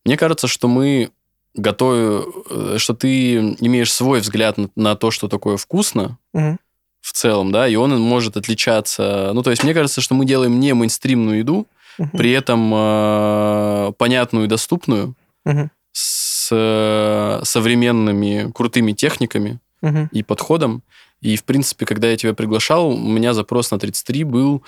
мне 0.05 0.16
кажется, 0.16 0.47
что 0.47 0.68
мы 0.68 1.11
готовим, 1.55 2.24
э, 2.51 2.78
что 2.78 2.95
ты 2.95 3.37
имеешь 3.61 3.93
свой 3.93 4.20
взгляд 4.20 4.59
на, 4.59 4.70
на 4.76 4.95
то, 4.95 5.11
что 5.11 5.28
такое 5.28 5.57
вкусно 5.57 6.18
Мгм. 6.32 6.59
в 7.01 7.12
целом, 7.12 7.53
да, 7.53 7.66
и 7.68 7.76
он 7.76 7.99
может 8.01 8.37
отличаться. 8.37 9.30
Ну, 9.34 9.43
то 9.43 9.51
есть, 9.51 9.64
мне 9.64 9.74
кажется, 9.74 10.01
что 10.01 10.14
мы 10.14 10.24
делаем 10.26 10.61
не 10.61 10.74
мейнстримную 10.74 11.39
еду, 11.39 11.66
Мгм. 11.99 12.11
при 12.11 12.30
этом 12.32 12.72
э, 12.74 13.93
понятную 13.99 14.45
и 14.45 14.49
доступную, 14.49 15.14
Мгм. 15.45 15.70
с 15.93 16.49
э, 16.53 17.41
современными 17.45 18.53
крутыми 18.53 18.93
техниками 18.93 19.59
Мгм. 19.82 20.09
и 20.12 20.22
подходом. 20.22 20.82
И, 21.20 21.36
в 21.36 21.44
принципе, 21.44 21.86
когда 21.86 22.10
я 22.10 22.16
тебя 22.16 22.34
приглашал, 22.34 22.90
у 22.90 23.08
меня 23.08 23.34
запрос 23.34 23.70
на 23.70 23.78
33 23.78 24.24
был, 24.24 24.62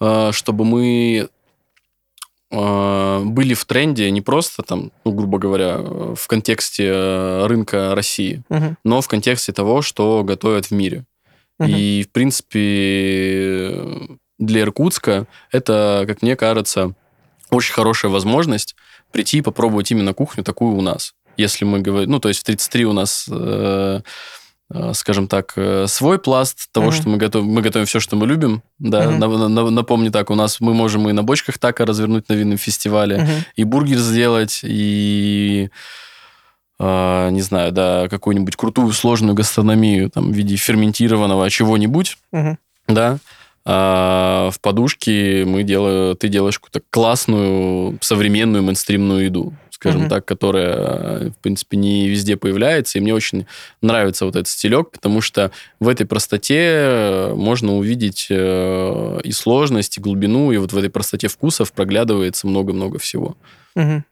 э, 0.00 0.30
чтобы 0.32 0.64
мы 0.64 1.28
э, 2.50 3.22
были 3.24 3.54
в 3.54 3.64
тренде 3.64 4.10
не 4.10 4.20
просто 4.20 4.62
там, 4.62 4.90
ну, 5.04 5.12
грубо 5.12 5.38
говоря, 5.38 5.78
в 5.78 6.26
контексте 6.26 6.86
э, 6.86 7.46
рынка 7.46 7.94
России, 7.94 8.42
Мгм. 8.48 8.76
но 8.84 9.00
в 9.00 9.08
контексте 9.08 9.52
того, 9.52 9.82
что 9.82 10.24
готовят 10.24 10.66
в 10.66 10.70
мире. 10.72 11.04
Мгм. 11.58 11.70
И, 11.70 12.04
в 12.04 12.10
принципе, 12.10 14.08
для 14.38 14.62
Иркутска 14.62 15.26
это, 15.52 16.04
как 16.06 16.22
мне 16.22 16.36
кажется, 16.36 16.94
очень 17.50 17.74
хорошая 17.74 18.10
возможность 18.10 18.74
прийти 19.12 19.38
и 19.38 19.42
попробовать 19.42 19.90
именно 19.90 20.12
кухню 20.12 20.42
такую 20.42 20.74
у 20.74 20.82
нас. 20.82 21.14
Если 21.36 21.64
мы 21.64 21.80
говорим... 21.80 22.10
Ну, 22.10 22.18
то 22.20 22.28
есть 22.28 22.40
в 22.40 22.44
33 22.44 22.84
у 22.86 22.92
нас, 22.92 23.28
э, 23.30 24.00
скажем 24.94 25.28
так, 25.28 25.52
э, 25.56 25.86
свой 25.88 26.18
пласт 26.18 26.68
того, 26.72 26.86
Мгм. 26.86 26.94
что 26.96 27.08
мы 27.08 27.16
готовим. 27.16 27.46
Мы 27.46 27.62
готовим 27.62 27.86
все, 27.86 28.00
что 28.00 28.16
мы 28.16 28.26
любим. 28.26 28.62
Да, 28.78 29.10
Мгм. 29.10 29.18
на- 29.18 29.48
на- 29.48 29.70
напомню 29.70 30.10
так, 30.10 30.30
у 30.30 30.34
нас 30.34 30.60
мы 30.60 30.74
можем 30.74 31.08
и 31.08 31.12
на 31.12 31.22
бочках 31.22 31.58
тако 31.58 31.84
развернуть 31.84 32.28
на 32.28 32.34
винном 32.34 32.58
фестивале, 32.58 33.18
Мгм. 33.18 33.30
и 33.56 33.64
бургер 33.64 33.98
сделать, 33.98 34.60
и 34.62 35.70
а, 36.80 37.30
не 37.30 37.40
знаю, 37.40 37.70
да, 37.72 38.08
какую-нибудь 38.08 38.56
крутую 38.56 38.92
сложную 38.92 39.34
гастрономию 39.34 40.10
там, 40.10 40.32
в 40.32 40.34
виде 40.34 40.56
ферментированного 40.56 41.48
чего-нибудь, 41.48 42.18
Мгм. 42.32 42.58
да. 42.88 43.18
А 43.64 44.50
в 44.52 44.60
подушке 44.60 45.44
мы 45.46 45.62
делаем, 45.62 46.16
ты 46.16 46.28
делаешь 46.28 46.58
какую-то 46.58 46.82
классную 46.90 47.96
современную 48.02 48.62
мейнстримную 48.64 49.24
еду, 49.24 49.54
скажем 49.84 50.00
Мгм. 50.02 50.08
так, 50.08 50.24
которая, 50.24 50.76
э, 50.76 51.28
в 51.28 51.36
принципе, 51.42 51.76
не 51.76 52.08
везде 52.08 52.38
появляется. 52.38 52.96
И 52.96 53.02
мне 53.02 53.14
очень 53.14 53.46
нравится 53.82 54.24
вот 54.24 54.34
этот 54.34 54.48
стилек, 54.48 54.90
потому 54.90 55.20
что 55.20 55.50
в 55.78 55.88
этой 55.88 56.06
простоте 56.06 56.56
э, 56.58 57.34
можно 57.34 57.76
увидеть 57.76 58.28
э, 58.30 59.20
и 59.22 59.32
сложность, 59.32 59.98
и 59.98 60.00
глубину, 60.00 60.52
и 60.52 60.56
вот 60.56 60.72
в 60.72 60.78
этой 60.78 60.88
простоте 60.88 61.28
вкусов 61.28 61.72
проглядывается 61.72 62.46
много-много 62.46 62.98
всего. 62.98 63.36
Мгм. 63.74 64.06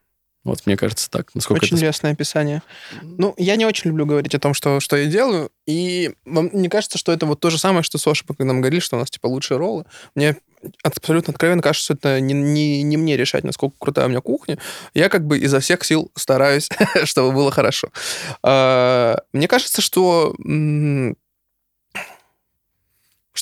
Вот 0.44 0.66
мне 0.66 0.76
кажется 0.76 1.08
так. 1.08 1.34
Насколько 1.34 1.64
Очень 1.64 1.76
это... 1.76 1.86
лестное 1.86 2.12
описание. 2.12 2.62
Ну, 3.02 3.34
я 3.36 3.56
не 3.56 3.64
очень 3.64 3.90
люблю 3.90 4.06
говорить 4.06 4.34
о 4.34 4.40
том, 4.40 4.54
что, 4.54 4.80
что 4.80 4.96
я 4.96 5.06
делаю, 5.06 5.50
и 5.66 6.14
вам 6.24 6.50
не 6.52 6.68
кажется, 6.68 6.98
что 6.98 7.12
это 7.12 7.26
вот 7.26 7.38
то 7.40 7.50
же 7.50 7.58
самое, 7.58 7.82
что 7.82 7.98
Соша, 7.98 8.24
когда 8.26 8.44
нам 8.44 8.60
говорили, 8.60 8.80
что 8.80 8.96
у 8.96 8.98
нас, 8.98 9.10
типа, 9.10 9.26
лучшие 9.26 9.58
роллы. 9.58 9.84
Мне 10.14 10.36
абсолютно 10.82 11.32
откровенно 11.32 11.62
кажется, 11.62 11.84
что 11.84 11.94
это 11.94 12.20
не, 12.20 12.34
не, 12.34 12.82
не 12.82 12.96
мне 12.96 13.16
решать, 13.16 13.44
насколько 13.44 13.76
крутая 13.78 14.06
у 14.06 14.08
меня 14.08 14.20
кухня. 14.20 14.58
Я 14.94 15.08
как 15.08 15.26
бы 15.26 15.38
изо 15.38 15.60
всех 15.60 15.84
сил 15.84 16.10
стараюсь, 16.16 16.68
чтобы 17.04 17.32
было 17.32 17.50
хорошо. 17.50 17.88
А, 18.42 19.18
Мне 19.32 19.48
кажется, 19.48 19.80
что 19.80 20.34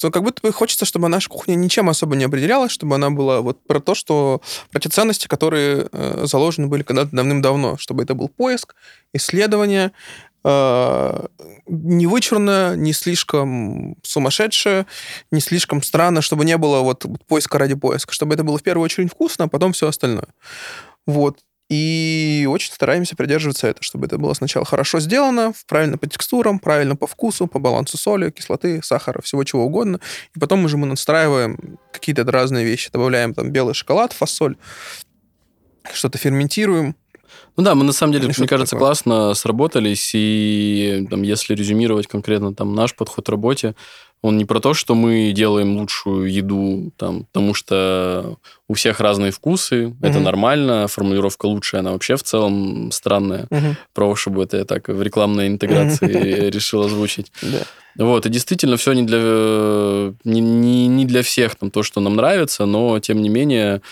что 0.00 0.10
как 0.10 0.22
будто 0.22 0.40
бы 0.40 0.50
хочется, 0.50 0.86
чтобы 0.86 1.08
наша 1.08 1.28
кухня 1.28 1.56
ничем 1.56 1.90
особо 1.90 2.16
не 2.16 2.24
определялась, 2.24 2.72
чтобы 2.72 2.94
она 2.94 3.10
была 3.10 3.42
вот 3.42 3.62
про 3.66 3.80
то, 3.80 3.94
что 3.94 4.40
про 4.70 4.80
те 4.80 4.88
ценности, 4.88 5.28
которые 5.28 5.90
э, 5.92 6.24
заложены 6.24 6.68
были 6.68 6.82
когда-то 6.82 7.14
давным-давно, 7.14 7.76
чтобы 7.76 8.02
это 8.02 8.14
был 8.14 8.30
поиск, 8.30 8.74
исследование, 9.12 9.92
э, 10.42 11.26
не 11.66 12.06
вычурно, 12.06 12.76
не 12.76 12.94
слишком 12.94 13.98
сумасшедшее, 14.02 14.86
не 15.30 15.40
слишком 15.42 15.82
странно, 15.82 16.22
чтобы 16.22 16.46
не 16.46 16.56
было 16.56 16.80
вот 16.80 17.04
поиска 17.26 17.58
ради 17.58 17.74
поиска, 17.74 18.14
чтобы 18.14 18.32
это 18.32 18.42
было 18.42 18.56
в 18.56 18.62
первую 18.62 18.86
очередь 18.86 19.10
вкусно, 19.10 19.44
а 19.44 19.48
потом 19.48 19.74
все 19.74 19.86
остальное. 19.86 20.28
Вот. 21.06 21.40
И 21.70 22.48
очень 22.50 22.72
стараемся 22.72 23.14
придерживаться 23.14 23.68
этого, 23.68 23.84
чтобы 23.84 24.06
это 24.06 24.18
было 24.18 24.34
сначала 24.34 24.66
хорошо 24.66 24.98
сделано, 24.98 25.54
правильно 25.68 25.98
по 25.98 26.08
текстурам, 26.08 26.58
правильно 26.58 26.96
по 26.96 27.06
вкусу, 27.06 27.46
по 27.46 27.60
балансу 27.60 27.96
соли, 27.96 28.30
кислоты, 28.30 28.80
сахара, 28.82 29.22
всего 29.22 29.44
чего 29.44 29.64
угодно. 29.64 30.00
И 30.34 30.40
потом 30.40 30.64
уже 30.64 30.76
мы 30.76 30.88
настраиваем 30.88 31.78
какие-то 31.92 32.24
разные 32.24 32.64
вещи. 32.64 32.90
Добавляем 32.92 33.34
там 33.34 33.52
белый 33.52 33.74
шоколад, 33.74 34.12
фасоль, 34.12 34.56
что-то 35.92 36.18
ферментируем. 36.18 36.96
Ну 37.56 37.62
да, 37.62 37.76
мы 37.76 37.84
на 37.84 37.92
самом 37.92 38.14
деле, 38.14 38.26
Или 38.26 38.34
мне 38.36 38.48
кажется, 38.48 38.74
такое. 38.74 38.88
классно 38.88 39.34
сработались, 39.34 40.10
и 40.14 41.06
там, 41.08 41.22
если 41.22 41.54
резюмировать 41.54 42.08
конкретно 42.08 42.52
там 42.52 42.74
наш 42.74 42.96
подход 42.96 43.26
к 43.26 43.28
работе, 43.28 43.76
он 44.22 44.36
не 44.36 44.44
про 44.44 44.60
то, 44.60 44.74
что 44.74 44.94
мы 44.94 45.32
делаем 45.34 45.78
лучшую 45.78 46.30
еду, 46.30 46.92
там, 46.96 47.24
потому 47.24 47.54
что 47.54 48.36
у 48.68 48.74
всех 48.74 49.00
разные 49.00 49.30
вкусы, 49.30 49.94
это 50.02 50.16
Мгм. 50.18 50.24
нормально, 50.24 50.86
формулировка 50.88 51.46
лучшая, 51.46 51.80
она 51.80 51.92
вообще 51.92 52.16
в 52.16 52.22
целом 52.22 52.90
странная, 52.92 53.46
Мгм. 53.50 53.76
про 53.94 54.14
чтобы 54.16 54.44
это 54.44 54.58
я 54.58 54.64
так 54.64 54.88
в 54.88 55.02
рекламной 55.02 55.46
интеграции 55.48 56.50
решил 56.50 56.82
озвучить. 56.82 57.32
Вот, 57.96 58.24
и 58.26 58.28
действительно, 58.28 58.76
все 58.76 58.92
не 58.92 59.02
для, 59.02 59.18
э, 59.20 60.12
не, 60.24 60.40
не, 60.40 60.86
не 60.86 61.04
для 61.06 61.22
всех 61.22 61.56
там, 61.56 61.70
то, 61.70 61.82
что 61.82 62.00
нам 62.00 62.16
нравится, 62.16 62.64
но, 62.66 62.98
тем 63.00 63.20
не 63.20 63.28
менее, 63.28 63.82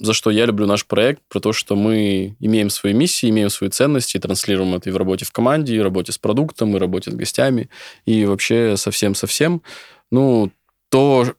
за 0.00 0.14
что 0.14 0.30
я 0.30 0.46
люблю 0.46 0.66
наш 0.66 0.86
проект, 0.86 1.22
про 1.28 1.40
то, 1.40 1.52
что 1.52 1.76
мы 1.76 2.34
имеем 2.40 2.70
свои 2.70 2.94
миссии, 2.94 3.28
имеем 3.28 3.50
свои 3.50 3.68
ценности, 3.68 4.18
транслируем 4.18 4.74
это 4.74 4.88
и 4.88 4.92
в 4.92 4.96
работе 4.96 5.24
в 5.26 5.30
команде, 5.30 5.76
и 5.76 5.78
в 5.78 5.82
работе 5.82 6.10
с 6.12 6.18
продуктом, 6.18 6.70
и 6.70 6.74
в 6.74 6.78
работе 6.78 7.10
с 7.10 7.14
гостями, 7.14 7.68
и 8.06 8.24
вообще 8.24 8.76
совсем-совсем. 8.76 9.62
Ну, 10.10 10.50
то, 10.88 11.34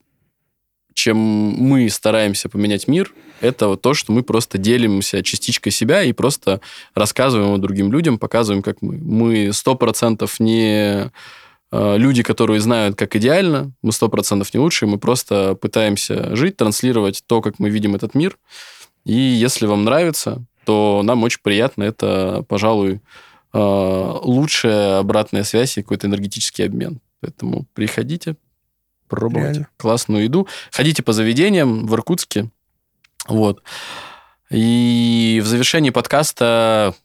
чем 0.93 1.17
мы 1.17 1.89
стараемся 1.89 2.49
поменять 2.49 2.87
мир, 2.87 3.13
это 3.41 3.67
вот 3.67 3.81
то, 3.81 3.95
что 3.95 4.11
мы 4.11 4.21
просто 4.21 4.59
делимся 4.59 5.23
частичкой 5.23 5.71
себя 5.71 6.03
и 6.03 6.13
просто 6.13 6.61
рассказываем 6.93 7.49
его 7.49 7.57
другим 7.57 7.91
людям, 7.91 8.19
показываем, 8.19 8.61
как 8.61 8.83
мы. 8.83 8.97
Мы 8.97 9.51
сто 9.53 9.73
процентов 9.73 10.39
не 10.39 11.11
люди, 11.71 12.21
которые 12.21 12.59
знают, 12.59 12.97
как 12.97 13.15
идеально, 13.15 13.71
мы 13.81 13.91
сто 13.91 14.09
процентов 14.09 14.53
не 14.53 14.59
лучшие, 14.59 14.89
мы 14.89 14.97
просто 14.97 15.55
пытаемся 15.55 16.35
жить, 16.35 16.57
транслировать 16.57 17.23
то, 17.25 17.41
как 17.41 17.59
мы 17.59 17.69
видим 17.69 17.95
этот 17.95 18.13
мир. 18.13 18.37
И 19.05 19.13
если 19.13 19.65
вам 19.65 19.83
нравится, 19.83 20.43
то 20.65 21.01
нам 21.03 21.23
очень 21.23 21.39
приятно. 21.41 21.83
Это, 21.83 22.45
пожалуй, 22.47 23.01
э, 23.53 24.19
лучшая 24.23 24.99
обратная 24.99 25.43
связь 25.43 25.77
и 25.77 25.81
какой-то 25.81 26.07
энергетический 26.07 26.65
обмен. 26.65 26.99
Поэтому 27.21 27.65
приходите, 27.73 28.35
пробовать 29.07 29.49
Реально. 29.49 29.67
классную 29.77 30.23
еду. 30.23 30.47
Ходите 30.71 31.03
по 31.03 31.13
заведениям 31.13 31.85
в 31.85 31.93
Иркутске. 31.93 32.49
Вот. 33.27 33.61
И 34.49 35.41
в 35.43 35.47
завершении 35.47 35.89
подкаста 35.89 36.95
э, 36.95 37.00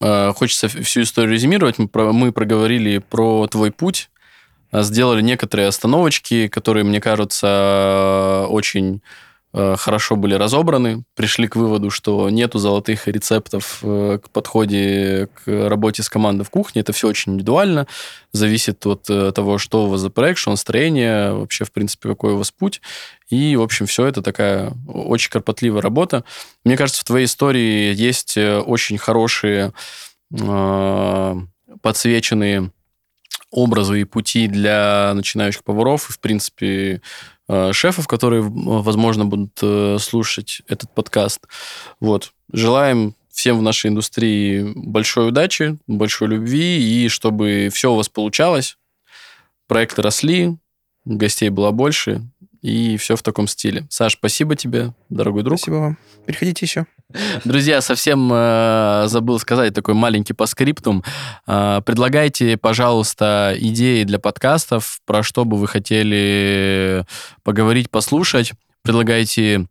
хочется 0.00 0.68
всю 0.68 1.02
историю 1.02 1.32
резюмировать. 1.34 1.78
Мы, 1.78 1.88
про- 1.88 2.12
мы 2.12 2.32
проговорили 2.32 2.98
про 2.98 3.46
твой 3.48 3.70
путь, 3.70 4.10
э, 4.72 4.82
сделали 4.82 5.22
некоторые 5.22 5.68
остановочки, 5.68 6.48
которые, 6.48 6.84
мне 6.84 7.00
кажется, 7.00 8.46
очень 8.48 9.02
э, 9.54 9.76
хорошо 9.76 10.16
были 10.16 10.34
разобраны, 10.34 11.04
пришли 11.14 11.48
к 11.48 11.56
выводу, 11.56 11.90
что 11.90 12.28
нету 12.30 12.58
золотых 12.58 13.08
рецептов 13.08 13.80
э, 13.82 14.18
к 14.22 14.30
подходе 14.30 15.28
к 15.34 15.68
работе 15.68 16.02
с 16.02 16.08
командой 16.08 16.44
в 16.44 16.50
кухне. 16.50 16.82
Это 16.82 16.92
все 16.92 17.08
очень 17.08 17.32
индивидуально, 17.32 17.86
зависит 18.32 18.86
от 18.86 19.08
э, 19.08 19.32
того, 19.32 19.58
что 19.58 19.86
у 19.86 19.88
вас 19.88 20.00
за 20.00 20.10
проект, 20.10 20.38
что 20.38 20.50
настроение, 20.50 21.32
вообще, 21.32 21.64
в 21.64 21.72
принципе, 21.72 22.08
какой 22.10 22.34
у 22.34 22.38
вас 22.38 22.50
путь. 22.50 22.80
И, 23.28 23.56
в 23.56 23.62
общем, 23.62 23.86
все 23.86 24.06
это 24.06 24.22
такая 24.22 24.72
очень 24.86 25.30
кропотливая 25.30 25.82
работа. 25.82 26.24
Мне 26.64 26.76
кажется, 26.76 27.02
в 27.02 27.04
твоей 27.04 27.26
истории 27.26 27.94
есть 27.94 28.36
э, 28.36 28.58
очень 28.58 28.98
хорошие 28.98 29.72
э, 30.32 31.34
подсвеченные 31.82 32.72
образы 33.50 34.00
и 34.00 34.04
пути 34.04 34.46
для 34.46 35.12
начинающих 35.14 35.64
поваров 35.64 36.08
и, 36.08 36.12
в 36.12 36.20
принципе, 36.20 37.02
э, 37.48 37.72
шефов, 37.72 38.06
которые, 38.06 38.42
возможно, 38.42 39.24
будут 39.24 39.58
э, 39.62 39.98
слушать 40.00 40.62
этот 40.68 40.94
подкаст. 40.94 41.46
Вот. 42.00 42.32
Желаем 42.52 43.14
всем 43.30 43.58
в 43.58 43.62
нашей 43.62 43.88
индустрии 43.88 44.72
большой 44.74 45.28
удачи, 45.28 45.78
большой 45.86 46.28
любви, 46.28 47.04
и 47.04 47.08
чтобы 47.08 47.70
все 47.72 47.92
у 47.92 47.96
вас 47.96 48.08
получалось, 48.08 48.76
проекты 49.66 50.02
росли, 50.02 50.56
гостей 51.04 51.48
было 51.48 51.70
больше, 51.70 52.22
и 52.62 52.96
все 52.96 53.16
в 53.16 53.22
таком 53.22 53.46
стиле. 53.46 53.86
Саш, 53.90 54.14
спасибо 54.14 54.56
тебе, 54.56 54.92
дорогой 55.08 55.42
друг. 55.42 55.58
Спасибо 55.58 55.76
вам. 55.76 55.98
Приходите 56.26 56.66
еще. 56.66 56.86
Друзья, 57.44 57.80
совсем 57.80 58.30
э, 58.32 59.04
забыл 59.06 59.38
сказать 59.38 59.72
такой 59.74 59.94
маленький 59.94 60.34
по 60.34 60.46
скриптум. 60.46 61.04
Э, 61.46 61.80
предлагайте, 61.84 62.56
пожалуйста, 62.56 63.54
идеи 63.58 64.04
для 64.04 64.18
подкастов, 64.18 65.00
про 65.06 65.22
что 65.22 65.44
бы 65.44 65.56
вы 65.56 65.68
хотели 65.68 67.04
поговорить, 67.44 67.90
послушать. 67.90 68.52
Предлагайте 68.82 69.66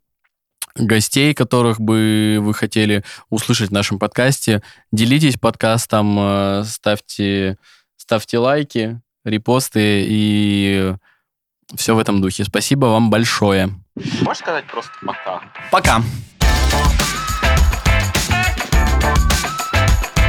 гостей, 0.74 1.34
которых 1.34 1.80
бы 1.80 2.38
вы 2.40 2.54
хотели 2.54 3.04
услышать 3.30 3.70
в 3.70 3.72
нашем 3.72 3.98
подкасте. 3.98 4.62
Делитесь 4.92 5.36
подкастом, 5.36 6.16
э, 6.18 6.64
ставьте, 6.64 7.58
ставьте 7.96 8.38
лайки, 8.38 9.00
репосты 9.24 10.04
и 10.08 10.94
все 11.74 11.94
в 11.94 11.98
этом 11.98 12.20
духе. 12.20 12.44
Спасибо 12.44 12.86
вам 12.86 13.10
большое. 13.10 13.70
Можешь 14.22 14.38
сказать 14.38 14.64
просто 14.66 14.92
пока? 15.04 15.42
Пока. 15.70 16.02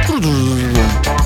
Пока. 0.08 1.19